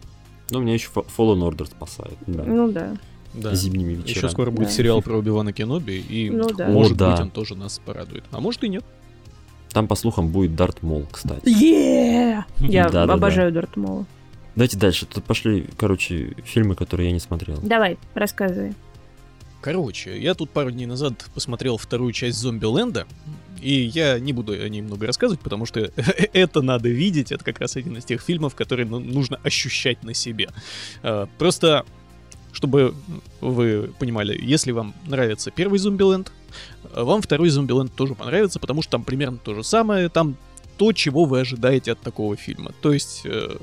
[0.51, 2.17] Но меня еще Fallen Order спасает.
[2.27, 2.43] Да.
[2.45, 2.97] Ну да.
[3.35, 3.55] Да.
[3.55, 4.11] Зимними вечерами.
[4.17, 4.73] Еще скоро будет Да.
[4.75, 6.69] сериал про Убивана Кеноби, и Ну да.
[6.69, 7.11] может О, да.
[7.13, 8.25] быть он тоже нас порадует.
[8.31, 8.85] А может и нет.
[9.71, 11.45] Там, по слухам, будет Дарт Мол, кстати.
[11.47, 12.45] Yeah!
[12.61, 14.07] Я обожаю Дарт Мола.
[14.57, 15.05] Давайте дальше.
[15.05, 17.59] Тут пошли, короче, фильмы, которые я не смотрел.
[17.62, 18.74] Давай, рассказывай.
[19.61, 23.07] Короче, я тут пару дней назад посмотрел вторую часть Зомби-ленда,
[23.61, 25.81] и я не буду о ней много рассказывать, потому что
[26.33, 30.15] это надо видеть, это как раз один из тех фильмов, которые ну, нужно ощущать на
[30.15, 30.49] себе.
[31.03, 31.85] А, Просто,
[32.53, 32.95] чтобы
[33.41, 36.33] вы понимали, если вам нравится первый Зомби-ленд,
[36.95, 40.37] вам второй Зомби-ленд тоже понравится, потому что там примерно то же самое, там
[40.77, 42.73] то, чего вы ожидаете от такого фильма.
[42.81, 43.23] То есть...
[43.24, 43.57] э,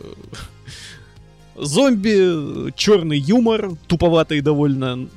[1.56, 5.07] Зомби, черный юмор, туповатый довольно.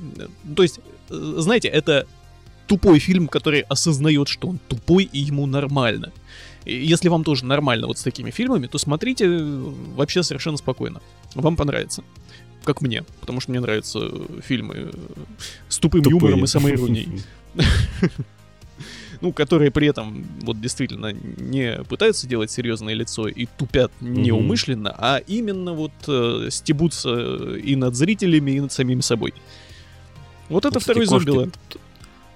[0.55, 0.79] То есть,
[1.09, 2.05] э, знаете, это
[2.67, 6.11] тупой фильм, который осознает, что он тупой и ему нормально.
[6.65, 11.01] И если вам тоже нормально вот с такими фильмами, то смотрите э, вообще совершенно спокойно.
[11.33, 12.03] Вам понравится.
[12.63, 14.11] Как мне, потому что мне нравятся
[14.43, 14.91] фильмы э,
[15.69, 16.19] с тупым Тупые.
[16.19, 17.23] юмором и самоиронией.
[19.21, 25.17] Ну, которые при этом вот действительно не пытаются делать серьезное лицо и тупят неумышленно, а
[25.27, 27.09] именно вот э, стебутся
[27.55, 29.33] и над зрителями, и над самим собой.
[30.49, 31.79] Вот это Ну, кстати, второй т-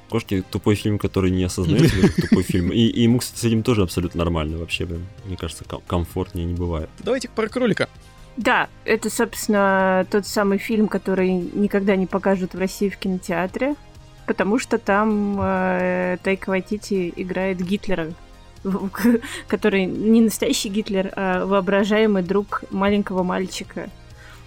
[0.10, 1.90] Кошки тупой фильм, который не осознает
[2.22, 2.70] тупой фильм.
[2.72, 4.86] И, и ему, кстати, с этим тоже абсолютно нормально вообще.
[4.86, 6.90] прям, Мне кажется, ком- комфортнее не бывает.
[7.00, 7.88] Давайте про кролика.
[8.36, 13.76] Да, это, собственно, тот самый фильм, который никогда не покажут в России в кинотеатре,
[14.26, 18.14] потому что там э, Тайка Вайтити играет Гитлера,
[19.48, 23.90] который не настоящий Гитлер, а воображаемый друг маленького мальчика.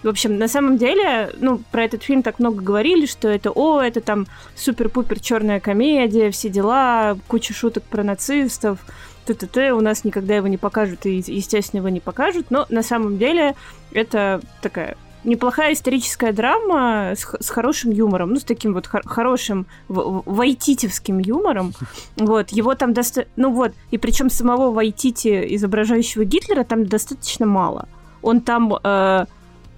[0.03, 3.81] В общем, на самом деле, ну, про этот фильм так много говорили, что это, о,
[3.81, 8.77] это там супер-пупер черная комедия, все дела, куча шуток про нацистов,
[9.25, 13.17] т-т-т, у нас никогда его не покажут, и, естественно, его не покажут, но на самом
[13.17, 13.55] деле
[13.91, 14.95] это такая
[15.25, 21.73] неплохая историческая драма с, с хорошим юмором, ну, с таким вот хор- хорошим вайтитевским юмором.
[22.17, 23.25] Вот, его там доста...
[23.35, 27.87] Ну вот, и причем самого Вайтити, изображающего Гитлера, там достаточно мало.
[28.21, 29.25] Он там, э,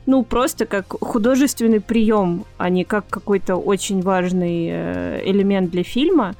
[0.05, 6.35] ну, просто как художественный прием, а не как какой-то очень важный э, элемент для фильма.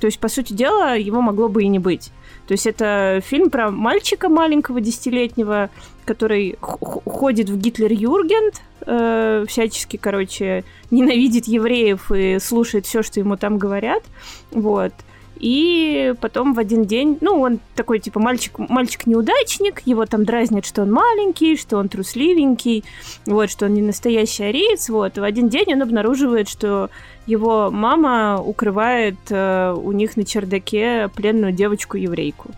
[0.00, 2.10] То есть, по сути дела, его могло бы и не быть.
[2.46, 5.70] То есть это фильм про мальчика маленького, десятилетнего,
[6.04, 13.56] который ходит в Гитлер-Юргент, э, всячески, короче, ненавидит евреев и слушает все, что ему там
[13.56, 14.02] говорят.
[14.50, 14.92] Вот.
[15.36, 20.82] И потом в один день, ну, он такой, типа, мальчик, мальчик-неудачник, его там дразнят, что
[20.82, 22.84] он маленький, что он трусливенький,
[23.26, 25.18] вот, что он не настоящий ариец, вот.
[25.18, 26.90] В один день он обнаруживает, что
[27.26, 32.50] его мама укрывает э, у них на чердаке пленную девочку-еврейку,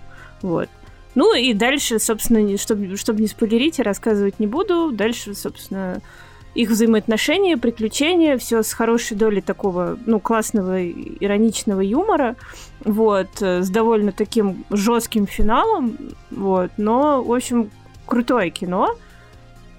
[0.43, 0.69] вот.
[1.16, 4.90] Ну и дальше, собственно, чтобы, чтобы не спойлерить, я рассказывать не буду.
[4.93, 6.03] Дальше, собственно,
[6.57, 12.37] их взаимоотношения, приключения, все с хорошей долей такого, ну, классного ироничного юмора,
[12.85, 15.99] вот, э, с довольно таким жестким финалом,
[16.31, 17.70] вот, но, в общем,
[18.07, 18.97] крутое кино.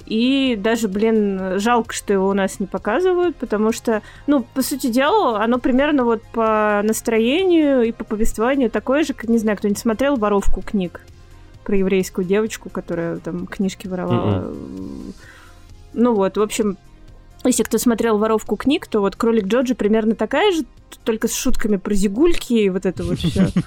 [0.05, 4.87] И даже, блин, жалко, что его у нас не показывают, потому что, ну, по сути
[4.87, 9.81] дела, оно примерно вот по настроению и по повествованию такое же, как, не знаю, кто-нибудь
[9.81, 11.01] смотрел «Воровку книг»
[11.65, 14.53] про еврейскую девочку, которая там книжки воровала.
[15.97, 16.77] Ну вот, в общем,
[17.43, 20.63] если кто смотрел «Воровку книг», то вот «Кролик Джорджи» примерно такая же,
[21.03, 23.47] только с шутками про зигульки и вот это вот все.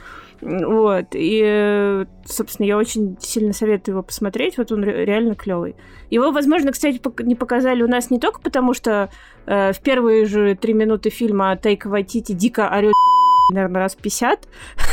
[0.43, 5.77] Вот, и, собственно, я очень сильно советую его посмотреть, вот он ре- реально клевый.
[6.09, 9.11] Его, возможно, кстати, не показали у нас не только потому, что
[9.45, 12.95] э, в первые же три минуты фильма Тайка Вайтити дико орёт
[13.51, 14.49] наверное, раз 50.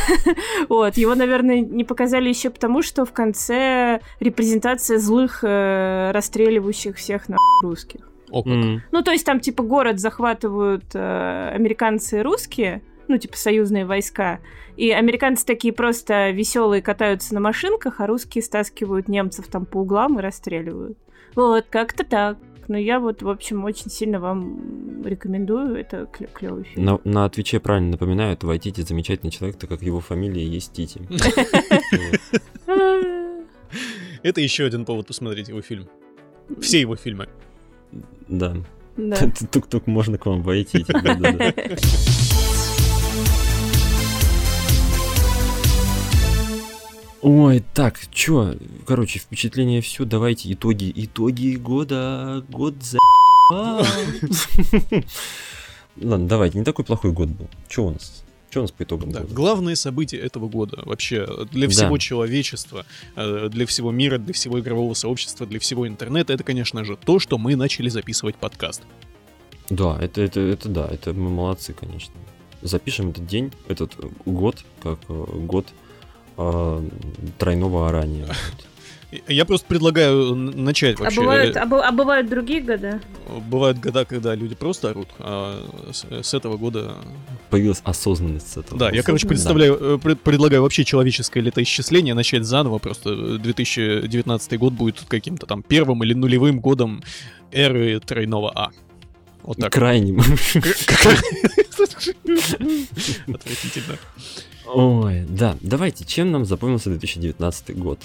[0.70, 7.30] вот, его, наверное, не показали еще потому, что в конце репрезентация злых, э, расстреливающих всех
[7.30, 8.10] на русских.
[8.30, 8.54] О, как.
[8.54, 8.82] М.
[8.92, 14.40] Ну, то есть там, типа, город захватывают э, американцы и русские, ну, типа, союзные войска.
[14.76, 20.20] И американцы такие просто веселые катаются на машинках, а русские стаскивают немцев там по углам
[20.20, 20.98] и расстреливают.
[21.36, 22.38] Вот, как-то так.
[22.68, 25.76] Но я вот, в общем, очень сильно вам рекомендую.
[25.76, 26.86] Это клё- клевый фильм.
[26.86, 31.02] На, на Твиче правильно напоминают, Вайтити замечательный человек, так как его фамилия есть Тити.
[34.24, 35.88] Это еще один повод посмотреть его фильм.
[36.62, 37.28] Все его фильмы.
[38.28, 38.56] Да.
[38.98, 39.16] Да.
[39.52, 40.84] Тук-тук, можно к вам войти.
[47.30, 48.56] Ой, так, чё,
[48.86, 53.00] короче, впечатление все, давайте итоги, итоги года, год за...
[56.02, 57.50] ладно, давайте, не такой плохой год был.
[57.68, 58.24] Что у нас?
[58.50, 59.34] Что у нас по итогам Да, года?
[59.34, 61.74] главные события этого года вообще для Да.
[61.74, 62.86] всего человечества,
[63.18, 67.20] э, для всего мира, для всего игрового сообщества, для всего интернета, это, конечно же, то,
[67.20, 68.84] что мы начали записывать подкаст.
[69.70, 72.14] Да, это, это, это да, это мы молодцы, конечно.
[72.62, 75.68] Запишем этот день, этот э, год, как э, год
[76.38, 76.82] э,
[77.38, 78.28] тройного орания.
[79.30, 81.22] Я просто предлагаю начать А вообще.
[81.22, 83.00] бывают, Э, а, бы- а бывают другие года?
[83.50, 86.96] Бывают года, когда люди просто орут, а с, с этого года...
[87.50, 88.78] Появилась осознанность с этого.
[88.78, 89.30] Да, я, короче, Да.
[89.30, 95.46] представляю, э, пред- предлагаю вообще человеческое летоисчисление начать заново, просто э, 2019 год будет каким-то
[95.46, 97.02] там первым или нулевым годом
[97.54, 98.72] эры тройного А.
[99.44, 99.72] Вот так.
[99.72, 100.20] Крайним.
[103.34, 103.98] Отвратительно.
[104.68, 108.00] Ой, да, давайте, чем нам запомнился 2019 год?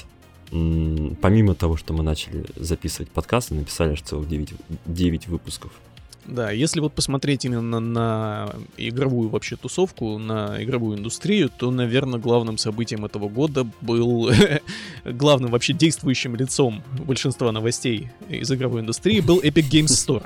[0.51, 4.53] Помимо того, что мы начали записывать подкасты, написали аж целых 9,
[4.87, 5.73] 9 выпусков.
[6.25, 12.59] Да, если вот посмотреть именно на игровую вообще тусовку, на игровую индустрию, то, наверное, главным
[12.59, 14.31] событием этого года был
[15.05, 20.25] главным вообще действующим лицом большинства новостей из игровой индустрии был Epic Games Store.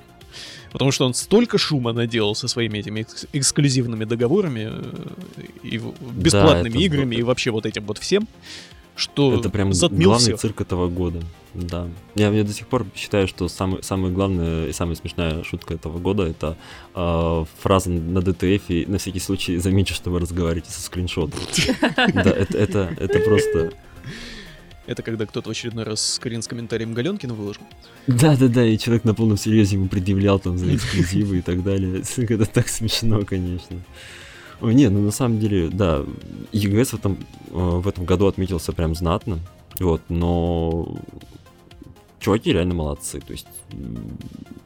[0.76, 5.80] Потому что он столько шума наделал со своими этими экс- эксклюзивными договорами э, и
[6.12, 8.28] бесплатными это играми было- и вообще вот этим вот всем,
[8.94, 10.40] что Это прям затмил главный всех.
[10.40, 11.22] цирк этого года.
[11.54, 11.88] Да.
[12.14, 15.98] Я, я до сих пор считаю, что самый, самая главная и самая смешная шутка этого
[15.98, 16.58] года это
[16.94, 21.40] э, фраза на DTF и на всякий случай замечу, что вы разговариваете со скриншотом.
[22.12, 23.72] Да, это, это, это просто...
[24.86, 27.62] Это когда кто-то в очередной раз скрин с комментарием Галенкина выложил.
[28.06, 32.02] Да-да-да, и человек на полном серьезе ему предъявлял там за эксклюзивы и так далее.
[32.16, 33.78] Это так смешно, конечно.
[34.60, 36.04] Ой, не, ну на самом деле, да,
[36.52, 37.18] EGS в этом,
[37.48, 39.38] э, в этом году отметился прям знатно,
[39.78, 40.96] вот, но
[42.20, 43.46] чуваки реально молодцы, то есть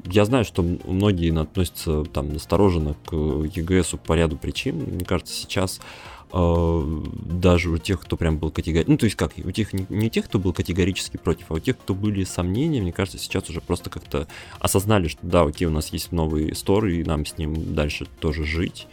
[0.07, 5.81] я знаю, что многие относятся там настороженно к EGS по ряду причин, мне кажется, сейчас
[5.81, 9.87] э, даже у тех, кто прям был категорически, ну то есть как, у тех, не,
[9.89, 13.51] не тех, кто был категорически против, а у тех, кто были сомнения, мне кажется, сейчас
[13.51, 14.29] уже просто как-то
[14.61, 18.45] осознали, что да, окей, у нас есть новый стор, и нам с ним дальше тоже
[18.45, 18.87] жить.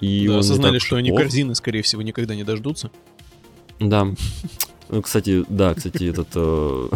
[0.00, 2.90] И Да, осознали, что они корзины, скорее всего, никогда не дождутся.
[3.80, 4.08] Да.
[4.88, 6.28] Ну, кстати, да, кстати, этот...
[6.34, 6.88] э,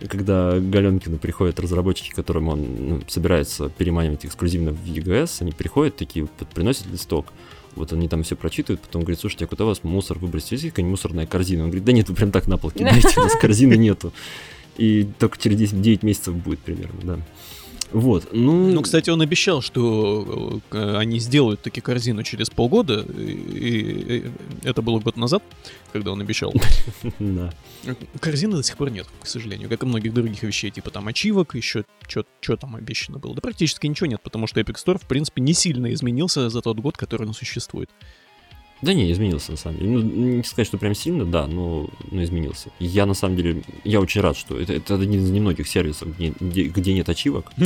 [0.08, 6.26] Когда Галенкину приходят разработчики, которым он ну, собирается переманивать эксклюзивно в EGS, они приходят такие,
[6.54, 7.32] приносят листок,
[7.76, 10.52] вот они там все прочитывают, потом говорят, слушайте, а куда у вас мусор выбросить?
[10.52, 11.64] Есть какая-нибудь мусорная корзина?
[11.64, 14.12] Он говорит, да нет, вы прям так на пол кидаете, у нас корзины нету.
[14.76, 17.18] И только через 10, 9 месяцев будет примерно, да.
[17.92, 18.70] Вот, ну...
[18.72, 23.00] Ну, кстати, он обещал, что э, они сделают таки корзину через полгода.
[23.00, 24.24] И
[24.62, 25.42] это было год назад,
[25.92, 26.52] когда он обещал.
[27.18, 27.52] Да.
[28.20, 31.54] Корзины до сих пор нет, к сожалению, как и многих других вещей, типа там ачивок,
[31.54, 33.34] еще что там обещано было.
[33.34, 36.78] Да практически ничего нет, потому что Epic Store, в принципе, не сильно изменился за тот
[36.78, 37.90] год, который он существует.
[38.82, 39.90] Да не, изменился на самом деле.
[39.90, 42.70] Ну, не сказать, что прям сильно, да, но, но изменился.
[42.78, 46.34] Я на самом деле, я очень рад, что это, это один из немногих сервисов, где,
[46.38, 47.52] где, где нет ачивок.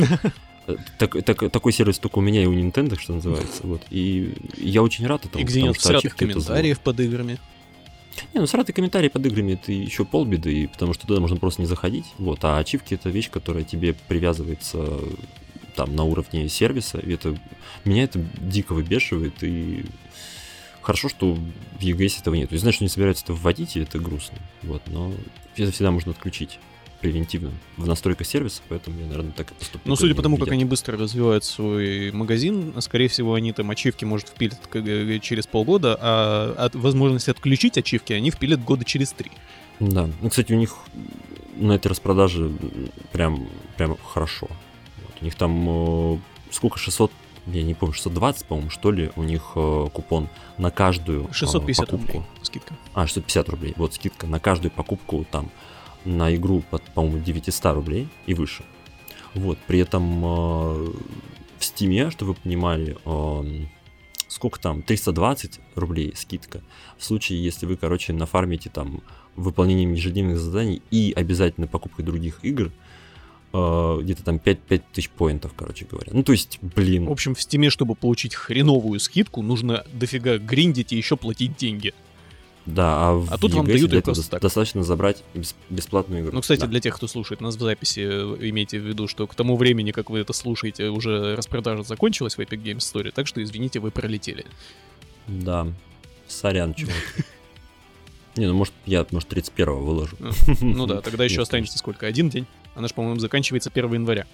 [0.99, 3.63] Так, так- такой сервис только у меня и у Nintendo, что называется.
[3.63, 3.81] Вот.
[3.89, 5.43] И я очень рад этому.
[5.43, 5.99] И где нет зло.
[6.15, 7.39] комментариев под играми.
[8.33, 11.67] Не, ну сратые комментарии под играми это еще полбеды, потому что туда можно просто не
[11.67, 12.05] заходить.
[12.19, 14.99] Вот, а ачивки это вещь, которая тебе привязывается
[15.75, 17.37] там на уровне сервиса, и это
[17.85, 19.85] меня это дико выбешивает, и
[20.81, 22.49] хорошо, что в EGS этого нет.
[22.49, 24.37] То есть, знаешь, что они собираются это вводить, и это грустно.
[24.63, 25.13] Вот, но
[25.55, 26.59] это всегда можно отключить
[27.01, 29.81] превентивно в настройках сервиса, поэтому я, наверное, так и поступлю.
[29.89, 34.05] Ну, судя по тому, как они быстро развивают свой магазин, скорее всего, они там ачивки,
[34.05, 39.31] может, впилят э, через полгода, а от возможность отключить ачивки они впилят года через три.
[39.79, 40.09] Да.
[40.21, 40.77] Ну, кстати, у них
[41.55, 42.51] на этой распродаже
[43.11, 43.47] прям,
[43.77, 44.47] прям хорошо.
[44.97, 46.17] Вот, у них там э,
[46.51, 47.11] сколько, 600,
[47.47, 51.85] я не помню, 620, по-моему, что ли, у них э, купон на каждую э, 650
[51.85, 52.13] покупку.
[52.13, 52.73] рублей скидка.
[52.93, 53.73] А, 650 рублей.
[53.77, 55.49] Вот скидка на каждую покупку там
[56.05, 58.63] на игру под, по-моему, 900 рублей и выше.
[59.33, 60.93] Вот, при этом э,
[61.57, 63.69] в Стиме, чтобы вы понимали, эм,
[64.27, 66.61] сколько там, 320 рублей скидка.
[66.97, 69.01] В случае, если вы, короче, нафармите там
[69.35, 72.71] выполнением ежедневных заданий и обязательно покупкой других игр,
[73.53, 76.11] э, где-то там 5-5 тысяч поинтов, короче говоря.
[76.13, 80.93] Ну, то есть, блин, В общем, в стиме, чтобы получить хреновую скидку, нужно дофига гриндить
[80.93, 81.93] и еще платить деньги.
[82.65, 84.41] да, а, в А тут вам дают для просто так.
[84.41, 86.31] достаточно забрать бес- бесплатную игру.
[86.33, 86.67] Ну, кстати, Да.
[86.67, 89.91] для тех, кто слушает нас в записи, э, имейте в виду, что к тому времени,
[89.91, 93.89] как вы это слушаете, уже распродажа закончилась в Epic Games Store, так что, извините, вы
[93.91, 94.45] пролетели.
[95.27, 95.67] Да.
[96.27, 96.93] Сорян, чувак.
[98.37, 100.15] Не, ну может, я, может, 31-го выложу.
[100.61, 102.05] Ну да, тогда еще Нет, останется сколько?
[102.07, 102.45] Один день?
[102.75, 104.25] Она же, по-моему, заканчивается 1 января.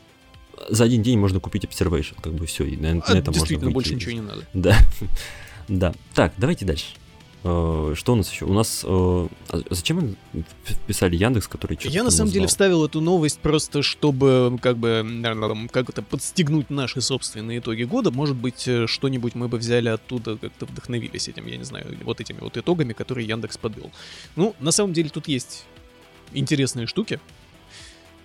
[0.70, 3.32] за один день можно купить Observation, как бы все, и на, на А, этом можно
[3.34, 3.74] действительно, выйти.
[3.74, 4.44] больше ничего не надо.
[4.54, 4.78] Да,
[5.68, 5.94] да.
[6.14, 6.86] Так, давайте дальше.
[7.44, 8.46] Э, Что у нас еще?
[8.46, 8.84] У нас...
[8.84, 10.44] э, а Зачем мы
[10.88, 12.50] писали Яндекс, который что-то Я на самом деле назвал?
[12.50, 15.06] вставил эту новость просто, чтобы как бы
[15.72, 18.10] как это подстегнуть наши собственные итоги года.
[18.12, 22.20] Может быть, э, что-нибудь мы бы взяли оттуда, как-то вдохновились этим, я не знаю, вот
[22.20, 23.92] этими вот итогами, которые Яндекс подвел.
[24.36, 25.66] Ну, на самом деле тут есть
[26.34, 27.20] интересные штуки.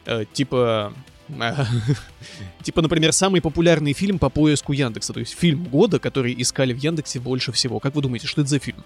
[0.06, 0.92] Э, Типа...
[1.40, 1.66] а,
[2.62, 6.78] Типа, например, самый популярный фильм по поиску Яндекса, то есть фильм года, который искали в
[6.78, 7.80] Яндексе больше всего.
[7.80, 8.84] Как вы думаете, что это за фильм?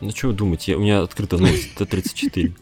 [0.00, 0.76] Ну, что вы думаете?
[0.76, 2.52] У меня открыта новость Т-34.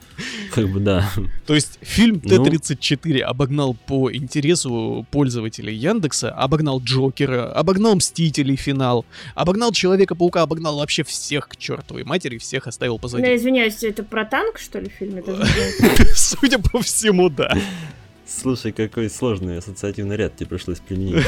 [0.52, 1.10] Как бы, да.
[1.46, 2.44] То есть фильм Ну.
[2.44, 9.04] Т-34 обогнал по интересу пользователей Яндекса, обогнал Джокера, обогнал Мстителей финал,
[9.34, 13.22] обогнал Человека-паука, обогнал вообще всех к чертовой матери, всех оставил позади.
[13.36, 15.22] извиняюсь, это про танк, что ли, фильм?
[16.14, 17.56] Судя по всему, да.
[18.26, 21.24] Слушай, какой сложный ассоциативный ряд тебе пришлось применить.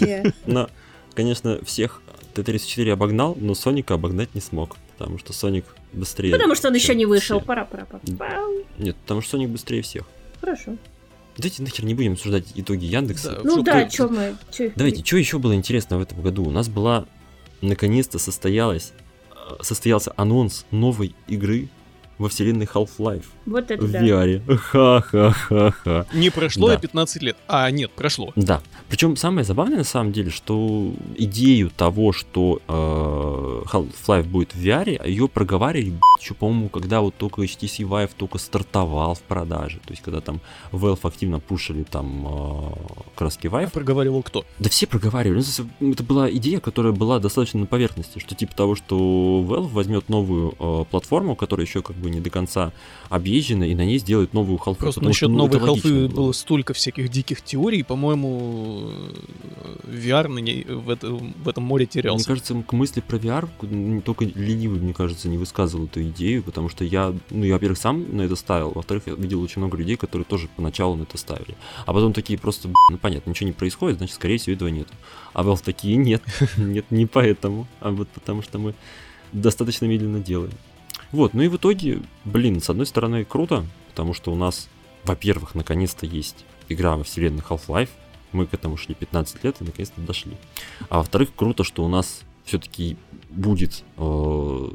[0.00, 0.32] Да.
[0.46, 0.70] Но,
[1.14, 2.02] конечно, всех
[2.34, 4.76] Т-34 обогнал, но Соника обогнать не смог.
[4.98, 6.32] Потому что Соник быстрее.
[6.32, 7.38] Потому что он еще не вышел.
[7.38, 7.46] все.
[7.46, 8.42] Пора, пора, пора.
[8.78, 10.04] Нет, потому что Соник быстрее всех.
[10.40, 10.76] Хорошо.
[11.36, 13.32] Давайте нахер не будем обсуждать итоги Яндекса.
[13.32, 14.36] Да, Ну Что, да, кто- что мы...
[14.50, 16.44] чё- Давайте, что еще было интересно в этом году?
[16.44, 17.04] У нас была,
[17.60, 18.92] наконец-то состоялась,
[19.32, 21.68] э, состоялся анонс новой игры
[22.18, 24.02] во вселенной Half-Life Вот это в да.
[24.02, 24.40] VR.
[24.56, 26.06] Ха-ха-ха-ха.
[26.14, 26.74] Не прошло Да.
[26.74, 27.36] и 15 лет.
[27.48, 28.32] А, нет, прошло.
[28.36, 28.60] Да.
[28.88, 35.06] Причем самое забавное на самом деле, что идею того, что э, Half-Life будет в VR,
[35.08, 39.78] ее проговаривали, еще, по-моему, когда вот только HTC Vive только стартовал в продаже.
[39.84, 40.40] То есть, когда там
[40.72, 42.72] Valve активно пушили там э,
[43.16, 43.70] краски Vive.
[43.72, 44.44] Проговаривал кто?
[44.58, 45.42] Да все проговаривали.
[45.80, 48.96] Ну, Это была идея, которая была достаточно на поверхности, что типа того, что
[49.46, 52.72] Valve возьмет новую э, платформу, которая еще как бы не до конца
[53.08, 54.80] объезжена, и на ней сделает новую халфу.
[54.80, 56.08] Просто потому насчет что, ну, новой халфы было.
[56.08, 58.90] было столько всяких диких теорий, по-моему,
[59.84, 62.26] VR на ней в, это- в этом море Мне терялся.
[62.26, 63.48] кажется, к мысли про VR
[64.02, 68.16] только ленивый, мне кажется, не высказывал эту идею, потому что я, ну, я, во-первых, сам
[68.16, 71.56] на это ставил, во-вторых, я видел очень много людей, которые тоже поначалу на это ставили.
[71.86, 74.88] А потом такие просто, «Б***ь, ну, понятно, ничего не происходит, значит, скорее всего, этого нет.
[75.32, 76.22] А Valve такие, нет,
[76.56, 78.74] нет, не поэтому, а вот потому что мы
[79.32, 80.52] достаточно медленно делаем.
[81.12, 84.68] Вот, ну и в итоге, блин, с одной стороны, круто, потому что у нас,
[85.04, 87.90] во-первых, наконец-то есть игра во вселенной Half-Life,
[88.32, 90.36] мы к этому шли 15 лет и наконец-то дошли.
[90.88, 92.96] А во-вторых, круто, что у нас все-таки
[93.30, 94.68] будет э,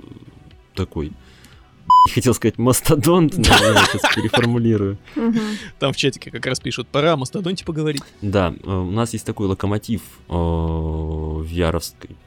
[0.76, 1.12] такой,
[2.14, 4.98] хотел сказать мастодонт, но я сейчас переформулирую.
[5.80, 8.04] Там в чатике как раз пишут, пора о мастодонте поговорить.
[8.22, 10.34] Да, э, у нас есть такой локомотив э,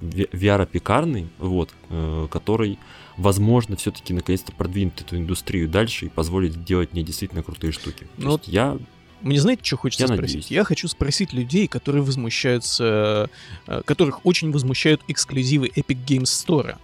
[0.01, 2.79] VR-пекарный, вот, э, который,
[3.17, 8.07] возможно, все-таки наконец-то продвинет эту индустрию дальше и позволит делать мне действительно крутые штуки.
[8.17, 8.77] Ну есть я
[9.23, 10.35] Мне знаете, что хочется Я спросить?
[10.37, 10.51] надеюсь.
[10.51, 13.31] Я хочу спросить людей, которые возмущаются,
[13.67, 16.77] э, которых очень возмущают эксклюзивы Epic Games Store.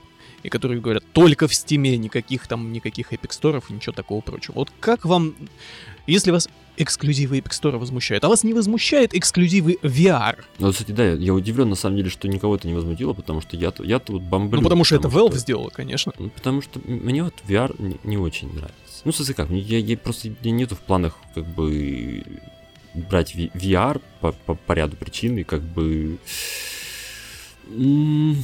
[0.43, 4.55] И которые говорят, только в Стиме, никаких там, никаких Epic Store, ничего такого прочего.
[4.55, 5.35] Вот как вам,
[6.07, 10.39] если вас эксклюзивы Epic Store возмущают, а вас не возмущают эксклюзивы VR?
[10.59, 13.41] Ну, кстати, да, я, я удивлен, на самом деле, что никого это не возмутило, потому
[13.41, 14.59] что я-то, я-то вот бомблю.
[14.61, 16.13] ну, потому что это Valve что- сделала, конечно.
[16.19, 18.77] Ну, потому что мне вот VR не, не очень нравится.
[19.05, 22.23] Ну, в смысле как, я, я просто я нету в планах, как бы,
[22.95, 26.19] брать VR по, по, по ряду причин, и как бы...
[27.69, 28.43] м,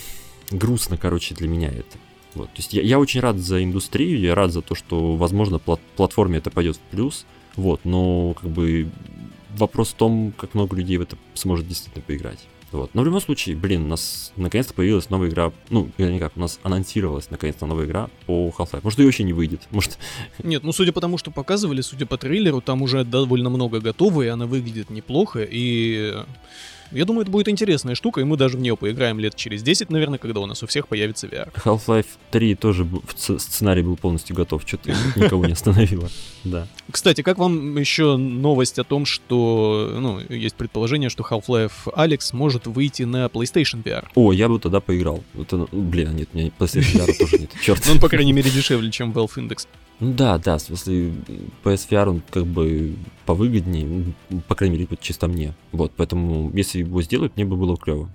[0.50, 1.98] грустно, короче, для меня это.
[2.34, 5.58] Вот, то есть я, я очень рад за индустрию, я рад за то, что, возможно,
[5.58, 7.24] плат- платформе это пойдет в плюс,
[7.56, 8.88] вот, но как бы
[9.56, 12.46] вопрос в том, как много людей в это сможет действительно поиграть.
[12.72, 12.90] Вот.
[12.94, 15.52] Но в любом случае, блин, у нас наконец-то появилась новая игра.
[15.70, 18.80] Ну, вернее как, у нас анонсировалась наконец-то новая игра по Half-Life.
[18.82, 19.62] Может, ее вообще не выйдет.
[19.70, 19.98] Может,
[20.42, 24.22] Нет, ну судя по тому, что показывали, судя по трейлеру, там уже довольно много готово,
[24.22, 26.14] и она выглядит неплохо, и
[26.92, 29.90] я думаю, это будет интересная штука, и мы даже в нее поиграем лет через 10,
[29.90, 31.52] наверное, когда у нас у всех появится VR.
[31.64, 34.62] Half-Life 3 тоже в сценарий был полностью готов.
[34.66, 36.08] Что-то никого не остановило.
[36.44, 36.68] Да.
[36.92, 42.68] Кстати, как вам еще новость о том, что, ну, есть предположение, что Half-Life Alex может
[42.68, 44.04] выйти на PlayStation VR?
[44.14, 45.24] О, я бы тогда поиграл.
[45.36, 47.50] Это, блин, нет, у меня PlayStation VR тоже нет.
[47.60, 47.82] Черт.
[47.86, 49.66] Ну, он, по крайней мере, дешевле, чем Valve Index.
[49.98, 51.14] Ну да, да, в смысле,
[51.64, 55.54] PSVR, он как бы повыгоднее, ну, по крайней мере, чисто мне.
[55.72, 58.10] Вот, поэтому, если его сделают, мне бы было клево.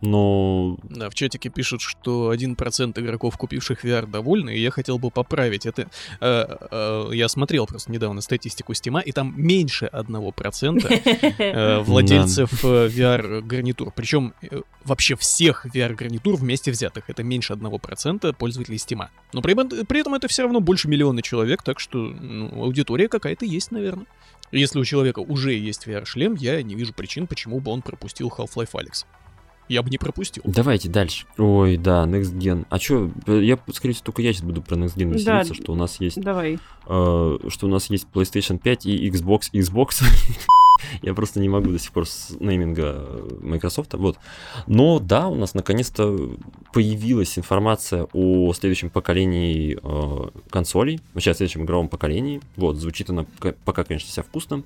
[0.00, 0.76] Но...
[0.84, 5.66] Да, в чатике пишут, что 1% игроков, купивших VR, довольны, и я хотел бы поправить.
[5.66, 5.88] Это
[6.20, 12.88] э, э, я смотрел просто недавно статистику Стима, и там меньше 1% э, владельцев э,
[12.88, 13.92] VR-гарнитур.
[13.94, 17.10] Причем э, вообще всех VR-гарнитур вместе взятых.
[17.10, 19.10] Это меньше 1% пользователей Стима.
[19.32, 19.54] Но при,
[19.84, 24.06] при этом это все равно больше миллиона человек, так что ну, аудитория какая-то есть, наверное.
[24.50, 28.70] Если у человека уже есть VR-шлем, я не вижу причин, почему бы он пропустил Half-Life
[28.72, 29.04] Alyx
[29.68, 30.42] я бы не пропустил.
[30.46, 31.26] Давайте дальше.
[31.36, 32.66] Ой, да, Next Gen.
[32.70, 35.72] А чё, я, скорее всего, только я сейчас буду про Next Gen веселиться, да, что
[35.72, 36.20] у нас есть...
[36.20, 36.58] Давай.
[36.86, 40.02] Э, что у нас есть PlayStation 5 и Xbox, Xbox.
[41.02, 43.94] я просто не могу до сих пор с нейминга Microsoft.
[43.94, 44.18] Вот.
[44.66, 46.30] Но да, у нас наконец-то
[46.72, 52.40] появилась информация о следующем поколении э, консолей, вообще о следующем игровом поколении.
[52.56, 53.26] Вот, звучит она
[53.64, 54.62] пока, конечно, вся вкусно.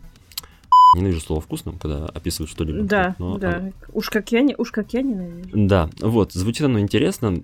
[0.94, 2.82] Ненавижу слово вкусным, когда описывают что-либо.
[2.82, 3.56] Да, но, да.
[3.56, 3.73] Оно...
[3.93, 5.48] Уж как я не, уж как я ненавижу.
[5.55, 7.43] Да, вот, звучит оно интересно.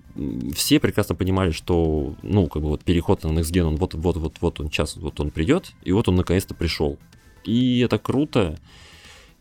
[0.53, 4.17] Все прекрасно понимали, что, ну, как бы вот переход на Next Gen, он вот, вот,
[4.17, 6.99] вот, вот он сейчас, вот он придет, и вот он наконец-то пришел.
[7.43, 8.59] И это круто.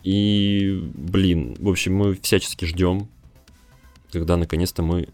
[0.02, 3.08] И, блин, в общем, мы всячески ждем,
[4.10, 5.08] когда наконец-то мы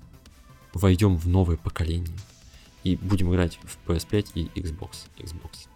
[0.73, 2.17] войдем в новое поколение
[2.85, 5.07] и будем играть в PS5 и Xbox.
[5.19, 5.69] Xbox.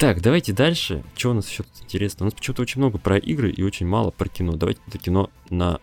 [0.00, 1.04] Так, давайте дальше.
[1.14, 2.24] Что у нас еще тут интересно?
[2.24, 4.52] У нас почему-то очень много про игры и очень мало про кино.
[4.52, 5.78] Давайте это кино на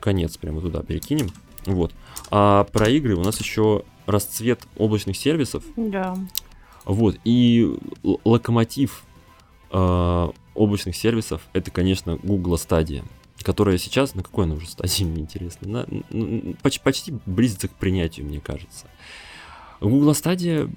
[0.00, 1.28] конец прямо туда перекинем.
[1.66, 1.92] Вот.
[2.30, 5.64] А про игры у нас еще расцвет облачных сервисов.
[5.76, 6.16] Да.
[6.86, 7.18] Вот.
[7.24, 7.76] И
[8.24, 9.04] локомотив
[9.70, 13.04] э, облачных сервисов это, конечно, Google Stadia
[13.42, 18.26] которая сейчас, на какой она уже стадии, мне интересно, на, почти, почти близится к принятию,
[18.26, 18.86] мне кажется.
[19.80, 20.68] Google Stadia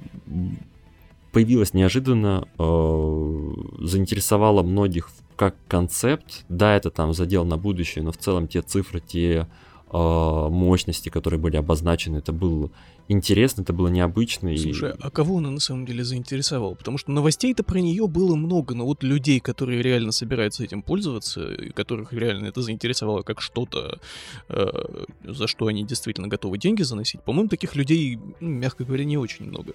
[1.32, 6.46] появилась неожиданно, э, заинтересовала многих как концепт.
[6.50, 9.48] Да, это там задел на будущее, но в целом те цифры, те
[9.92, 12.72] э, мощности, которые были обозначены, это был
[13.10, 14.56] интересно, это было необычно.
[14.58, 14.94] Слушай, и...
[15.00, 16.76] а кого она на самом деле заинтересовала?
[16.76, 21.52] Потому что новостей-то про нее было много, но вот людей, которые реально собираются этим пользоваться,
[21.52, 24.00] и которых реально это заинтересовало как что-то,
[24.48, 29.46] э, за что они действительно готовы деньги заносить, по-моему, таких людей, мягко говоря, не очень
[29.46, 29.74] много.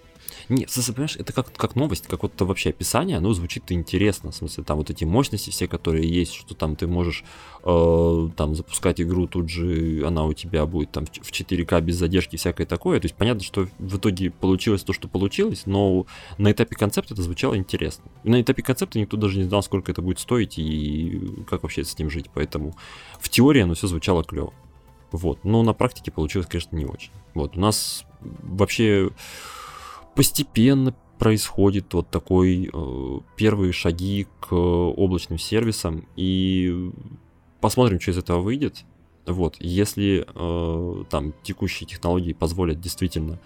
[0.48, 4.36] Нет, ты понимаешь, это как, как новость, как вот вообще описание, оно звучит интересно, в
[4.36, 7.24] смысле, там вот эти мощности все, которые есть, что там ты можешь
[7.64, 12.36] э, там запускать игру, тут же она у тебя будет там в 4К без задержки,
[12.36, 16.04] всякое такое, то есть понятно, что в итоге получилось то, что получилось, но
[16.36, 18.04] на этапе концепта это звучало интересно.
[18.22, 21.94] на этапе концепта никто даже не знал, сколько это будет стоить и как вообще с
[21.94, 22.76] этим жить, поэтому
[23.18, 24.52] в теории оно все звучало клево.
[25.10, 27.12] Вот, но на практике получилось, конечно, не очень.
[27.32, 29.08] Вот, у нас вообще
[30.14, 36.90] постепенно происходит вот такой э, первые шаги к облачным сервисам и
[37.62, 38.84] посмотрим, что из этого выйдет.
[39.26, 43.40] Вот, если э, там текущие технологии позволят действительно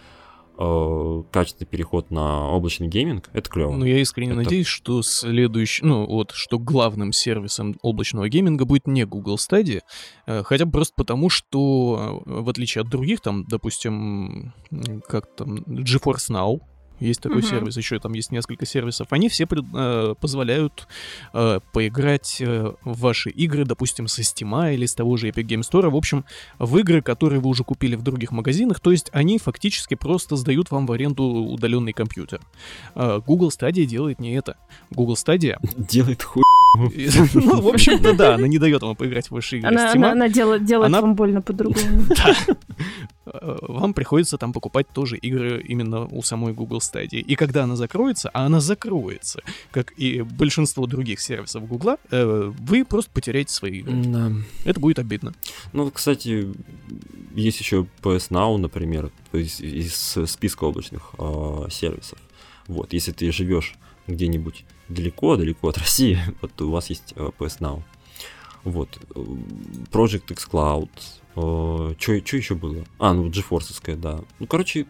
[0.58, 3.72] э, качественный переход на облачный гейминг, это клево.
[3.72, 4.42] Ну, я искренне это...
[4.42, 9.80] надеюсь, что следующий, ну, вот, что главным сервисом облачного гейминга будет не Google Stadia,
[10.26, 14.52] э, хотя бы просто потому, что, э, в отличие от других, там, допустим,
[15.06, 16.60] как там, GeForce Now,
[17.00, 17.50] есть такой uh-huh.
[17.50, 19.08] сервис, еще там есть несколько сервисов.
[19.10, 20.88] Они все пред, э, позволяют
[21.32, 25.60] э, поиграть э, в ваши игры, допустим, со Steam или с того же Epic Game
[25.60, 25.88] Store.
[25.88, 26.24] В общем,
[26.58, 28.80] в игры, которые вы уже купили в других магазинах.
[28.80, 32.40] То есть они фактически просто сдают вам в аренду удаленный компьютер.
[32.94, 34.56] Э, Google Stadia делает не это.
[34.90, 35.58] Google Stadia...
[35.76, 36.42] Делает хуй
[37.34, 39.98] ну, в общем-то, да, она не дает вам поиграть в ваши игры она, Steam.
[39.98, 41.00] Она, она делает, делает она...
[41.00, 42.04] вам больно по-другому.
[42.16, 43.56] Да.
[43.60, 47.18] Вам приходится там покупать тоже игры именно у самой Google Stadia.
[47.18, 52.84] И когда она закроется, а она закроется, как и большинство других сервисов Google, э, вы
[52.86, 53.92] просто потеряете свои игры.
[54.06, 54.32] Да.
[54.64, 55.34] Это будет обидно.
[55.74, 56.48] Ну, кстати,
[57.34, 62.18] есть еще PS Now, например, есть из списка облачных э, сервисов.
[62.66, 63.74] Вот, если ты живешь
[64.08, 67.82] где-нибудь далеко-далеко от России, вот у вас есть э, PS Now.
[68.64, 68.98] Вот.
[69.14, 69.20] Э,
[69.92, 70.90] Project X Cloud.
[71.36, 72.84] Э, что еще было?
[72.98, 74.20] А, ну, GeForce, да.
[74.38, 74.86] Ну, короче,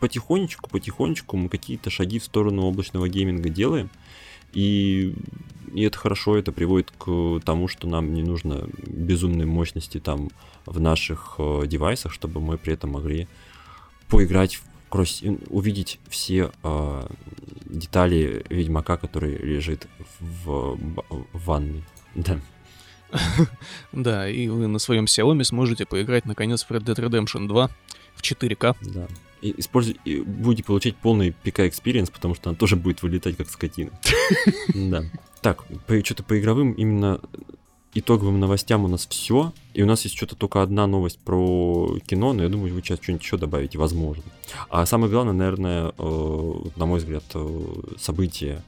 [0.00, 3.90] потихонечку, потихонечку мы какие-то шаги в сторону облачного гейминга делаем.
[4.52, 5.14] И,
[5.74, 10.30] и это хорошо, это приводит к тому, что нам не нужно безумной мощности там
[10.64, 13.28] в наших э, девайсах, чтобы мы при этом могли
[14.08, 17.06] поиграть крось, увидеть все э,
[17.66, 19.86] детали Ведьмака, который лежит
[20.20, 21.84] в, в ванной.
[22.14, 22.40] Да.
[23.92, 27.70] Да, и вы на своем Xiaomi сможете поиграть наконец в Red Dead Redemption 2
[28.14, 28.76] в 4К.
[28.82, 29.06] Да.
[29.42, 33.48] И, используй, и будете получать полный PK experience, потому что она тоже будет вылетать как
[33.50, 33.90] скотина.
[34.74, 35.04] Да.
[35.42, 35.64] Так,
[36.04, 37.20] что-то по игровым именно
[37.98, 39.52] итоговым новостям у нас все.
[39.74, 42.98] И у нас есть что-то только одна новость про кино, но я думаю, вы сейчас
[43.02, 44.24] что-нибудь еще добавите, возможно.
[44.70, 48.62] А самое главное, наверное, э, на мой взгляд, э, событие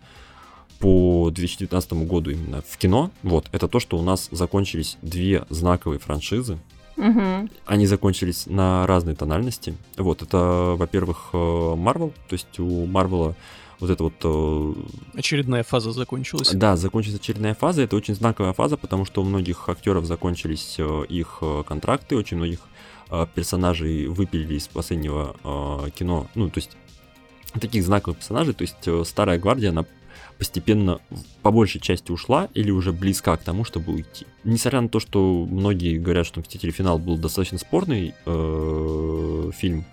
[0.78, 5.98] по 2019 году именно в кино, вот, это то, что у нас закончились две знаковые
[5.98, 6.58] франшизы.
[6.96, 7.50] Мгм.
[7.66, 9.76] Они закончились на разной тональности.
[9.96, 13.34] Вот, это, во-первых, э, Marvel, то есть у Марвела
[13.80, 14.74] вот это вот э,
[15.14, 16.50] Очередная фаза закончилась.
[16.52, 17.82] Да, закончилась очередная фаза.
[17.82, 22.36] Это очень знаковая фаза, потому что у многих актеров закончились э, их э, контракты, очень
[22.36, 22.60] многих
[23.34, 25.34] персонажей выпилили из последнего
[25.94, 26.26] кино.
[26.34, 26.76] Ну, то есть
[27.58, 28.52] таких знаковых персонажей.
[28.52, 29.86] То есть старая гвардия, она
[30.36, 31.00] постепенно
[31.40, 34.26] по большей части ушла или уже близка к тому, чтобы уйти.
[34.44, 36.70] Несмотря на то, что многие говорят, что «Мстители.
[36.70, 38.12] Финал» был достаточно спорный
[39.52, 39.86] фильм,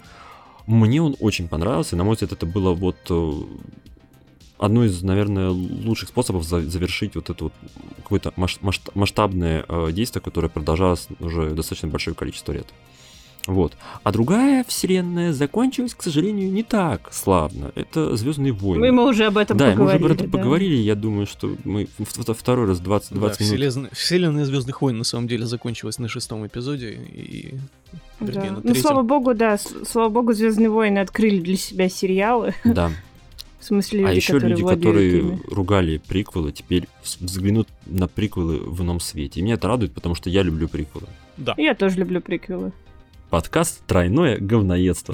[0.67, 1.95] мне он очень понравился.
[1.95, 3.31] На мой взгляд, это было вот э,
[4.57, 7.53] одно из, наверное, лучших способов за- завершить вот это вот
[7.97, 8.33] какое-то
[8.93, 12.67] масштабное э, действие, которое продолжалось уже достаточно большое количество лет.
[13.47, 13.73] Вот.
[14.03, 17.71] А другая вселенная закончилась, к сожалению, не так славно.
[17.75, 18.79] Это Звездные войны.
[18.87, 20.03] Мы, мы уже об этом да, мы поговорили.
[20.03, 20.37] уже про это да.
[20.37, 20.75] поговорили.
[20.77, 23.57] Я думаю, что мы в- в- второй раз 20, 20 Да, минут.
[23.69, 26.93] вселенная, вселенная Звездных войн на самом деле закончилась на шестом эпизоде.
[26.93, 27.53] И,
[28.19, 28.61] вернее, Да.
[28.63, 32.55] Ну, слава богу, да, с- слава богу, Звездные войны открыли для себя сериалы.
[32.63, 32.91] Да.
[33.59, 35.39] В смысле, А люди, еще которые люди, которые ими.
[35.49, 36.87] ругали приквелы, теперь
[37.19, 39.39] взглянут на приквелы в ином свете.
[39.39, 41.07] И меня это радует, потому что я люблю приквелы.
[41.37, 41.55] Да.
[41.57, 42.71] Я тоже люблю приквелы.
[43.35, 45.13] Подкаст «Тройное говноедство».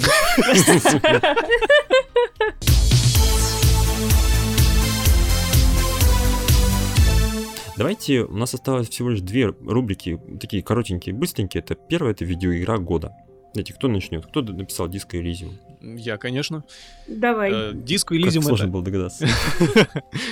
[7.76, 11.64] Давайте, у нас осталось всего лишь две рубрики, такие коротенькие, быстренькие.
[11.64, 13.12] Это первое, это видеоигра года.
[13.54, 14.24] Знаете, кто начнет?
[14.28, 15.54] Кто написал диско Elysium?
[15.82, 16.64] Я, конечно.
[17.08, 17.52] Давай.
[17.52, 18.74] Э, Диско Как Elysium сложно это...
[18.74, 19.28] было догадаться.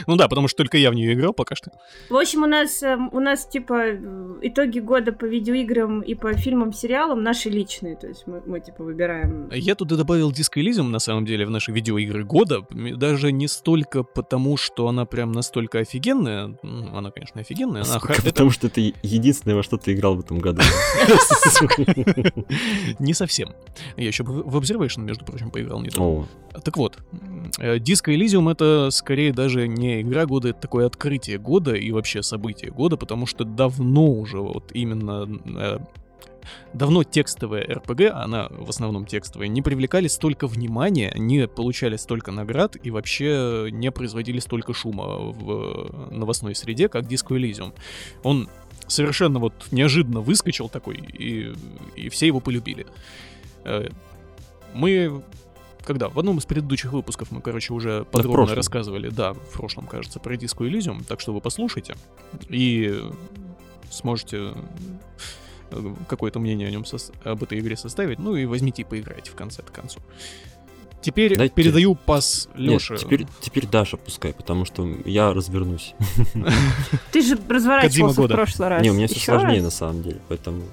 [0.07, 1.71] Ну да, потому что только я в нее играл пока что.
[2.09, 6.33] В общем, у нас, эм, у нас типа э, итоги года по видеоиграм и по
[6.33, 7.95] фильмам, сериалам наши личные.
[7.95, 9.49] То есть мы, мы типа выбираем.
[9.51, 12.65] Я туда добавил Disco Elysium, на самом деле, в наши видеоигры года.
[12.71, 16.55] Даже не столько потому, что она прям настолько офигенная.
[16.63, 17.83] Ну, Она, конечно, офигенная.
[17.83, 20.61] Она это Потому что это единственное, во что ты играл в этом году.
[22.99, 23.53] не совсем.
[23.95, 26.25] Я еще в в Observation, между прочим, поиграл не О,
[26.63, 26.97] Так вот,
[27.57, 32.23] э, Disco Elysium это скорее даже не игра года, это такое открытие года и вообще
[32.23, 35.79] событие года, потому что давно уже вот именно э,
[36.73, 42.75] давно текстовая РПГ, она в основном текстовая, не привлекали столько внимания, не получали столько наград
[42.81, 47.73] и вообще не производили столько шума в новостной среде, как Disco Elysium.
[48.23, 48.49] Он
[48.87, 51.53] совершенно вот неожиданно выскочил такой, и,
[51.95, 52.85] и все его полюбили.
[54.73, 55.21] Мы
[55.83, 56.09] когда?
[56.09, 58.55] В одном из предыдущих выпусков мы, короче, уже подробно прошлом.
[58.57, 61.95] рассказывали, да, в прошлом, кажется, про Disco Elysium, так что вы послушайте
[62.49, 63.01] и
[63.89, 64.53] сможете
[65.71, 69.31] э, какое-то мнение о нем сос- об этой игре составить, ну и возьмите и поиграйте
[69.31, 69.99] в конце-то концу.
[71.01, 72.97] Теперь Дайте- передаю пас Нет, Лёше.
[72.97, 75.95] теперь, теперь Даша пускай, потому что я развернусь.
[77.13, 78.83] Ты же разворачивался в прошлый раз.
[78.83, 80.63] Не, у меня все сложнее на самом деле, поэтому...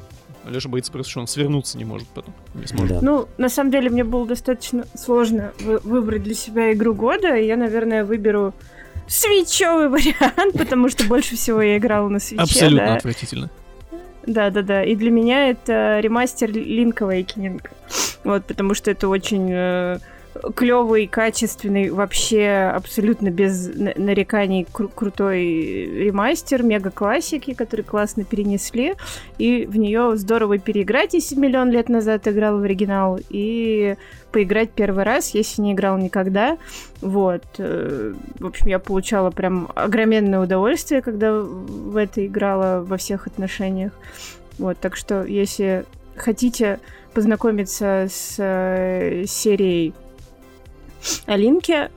[0.48, 2.34] Леша боится просто, что он свернуться не может потом.
[2.54, 3.00] Не сможет.
[3.00, 3.04] Да.
[3.04, 7.46] Ну, на самом деле, мне было достаточно сложно вы- выбрать для себя игру года, и
[7.46, 8.54] я, наверное, выберу
[9.08, 12.42] свечевый вариант, потому что больше всего я играла на свече.
[12.42, 12.94] Абсолютно да.
[12.96, 13.50] отвратительно.
[14.26, 14.84] Да, да, да.
[14.84, 17.62] И для меня это ремастер Link Awakening.
[18.24, 20.00] Вот, потому что это очень
[20.54, 25.44] клевый, качественный, вообще абсолютно без на- нареканий кру- крутой
[26.04, 28.94] ремастер, мега классики, который классно перенесли.
[29.38, 33.96] И в нее здорово переиграть, если миллион лет назад играл в оригинал, и
[34.32, 36.58] поиграть первый раз, если не играл никогда.
[37.00, 37.44] Вот.
[37.58, 43.92] э, В общем, я получала прям огроменное удовольствие, когда в это играла во всех отношениях.
[44.58, 45.84] Вот, так что, если
[46.16, 46.80] хотите
[47.14, 49.94] познакомиться с э, серией
[51.26, 51.90] о Линке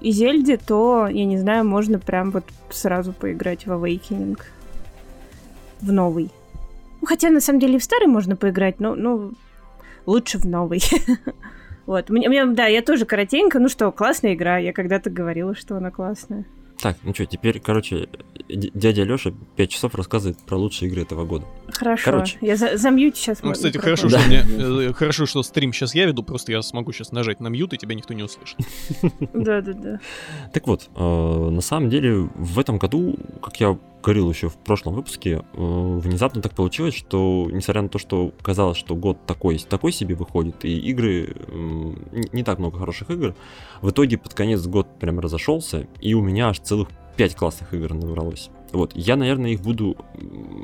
[0.00, 4.38] и Зельде, то, я не знаю, можно прям вот сразу поиграть в Awakening.
[5.80, 6.30] В новый.
[7.00, 9.32] Ну, хотя, на самом деле, и в старый можно поиграть, но, ну,
[10.06, 10.82] лучше в новый.
[11.86, 15.76] Вот, мне, мне- да, я тоже коротенько, ну что, классная игра, я когда-то говорила, что
[15.76, 16.46] она классная.
[16.80, 18.08] Так, ну что, теперь, короче,
[18.48, 21.44] дядя Леша 5 часов рассказывает про лучшие игры этого года.
[21.78, 22.38] Хорошо, Короче.
[22.40, 23.42] я за- замьють сейчас.
[23.42, 24.18] Ну, кстати, хорошо, Да.
[24.18, 27.48] что мне, э, хорошо, что стрим сейчас я веду, просто я смогу сейчас нажать на
[27.48, 28.56] мьют, и тебя никто не услышит.
[29.34, 29.98] Да-да-да.
[30.52, 31.00] Так вот, э,
[31.50, 36.42] на самом деле, в этом году, как я говорил еще в прошлом выпуске, э, внезапно
[36.42, 40.78] так получилось, что, несмотря на то, что казалось, что год такой, такой себе выходит, и
[40.90, 41.34] игры,
[42.32, 43.34] не так много хороших игр,
[43.82, 47.94] в итоге под конец год прям разошелся, и у меня аж целых 5 классных игр
[47.94, 48.50] набралось.
[48.74, 49.96] Вот, я, наверное, их буду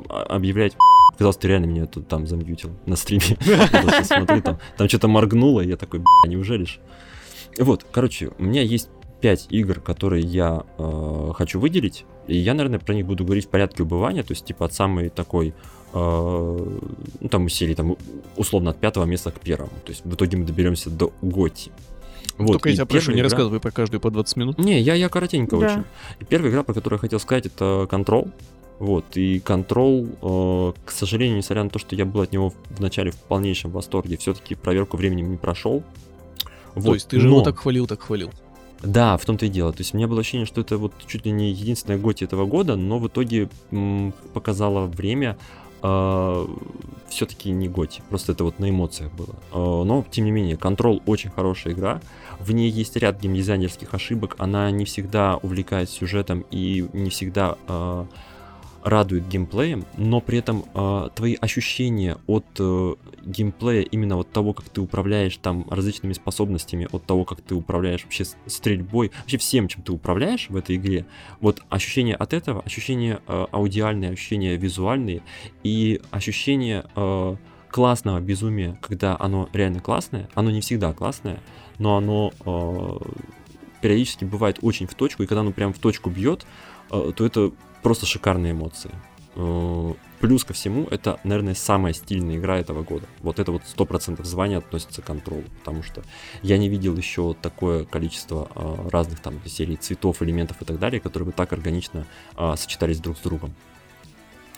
[0.09, 0.75] а, объявлять
[1.17, 3.21] Казалось, ты реально меня тут там замьютил на стриме.
[4.03, 6.79] Смотрю, там, там что-то моргнуло, и я такой, неужели ж?
[7.59, 8.89] Вот, короче, у меня есть
[9.21, 13.49] 5 игр, которые я э, хочу выделить, и я, наверное, про них буду говорить в
[13.49, 15.53] порядке убывания, то есть, типа, от самой такой,
[15.93, 16.77] э,
[17.19, 17.97] ну, там, серии, там,
[18.35, 21.71] условно, от пятого места к первому, то есть, в итоге мы доберемся до Готи.
[22.41, 22.53] Вот.
[22.53, 23.25] Только я тебя прошу, не игра...
[23.25, 24.57] рассказывай про каждую по 20 минут.
[24.57, 25.65] Не, я, я коротенько да.
[25.65, 25.83] очень.
[26.19, 28.31] И первая игра, про которую я хотел сказать, это Control.
[28.79, 33.11] Вот, и Control, э, к сожалению, несмотря на то, что я был от него вначале
[33.11, 35.83] в полнейшем восторге, все-таки проверку временем не прошел.
[36.73, 37.35] Вот, то есть ты же но...
[37.35, 38.31] его так хвалил, так хвалил.
[38.81, 39.71] Да, в том-то и дело.
[39.71, 42.45] То есть у меня было ощущение, что это вот чуть ли не единственная готи этого
[42.45, 45.37] года, но в итоге м, показало время
[45.83, 46.47] э,
[47.09, 48.01] все-таки не готи.
[48.09, 49.35] Просто это вот на эмоциях было.
[49.51, 52.01] Э, но, тем не менее, Control очень хорошая игра.
[52.41, 54.35] В ней есть ряд геймдизайнерских ошибок.
[54.37, 57.57] Она не всегда увлекает сюжетом и не всегда...
[57.67, 58.05] Э,
[58.83, 64.69] радует геймплеем, но при этом э, твои ощущения от э, геймплея, именно от того, как
[64.69, 69.83] ты управляешь там различными способностями, от того, как ты управляешь вообще стрельбой, вообще всем, чем
[69.83, 71.05] ты управляешь в этой игре,
[71.39, 75.21] вот ощущения от этого, ощущения э, аудиальные, ощущения визуальные
[75.63, 77.35] и ощущения э,
[77.69, 81.39] классного безумия, когда оно реально классное, оно не всегда классное,
[81.81, 82.97] но оно э,
[83.81, 86.45] периодически бывает очень в точку, и когда оно прям в точку бьет,
[86.91, 87.51] э, то это
[87.81, 88.91] просто шикарные эмоции.
[89.35, 93.07] Э, плюс ко всему, это, наверное, самая стильная игра этого года.
[93.21, 96.03] Вот это вот 100% звания относится к контролу, потому что
[96.43, 101.01] я не видел еще такое количество э, разных там серий цветов, элементов и так далее,
[101.01, 102.05] которые бы так органично
[102.37, 103.55] э, сочетались друг с другом.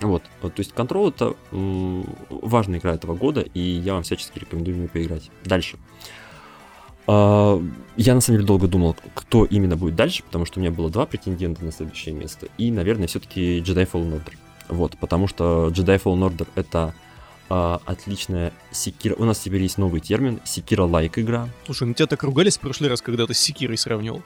[0.01, 4.79] Вот, то есть контрол это важная игра этого года, и я вам всячески рекомендую в
[4.79, 5.31] нее поиграть.
[5.45, 5.77] Дальше.
[5.77, 6.22] А,
[7.07, 10.89] я на самом деле долго думал, кто именно будет дальше, потому что у меня было
[10.89, 12.47] два претендента на следующее место.
[12.57, 14.33] И, наверное, все-таки Jedi Fallen Order.
[14.69, 16.93] Вот, потому что Jedi Fallen Order это
[17.49, 19.15] а, отличная секира.
[19.15, 21.49] У нас теперь есть новый термин секира-лайк игра.
[21.65, 24.23] Слушай, ну тебя так ругались в прошлый раз, когда ты с секирой сравнивал.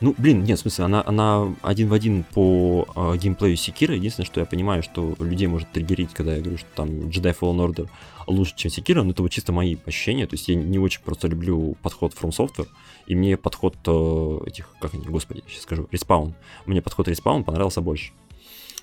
[0.00, 3.94] Ну, блин, нет, в смысле, она, она один в один по э, геймплею Секира.
[3.94, 7.66] Единственное, что я понимаю, что людей может триггерить, когда я говорю, что там Jedi Fallen
[7.66, 7.88] Order
[8.26, 10.26] лучше, чем Секира, но это вот чисто мои ощущения.
[10.26, 12.68] То есть я не очень просто люблю подход From Software,
[13.06, 16.34] и мне подход э, этих, как они, господи, сейчас скажу, Respawn.
[16.66, 18.12] Мне подход Respawn понравился больше.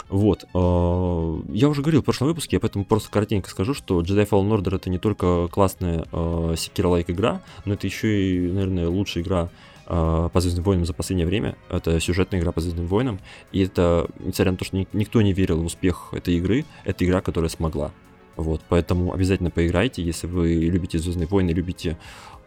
[0.10, 0.46] Вот.
[0.54, 4.50] Э, я уже говорил в прошлом выпуске, я поэтому просто коротенько скажу, что Jedi Fallen
[4.50, 9.50] Order это не только классная э, Sekiro-like игра, но это еще и, наверное, лучшая игра
[9.88, 11.56] э, по Звездным войнам за последнее время.
[11.70, 13.20] Это сюжетная игра по Звездным войнам.
[13.52, 17.22] И это, несмотря на то, что никто не верил в успех этой игры, это игра,
[17.22, 17.92] которая смогла.
[18.36, 21.98] Вот, поэтому обязательно поиграйте, если вы любите Звездные войны, любите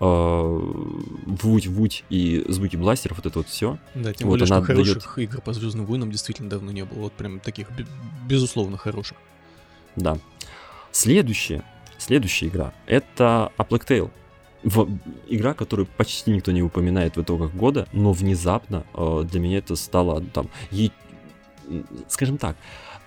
[0.00, 0.60] э,
[1.26, 3.78] вуть-вуть и звуки бластеров, вот это вот все.
[3.94, 5.30] Да, тем вот более, что хороших дает...
[5.30, 6.98] игр по Звездным войнам действительно давно не было.
[7.00, 7.68] Вот прям таких,
[8.26, 9.16] безусловно, хороших.
[9.96, 10.18] Да.
[10.92, 11.64] Следующая,
[11.96, 14.10] следующая игра это A Plague Tale.
[14.62, 14.88] В,
[15.28, 19.76] игра, которую почти никто не упоминает в итогах года, но внезапно э, для меня это
[19.76, 20.92] стало там, ей,
[22.08, 22.56] скажем так,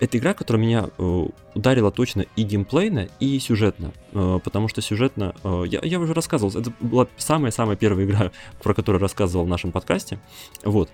[0.02, 3.92] это игра, которая меня э, ударила точно и геймплейно, и сюжетно.
[4.12, 5.32] Э, потому что сюжетно...
[5.44, 9.70] Э, я, я уже рассказывал, это была самая-самая первая игра, про которую рассказывал в нашем
[9.70, 10.18] подкасте.
[10.64, 10.90] Вот.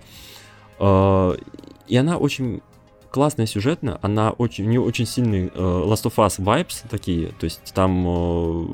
[0.79, 1.35] Э,
[1.87, 2.61] и она очень
[3.09, 7.45] классная сюжетно, она очень, у нее очень сильный э, Last of Us vibes такие, то
[7.45, 8.65] есть там э,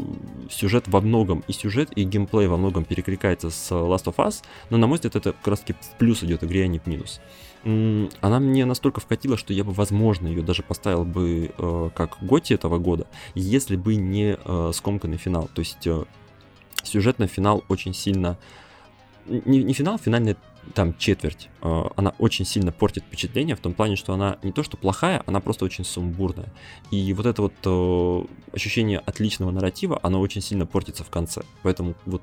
[0.52, 4.78] сюжет во многом, и сюжет, и геймплей во многом перекликается с Last of Us, но
[4.78, 7.22] на мой взгляд это как раз таки в плюс идет игре, а не в минус
[7.66, 12.54] она мне настолько вкатила, что я бы, возможно, ее даже поставил бы э, как Готи
[12.54, 15.50] этого года, если бы не э, скомканный финал.
[15.52, 16.04] То есть э,
[16.84, 18.38] сюжетный финал очень сильно...
[19.26, 20.38] Не, не финал, финальная
[20.74, 21.50] там четверть.
[21.62, 25.24] Э, она очень сильно портит впечатление в том плане, что она не то что плохая,
[25.26, 26.52] она просто очень сумбурная.
[26.92, 31.44] И вот это вот э, ощущение отличного нарратива, оно очень сильно портится в конце.
[31.64, 32.22] Поэтому вот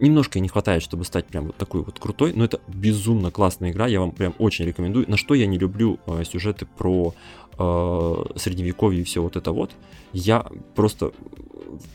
[0.00, 3.86] немножко не хватает, чтобы стать прям вот такой вот крутой, но это безумно классная игра,
[3.86, 5.08] я вам прям очень рекомендую.
[5.08, 7.14] На что я не люблю э, сюжеты про
[7.58, 9.72] э, средневековье и все вот это вот,
[10.12, 11.12] я просто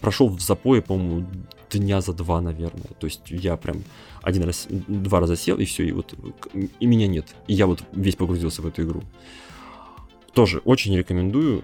[0.02, 1.28] прошел в запое, по-моему,
[1.70, 2.92] дня за два, наверное.
[3.00, 3.84] То есть я прям
[4.26, 6.16] один раз, два раза сел, и все, и вот
[6.80, 7.36] и меня нет.
[7.48, 9.04] И я вот весь погрузился в эту игру.
[10.34, 11.64] Тоже очень рекомендую.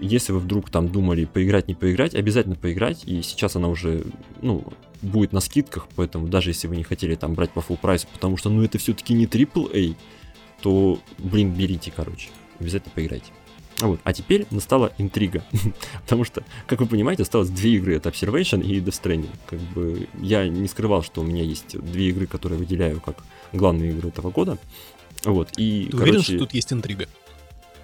[0.00, 3.04] Если вы вдруг там думали поиграть, не поиграть, обязательно поиграть.
[3.06, 4.04] И сейчас она уже,
[4.42, 4.64] ну,
[5.00, 8.36] будет на скидках, поэтому даже если вы не хотели там брать по full прайсу, потому
[8.36, 9.94] что, ну, это все-таки не AAA,
[10.60, 12.28] то, блин, берите, короче.
[12.58, 13.32] Обязательно поиграйте.
[13.80, 14.00] Вот.
[14.04, 15.44] А теперь настала интрига.
[16.04, 17.96] Потому что, как вы понимаете, осталось две игры.
[17.96, 19.30] Это Observation и Death Stranding.
[19.46, 23.92] Как бы я не скрывал, что у меня есть две игры, которые выделяю как главные
[23.92, 24.58] игры этого года.
[25.24, 25.50] Вот.
[25.56, 27.06] И, Ты короче, уверен, что тут есть интрига?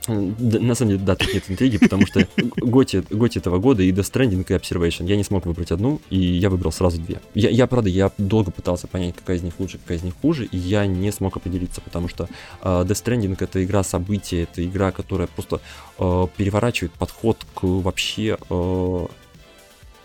[0.09, 2.27] На самом деле, да, тут нет интриги, потому что
[2.57, 5.07] Готи, Готи этого года и Death Stranding и Observation.
[5.07, 7.21] Я не смог выбрать одну, и я выбрал сразу две.
[7.35, 10.47] Я, я правда, я долго пытался понять, какая из них лучше, какая из них хуже,
[10.47, 12.29] и я не смог определиться, потому что
[12.63, 15.61] э, Death Stranding это игра события, это игра, которая просто
[15.99, 19.07] э, переворачивает подход к вообще э,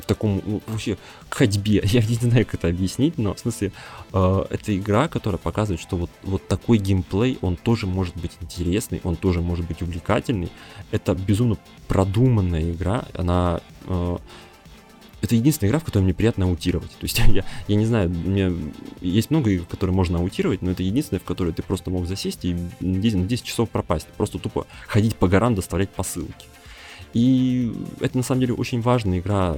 [0.05, 0.97] такому ну, вообще
[1.29, 1.81] ходьбе.
[1.85, 3.71] Я не знаю, как это объяснить, но в смысле
[4.11, 9.01] э, это игра, которая показывает, что вот, вот такой геймплей, он тоже может быть интересный,
[9.03, 10.49] он тоже может быть увлекательный.
[10.91, 11.57] Это безумно
[11.87, 13.61] продуманная игра, она...
[13.87, 14.17] Э,
[15.23, 16.91] это единственная игра, в которой мне приятно аутировать.
[16.91, 18.51] То есть я, я не знаю, меня
[18.99, 22.43] есть много игр, которые можно аутировать, но это единственная, в которой ты просто мог засесть
[22.43, 24.07] и на 10, на 10 часов пропасть.
[24.17, 26.45] Просто тупо ходить по горам, доставлять посылки.
[27.13, 29.57] И это на самом деле очень важная игра,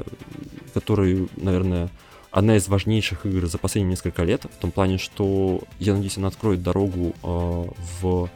[0.74, 1.90] которая, наверное,
[2.32, 6.28] одна из важнейших игр за последние несколько лет, в том плане, что, я надеюсь, она
[6.28, 7.66] откроет дорогу э,
[8.02, 8.30] в,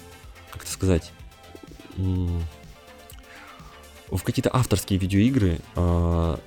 [0.51, 1.11] как это сказать,
[1.97, 2.41] в
[4.23, 6.37] какие-то авторские видеоигры э,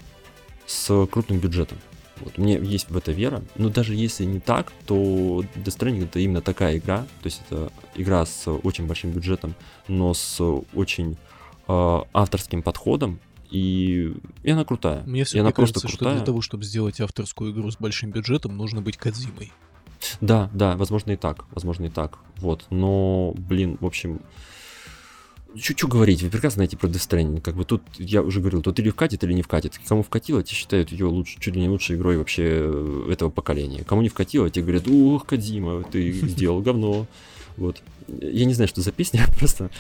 [0.66, 1.76] с крупным бюджетом.
[2.20, 6.20] Вот, меня есть в это вера, но даже если не так, то Death Stranding это
[6.20, 9.54] именно такая игра, то есть это игра с очень большим бюджетом,
[9.88, 10.40] но с
[10.72, 11.18] очень
[11.68, 13.20] э, авторским подходом,
[13.50, 15.02] и, и она крутая.
[15.04, 16.16] Мне и все она просто кажется, что крутая.
[16.16, 19.52] для того, чтобы сделать авторскую игру с большим бюджетом, нужно быть Кадзимой.
[20.20, 22.18] Да, да, возможно и так, возможно и так.
[22.38, 24.20] Вот, но, блин, в общем,
[25.58, 27.40] что говорить, вы прекрасно знаете про Death Stranding.
[27.40, 29.78] Как бы тут, я уже говорил, тут или вкатит, или не вкатит.
[29.86, 33.84] Кому вкатило, те считают ее лучше, чуть ли не лучшей игрой вообще э, этого поколения.
[33.84, 37.06] Кому не вкатило, те говорят, ух, Кадима, ты сделал говно.
[37.56, 37.82] Вот.
[38.08, 39.70] Я не знаю, что за песня, просто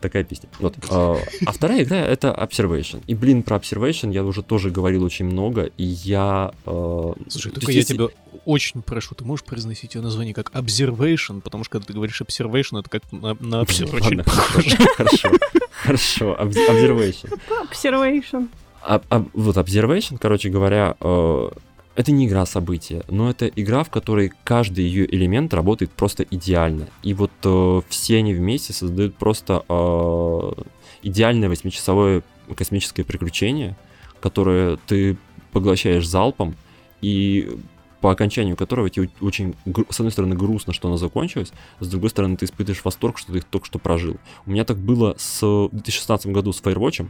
[0.00, 0.48] такая песня.
[0.60, 0.74] Вот.
[0.90, 1.16] А,
[1.46, 3.02] а вторая игра это Observation.
[3.06, 6.52] И, блин, про Observation я уже тоже говорил очень много, и я...
[6.66, 8.08] э, Слушай, то только есть я если- тебя
[8.44, 12.80] очень прошу, ты можешь произносить ее название как Observation, потому что когда ты говоришь Observation,
[12.80, 14.76] это как на, на похоже.
[14.96, 15.28] хорошо,
[15.72, 17.40] хорошо, Obs- Observation.
[17.70, 18.48] Observation.
[18.82, 21.50] А- а- вот Observation, короче говоря, э,
[21.98, 26.86] это не игра события, но это игра, в которой каждый ее элемент работает просто идеально.
[27.02, 30.62] И вот э, все они вместе создают просто э,
[31.02, 32.22] идеальное восьмичасовое
[32.54, 33.76] космическое приключение,
[34.20, 35.16] которое ты
[35.50, 36.54] поглощаешь залпом,
[37.00, 37.58] и
[38.00, 39.56] по окончанию которого тебе очень,
[39.90, 43.38] с одной стороны, грустно, что она закончилась, с другой стороны, ты испытываешь восторг, что ты
[43.38, 44.18] их только что прожил.
[44.46, 47.08] У меня так было с в 2016 году с Firewatch,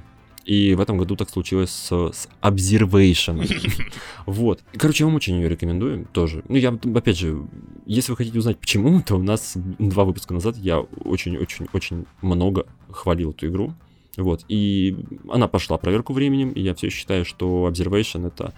[0.49, 3.47] и в этом году так случилось с, с Observation.
[4.27, 4.63] Вот.
[4.79, 6.43] Короче, я вам очень ее рекомендую тоже.
[6.49, 7.47] Ну, я, опять же,
[7.85, 13.33] если вы хотите узнать почему, то у нас два выпуска назад я очень-очень-очень много хвалил
[13.33, 13.75] эту игру.
[14.17, 14.45] Вот.
[14.49, 14.97] И
[15.29, 18.55] она пошла проверку временем, и я все считаю, что Observation это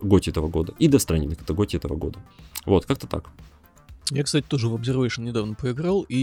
[0.00, 0.74] готи этого года.
[0.78, 2.20] И Stranding это готи этого года.
[2.64, 3.30] Вот, как-то так.
[4.10, 6.18] Я, кстати, тоже в Observation недавно поиграл, и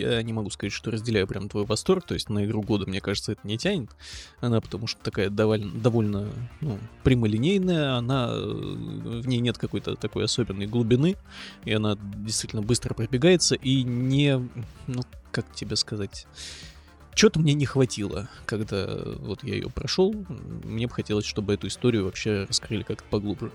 [0.00, 3.02] я не могу сказать, что разделяю прям твой восторг, то есть на игру года, мне
[3.02, 3.90] кажется, это не тянет.
[4.40, 6.28] Она потому что такая довольно, довольно
[6.62, 11.16] ну, прямолинейная, она, э, в ней нет какой-то такой особенной глубины,
[11.66, 14.38] и она действительно быстро пробегается, и не,
[14.86, 16.26] ну, как тебе сказать...
[17.14, 18.86] Чего-то мне не хватило, когда
[19.18, 20.14] вот я ее прошел.
[20.62, 23.50] Мне бы хотелось, чтобы эту историю вообще раскрыли как-то поглубже.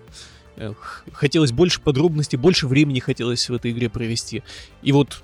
[1.11, 4.43] Хотелось больше подробностей, больше времени хотелось в этой игре провести.
[4.81, 5.23] И вот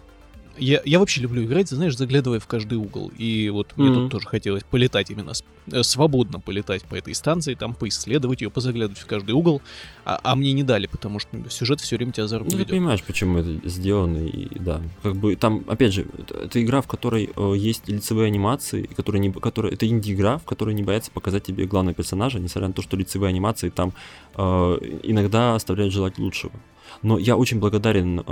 [0.59, 3.11] я, я вообще люблю играть, знаешь, заглядывая в каждый угол.
[3.17, 4.01] И вот мне Мгм.
[4.01, 5.33] тут тоже хотелось полетать именно,
[5.71, 9.61] э, свободно полетать по этой станции, там поисследовать ее, позаглядывать в каждый угол.
[10.05, 12.65] А, а мне не дали, потому что сюжет все время тебя за руку Ну, ты
[12.65, 14.81] понимаешь, почему это сделано, и да.
[15.03, 16.05] Как бы там, опять же,
[16.43, 20.43] это, игра, в которой э, есть лицевые анимации, и которая не, которая, это инди-игра, в
[20.43, 23.93] которой не боятся показать тебе главного персонажа, несмотря на то, что лицевые анимации там
[24.35, 24.41] э,
[25.03, 26.51] иногда оставляют желать лучшего.
[27.01, 28.23] Но я очень благодарен э,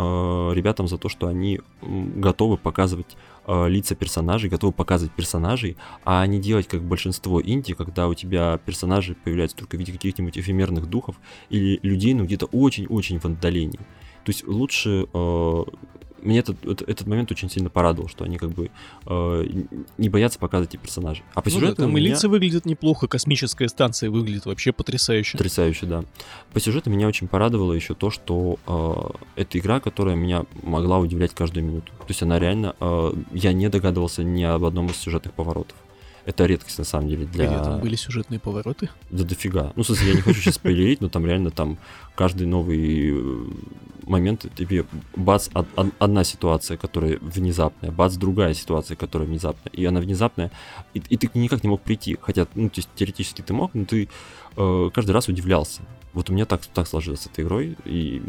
[0.53, 6.39] ребятам за то, что они готовы показывать э, лица персонажей, готовы показывать персонажей, а не
[6.39, 11.15] делать как большинство инди, когда у тебя персонажи появляются только в виде каких-нибудь эфемерных духов
[11.49, 13.79] или людей, ну где-то очень-очень в отдалении.
[14.23, 15.07] То есть лучше...
[15.13, 15.63] э,
[16.21, 18.69] меня этот, этот, момент очень сильно порадовал, что они как бы
[19.05, 19.45] э,
[19.97, 21.23] не боятся показывать эти персонажи.
[21.33, 24.71] А по Ну да, сюжету там и меня- лица выглядят неплохо, космическая станция выглядит вообще
[24.71, 25.37] потрясающе.
[25.37, 26.03] Потрясающе, да.
[26.53, 31.33] По сюжету меня очень порадовало еще то, что э, это игра, которая меня могла удивлять
[31.33, 31.91] каждую минуту.
[31.99, 32.75] То есть она реально...
[32.79, 35.75] э, я не догадывался ни об одном из сюжетных поворотов.
[36.27, 37.47] Это редкость, на самом деле, для...
[37.47, 38.89] Где там были сюжетные повороты?
[39.09, 39.71] Да дофига.
[39.77, 41.77] Ну, в смысле, я не хочу сейчас спойлерить, но там реально там
[42.15, 43.45] каждый новый э,
[44.05, 44.83] момент тебе
[45.15, 50.51] бац, од- од- одна ситуация, которая внезапная, бац, другая ситуация, которая внезапная, и она внезапная,
[50.93, 53.85] и, и ты никак не мог прийти, хотя, ну, то есть, теоретически ты мог, но
[53.85, 54.09] ты
[54.57, 55.81] э, каждый раз удивлялся.
[56.11, 58.21] Вот у меня так, так сложилось с этой игрой, и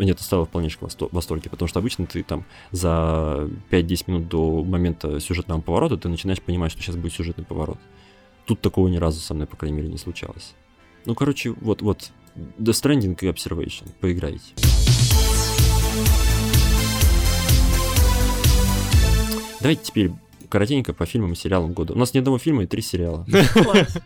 [0.00, 4.64] меня это стало в полнейшем восторге, потому что обычно ты там за 5-10 минут до
[4.64, 7.78] момента сюжетного поворота ты начинаешь понимать, что сейчас будет сюжетный поворот.
[8.46, 10.54] Тут такого ни разу со мной, по крайней мере, не случалось.
[11.04, 14.54] Ну, короче, вот, вот, The Stranding и Observation, поиграйте.
[19.60, 20.10] Давайте теперь
[20.48, 21.92] коротенько по фильмам и сериалам года.
[21.92, 23.26] У нас ни одного фильма и три сериала.
[23.52, 23.98] Класс.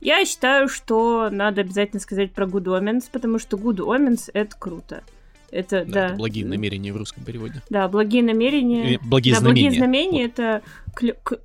[0.00, 5.04] Я считаю, что надо обязательно сказать про Good Omens, потому что Good Omens— это круто.
[5.52, 7.62] Это, да, Да, это благие намерения в русском переводе.
[7.68, 8.98] Да, благие намерения.
[9.02, 9.68] Благие да, знамения.
[9.68, 10.62] благие знамения это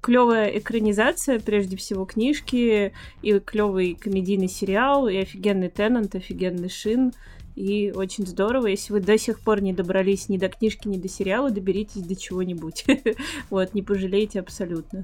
[0.02, 7.12] клевая экранизация, прежде всего, книжки, и клевый комедийный сериал, и офигенный Теннант, офигенный Шин.
[7.56, 8.68] И очень здорово.
[8.68, 12.16] Если вы до сих пор не добрались ни до книжки, ни до сериала, доберитесь до
[12.16, 12.86] чего-нибудь.
[13.50, 15.04] Вот, не пожалеете абсолютно.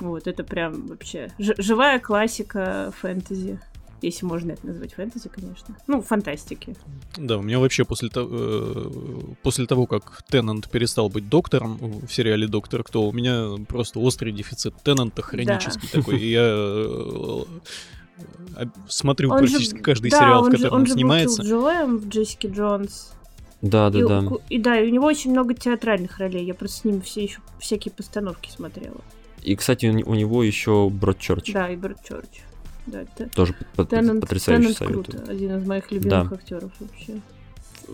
[0.00, 3.60] Вот, это прям вообще живая классика фэнтези.
[4.02, 5.76] Если можно это назвать фэнтези, конечно.
[5.86, 6.76] Ну, фантастики.
[7.16, 8.90] Да, у меня вообще после, того, э,
[9.42, 14.32] после того, как Теннант перестал быть доктором в сериале «Доктор Кто», у меня просто острый
[14.32, 16.20] дефицит Теннанта хронический такой.
[16.20, 17.44] И я э,
[18.56, 20.92] э, смотрю Он же- практически каждый да, сериал, в он же- котором он он же
[20.92, 21.42] был снимается.
[21.42, 23.12] Киллджоем в Джессике Джонс.
[23.60, 24.22] Да, да, и, да.
[24.50, 26.44] и да, и у него очень много театральных ролей.
[26.44, 29.00] Я просто с ним все еще всякие постановки смотрела.
[29.44, 31.52] И, кстати, у, него еще Бродчерч.
[31.52, 32.42] Да, и Брэд Чорч.
[32.86, 33.54] Да, это Тоже
[33.88, 35.04] Теннант, потрясающий Теннант советую.
[35.04, 35.30] круто.
[35.32, 36.36] Один из моих любимых Да.
[36.36, 37.20] актеров вообще.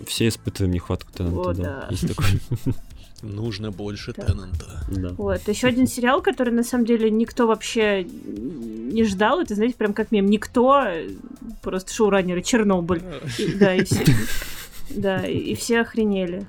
[0.07, 1.63] Все испытываем нехватку Теннанта, О, да.
[1.63, 1.87] да.
[1.91, 2.25] Есть такой.
[3.21, 4.27] Нужно больше Так.
[4.27, 4.83] Теннанта.
[4.89, 5.09] Да.
[5.17, 5.47] Вот.
[5.47, 9.41] Еще один сериал, который на самом деле никто вообще не ждал.
[9.41, 10.25] Это, знаете, прям как мем.
[10.27, 10.85] Никто,
[11.61, 13.03] просто шоураннеры, Чернобыль.
[13.37, 14.03] И- да, и все,
[14.89, 16.45] да, и, все охренели.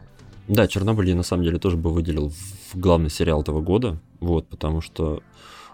[0.49, 4.47] Да, Чернобыль я на самом деле тоже бы выделил в главный сериал этого года, вот,
[4.49, 5.23] потому что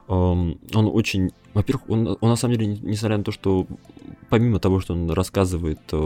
[0.09, 3.67] он очень, во-первых, он, он на самом деле, несмотря на то, что
[4.29, 5.97] помимо того, что он рассказывает э,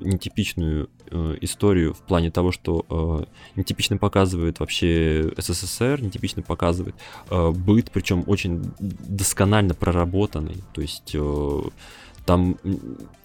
[0.00, 3.24] нетипичную э, историю в плане того, что э,
[3.56, 6.94] нетипично показывает вообще СССР, нетипично показывает
[7.30, 11.62] э, быт, причем очень досконально проработанный, то есть э,
[12.24, 12.56] там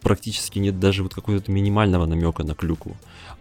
[0.02, 2.96] практически нет даже вот какого-то минимального намека на клюкву.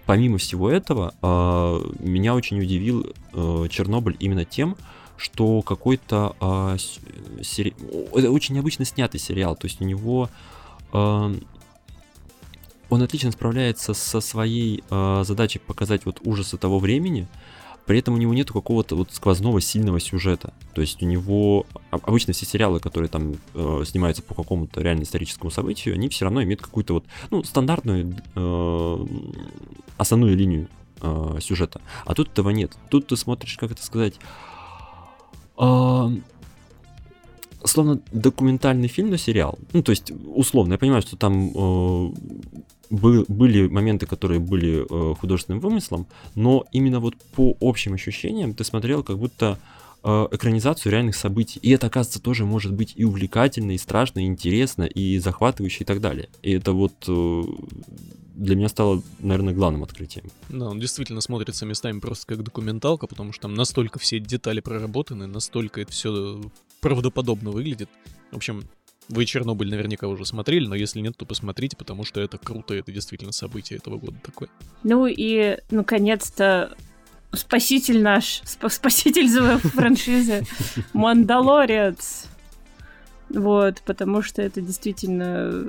[0.06, 4.76] Помимо всего этого, э, меня очень удивил э, Чернобыль именно тем,
[5.22, 6.34] что какой-то
[6.78, 6.98] с-
[7.46, 7.74] сери-
[8.12, 10.28] очень необычно снятый сериал, то есть у него
[10.92, 11.34] э,
[12.90, 17.28] он отлично справляется со своей э, задачей показать вот ужасы того времени,
[17.86, 20.52] при этом у него нет какого-то вот сквозного сильного сюжета.
[20.74, 25.04] То есть у него а- обычно все сериалы, которые там э, снимаются по какому-то реально
[25.04, 29.06] историческому событию, они все равно имеют какую-то вот ну стандартную э,
[29.98, 30.68] основную линию
[31.00, 31.80] э, сюжета.
[32.04, 32.76] А тут этого нет.
[32.90, 34.51] Тут ты смотришь, как это сказать, а,
[37.64, 39.58] словно документальный фильм, но сериал.
[39.72, 42.12] Ну, то есть, условно, я понимаю, что там э,
[42.90, 48.64] бы- были моменты, которые были э, художественным вымыслом, но именно вот по общим ощущениям ты
[48.64, 49.58] смотрел как будто
[50.02, 51.60] э, экранизацию реальных событий.
[51.62, 55.86] И это, оказывается, тоже может быть и увлекательно, и страшно, и интересно, и захватывающе, и
[55.86, 56.28] так далее.
[56.42, 56.94] И это вот
[58.34, 60.26] для меня стало, наверное, главным открытием.
[60.48, 65.26] Да, он действительно смотрится местами просто как документалка, потому что там настолько все детали проработаны,
[65.26, 66.40] настолько это все
[66.80, 67.88] правдоподобно выглядит.
[68.30, 68.64] В общем,
[69.08, 72.92] вы Чернобыль наверняка уже смотрели, но если нет, то посмотрите, потому что это круто, это
[72.92, 74.48] действительно событие этого года такое.
[74.82, 76.74] Ну и, наконец-то,
[77.32, 80.44] спаситель наш, сп- спаситель за франшизы,
[80.92, 82.26] Мандалорец.
[83.28, 85.64] Вот, потому что это действительно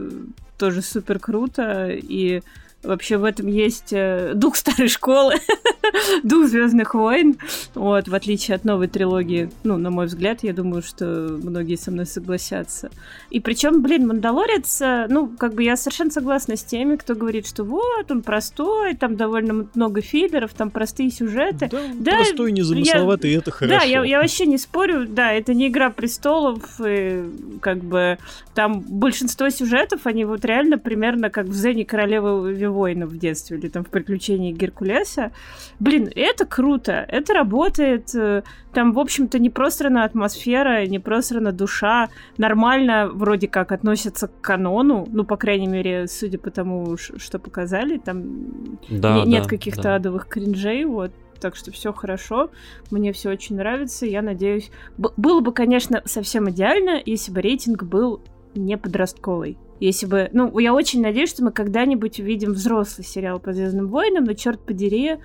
[0.57, 2.41] тоже супер круто, и
[2.83, 5.35] вообще в этом есть э, дух старой школы,
[6.23, 7.37] дух Звездных войн,
[7.73, 11.91] вот, в отличие от новой трилогии, ну, на мой взгляд, я думаю, что многие со
[11.91, 12.91] мной согласятся.
[13.29, 17.47] И причем, блин, Мандалорец, э, ну, как бы я совершенно согласна с теми, кто говорит,
[17.47, 21.69] что вот, он простой, там довольно много филлеров, там простые сюжеты.
[21.71, 23.79] Да, Да, простой, незамысловатый, и это хорошо.
[23.79, 27.23] Да, я, я вообще не спорю, да, это не Игра престолов, и
[27.61, 28.17] как бы
[28.53, 33.69] там большинство сюжетов, они вот реально примерно как в Зене Королевы воинов в детстве, или
[33.69, 35.31] там в Приключении Геркулеса.
[35.79, 38.43] Блин, это круто, это работает, э,
[38.73, 45.07] там, в общем-то, не просрана атмосфера, не просрана душа, нормально вроде как относятся к канону,
[45.11, 49.83] ну, по крайней мере, судя по тому, что показали, там Да, не- нет да, каких-то
[49.83, 49.95] да.
[49.95, 51.11] адовых кринжей, вот.
[51.39, 52.51] так что все хорошо,
[52.89, 54.71] мне все очень нравится, я надеюсь...
[54.97, 58.21] Б- было бы, конечно, совсем идеально, если бы рейтинг был
[58.55, 59.57] не подростковый.
[59.79, 60.29] Если бы...
[60.33, 64.59] Ну, я очень надеюсь, что мы когда-нибудь увидим взрослый сериал по Звездным войнам, но черт
[64.65, 65.17] подери,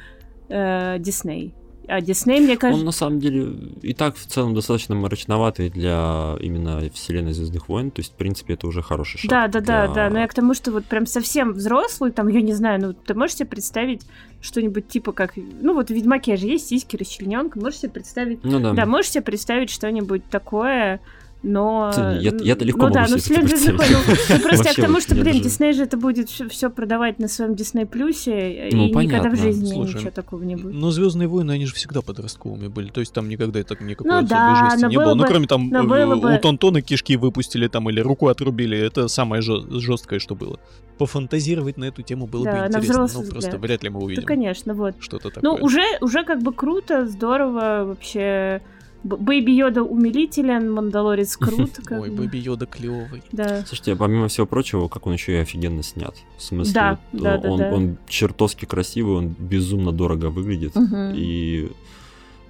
[0.49, 1.55] э, Дисней.
[1.91, 2.81] А Дисней, мне кажется...
[2.81, 3.51] Он на самом деле
[3.81, 7.91] и так в целом достаточно мрачноватый для именно вселенной Звездных войн.
[7.91, 9.31] То есть, в принципе, это уже хороший шаг.
[9.31, 10.11] Да, да, да, для- да.
[10.11, 13.15] Но я к тому, что вот прям совсем взрослый, там, я не знаю, ну, ты
[13.15, 14.03] можешь себе представить
[14.43, 15.35] что-нибудь типа как...
[15.37, 17.59] Ну, вот в Ведьмаке же есть сиськи, расчлененка.
[17.59, 18.45] Можешь себе представить...
[18.45, 18.73] Ну да.
[18.75, 21.01] Да, можешь себе представить что-нибудь такое,
[21.43, 21.93] но...
[22.21, 23.79] Я- я далеко ну, могу да, себе ну, представить.
[23.79, 26.69] войн, ну, ну, просто я к тому, что, блин, даже- Дисней же это будет все
[26.71, 30.75] продавать на своем Дисней Плюсе, Ну, и никогда в жизни Слушай, ничего такого не будет.
[30.75, 32.91] Но Звездные войны, они же всегда подростковыми были.
[32.91, 35.15] То есть там никогда так никакой Ну особой да, жести но не было.
[35.15, 38.77] Ну, кроме там но э, было бы- у Тонтона кишки выпустили там или руку отрубили.
[38.79, 40.59] Это самое жесткое, что было.
[40.99, 43.09] Пофантазировать на эту тему было Да, бы интересно.
[43.15, 44.97] Ну, просто вряд ли мы Да, увидим конечно, вот.
[44.99, 45.63] что-то Ну, такое.
[45.63, 48.61] уже, уже как бы круто, здорово вообще.
[49.05, 51.77] Бэйби Йода умилителен, Мандалорец крут.
[51.85, 52.25] как Ой, бы.
[52.25, 53.23] Бэби Йода клевый.
[53.33, 53.65] Да.
[53.67, 56.15] Слушайте, помимо всего прочего, как он еще и офигенно снят.
[56.37, 57.71] В смысле, Да, вот, да, да, он, да.
[57.73, 60.75] он чертовски красивый, он безумно дорого выглядит.
[60.75, 61.13] Мгм.
[61.15, 61.71] И,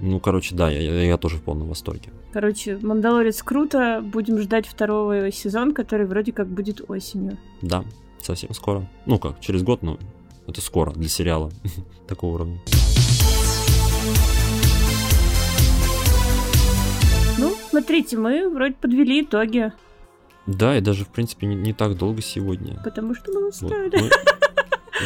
[0.00, 2.10] ну, короче, да, я, я- я тоже в полном восторге.
[2.32, 4.02] Короче, Мандалорец круто.
[4.04, 7.36] Будем ждать второго сезон, который вроде как будет осенью.
[7.62, 7.84] Да,
[8.20, 8.88] совсем скоро.
[9.06, 9.98] Ну как, через год, но
[10.46, 11.50] это скоро для сериала
[12.06, 12.58] такого уровня.
[17.70, 19.72] Смотрите, мы вроде подвели итоги,
[20.46, 22.80] Да, и даже, в принципе, не, не так долго сегодня.
[22.82, 24.00] потому что мы Вот, устали.
[24.00, 24.10] мы-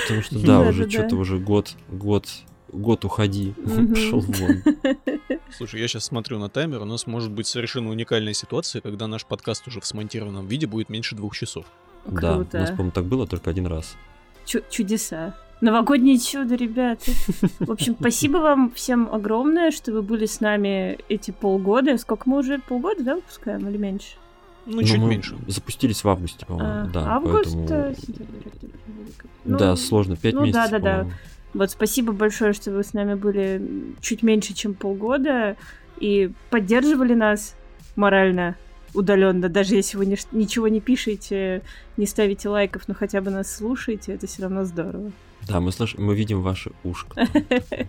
[0.01, 1.16] Потому что, да, Да, уже да, что-то да.
[1.16, 2.26] уже год, год,
[2.72, 3.52] год уходи,
[3.93, 4.62] пошел вон.
[5.51, 9.26] Слушай, я сейчас смотрю на таймер, у нас может быть совершенно уникальная ситуация, когда наш
[9.26, 11.66] подкаст уже в смонтированном виде будет меньше двух часов.
[12.06, 12.66] Да, у нас, Круто.
[12.72, 13.97] по-моему, так было только один раз.
[14.47, 15.36] Чу- чудеса.
[15.62, 17.12] Новогоднее чудо, ребята.
[17.60, 21.97] В общем, спасибо вам всем огромное, что вы были с нами эти полгода.
[21.98, 22.59] Сколько мы уже?
[22.59, 24.16] Полгода, да, выпускаем или меньше?
[24.66, 25.36] Ну, Но чуть мы меньше.
[25.47, 27.14] Запустились в августе, по-моему, А, да.
[27.14, 27.68] август, поэтому...
[27.68, 27.94] э.
[29.44, 30.90] Ну, да, сложно, пять ну, месяцев, да-да-да.
[30.90, 31.18] по-моему.
[31.55, 35.56] Вот спасибо большое, что вы с нами были чуть меньше, чем полгода
[36.01, 37.55] и поддерживали нас
[37.94, 38.56] морально
[38.94, 41.62] удаленно, даже если вы ничего не пишете,
[41.97, 45.12] не ставите лайков, но хотя бы нас слушаете, это все равно здорово.
[45.48, 47.10] Да, мы слышим, мы видим ваши ушки.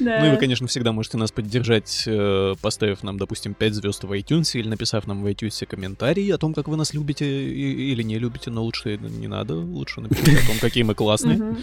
[0.00, 4.12] Ну и вы, конечно, всегда можете нас поддержать, э, поставив нам, допустим, 5 звезд в
[4.12, 8.16] iTunes или написав нам в iTunes комментарий о том, как вы нас любите или не
[8.20, 11.56] любите, но лучше не надо, лучше напишите о том, какие мы классные.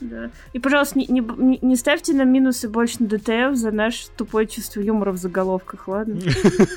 [0.00, 0.30] Да.
[0.52, 4.80] И, пожалуйста, не, не- не ставьте нам минусы больше на ДТФ за наше тупое чувство
[4.80, 6.20] юмора в заголовках, ладно?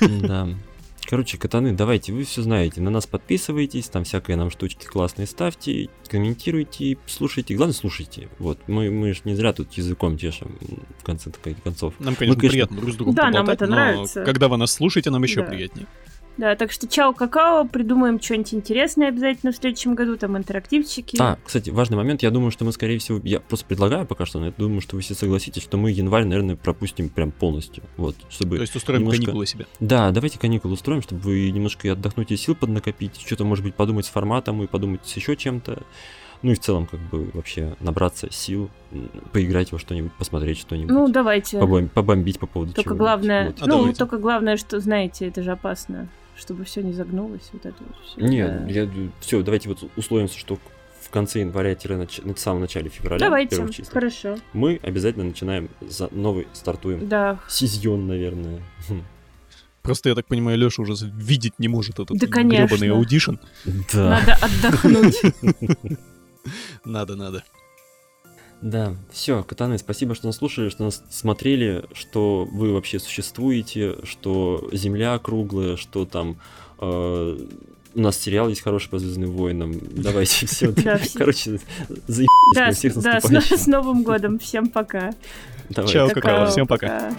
[0.22, 0.48] Да.
[1.08, 2.82] Короче, катаны, давайте, вы все знаете.
[2.82, 7.54] На нас подписывайтесь, там всякие нам штучки классные ставьте, комментируйте, слушайте.
[7.54, 8.28] Главное, слушайте.
[8.38, 10.58] Вот, мы, мы ж не зря тут языком чешем
[10.98, 11.30] в конце
[11.64, 11.94] концов.
[11.98, 14.22] Нам, конечно, конечно, приятно друг с другом да, нам это но нравится.
[14.22, 15.46] когда вы нас слушаете, нам еще Да.
[15.46, 15.86] приятнее.
[16.38, 21.16] Да, так что чао, какао, придумаем что-нибудь интересное обязательно в следующем году, там интерактивчики.
[21.20, 22.22] А, кстати, важный момент.
[22.22, 24.94] Я думаю, что мы, скорее всего, я просто предлагаю пока что, но я думаю, что
[24.96, 27.82] вы все согласитесь, что мы январь, наверное, пропустим прям полностью.
[27.96, 28.56] Вот, чтобы...
[28.56, 29.66] То есть устроим немножко- каникулы себе.
[29.80, 33.74] Да, давайте каникулы устроим, чтобы вы немножко и отдохнуть и сил поднакопить, что-то, может быть,
[33.74, 35.82] подумать с форматом и подумать с еще чем-то.
[36.42, 38.70] Ну и в целом, как бы, вообще набраться сил,
[39.32, 40.92] поиграть во что-нибудь, посмотреть что-нибудь.
[40.94, 41.58] Ну, давайте.
[41.58, 42.98] побом- побомбить по поводу Только чего-нибудь.
[43.04, 43.56] главное, Вот.
[43.62, 43.98] А ну, давайте.
[43.98, 46.08] только главное, что, знаете, это же опасно,
[46.38, 48.72] чтобы все не загнулось, вот это вот всё, Нет, да.
[48.72, 48.88] я...
[49.20, 50.58] все, давайте вот условимся, что
[51.00, 52.06] в конце января-на
[52.36, 54.36] самом начале февраля, Давайте, числах, хорошо.
[54.52, 57.08] мы обязательно начинаем за новый, стартуем.
[57.08, 58.62] Да, Сезон, наверное.
[58.88, 59.02] Хм.
[59.82, 62.66] Просто, я так понимаю, Леша уже видеть не может этот Да, конечно.
[62.66, 63.36] гребаный Audition.
[63.92, 64.20] Да.
[64.20, 65.22] надо отдохнуть.
[66.84, 67.44] Надо, надо.
[68.60, 74.68] Да, все, катаны, спасибо, что нас слушали, что нас смотрели, что вы вообще существуете, что
[74.72, 76.38] Земля круглая, что там
[76.80, 77.38] э,
[77.94, 79.74] у нас сериал есть хороший по Звездным войнам.
[79.92, 80.72] Давайте все.
[81.14, 81.60] Короче,
[82.06, 84.38] заебись Да, на с- всех да, с, Новым годом.
[84.38, 85.12] Всем пока.
[85.86, 87.14] Чао, какао, всем пока.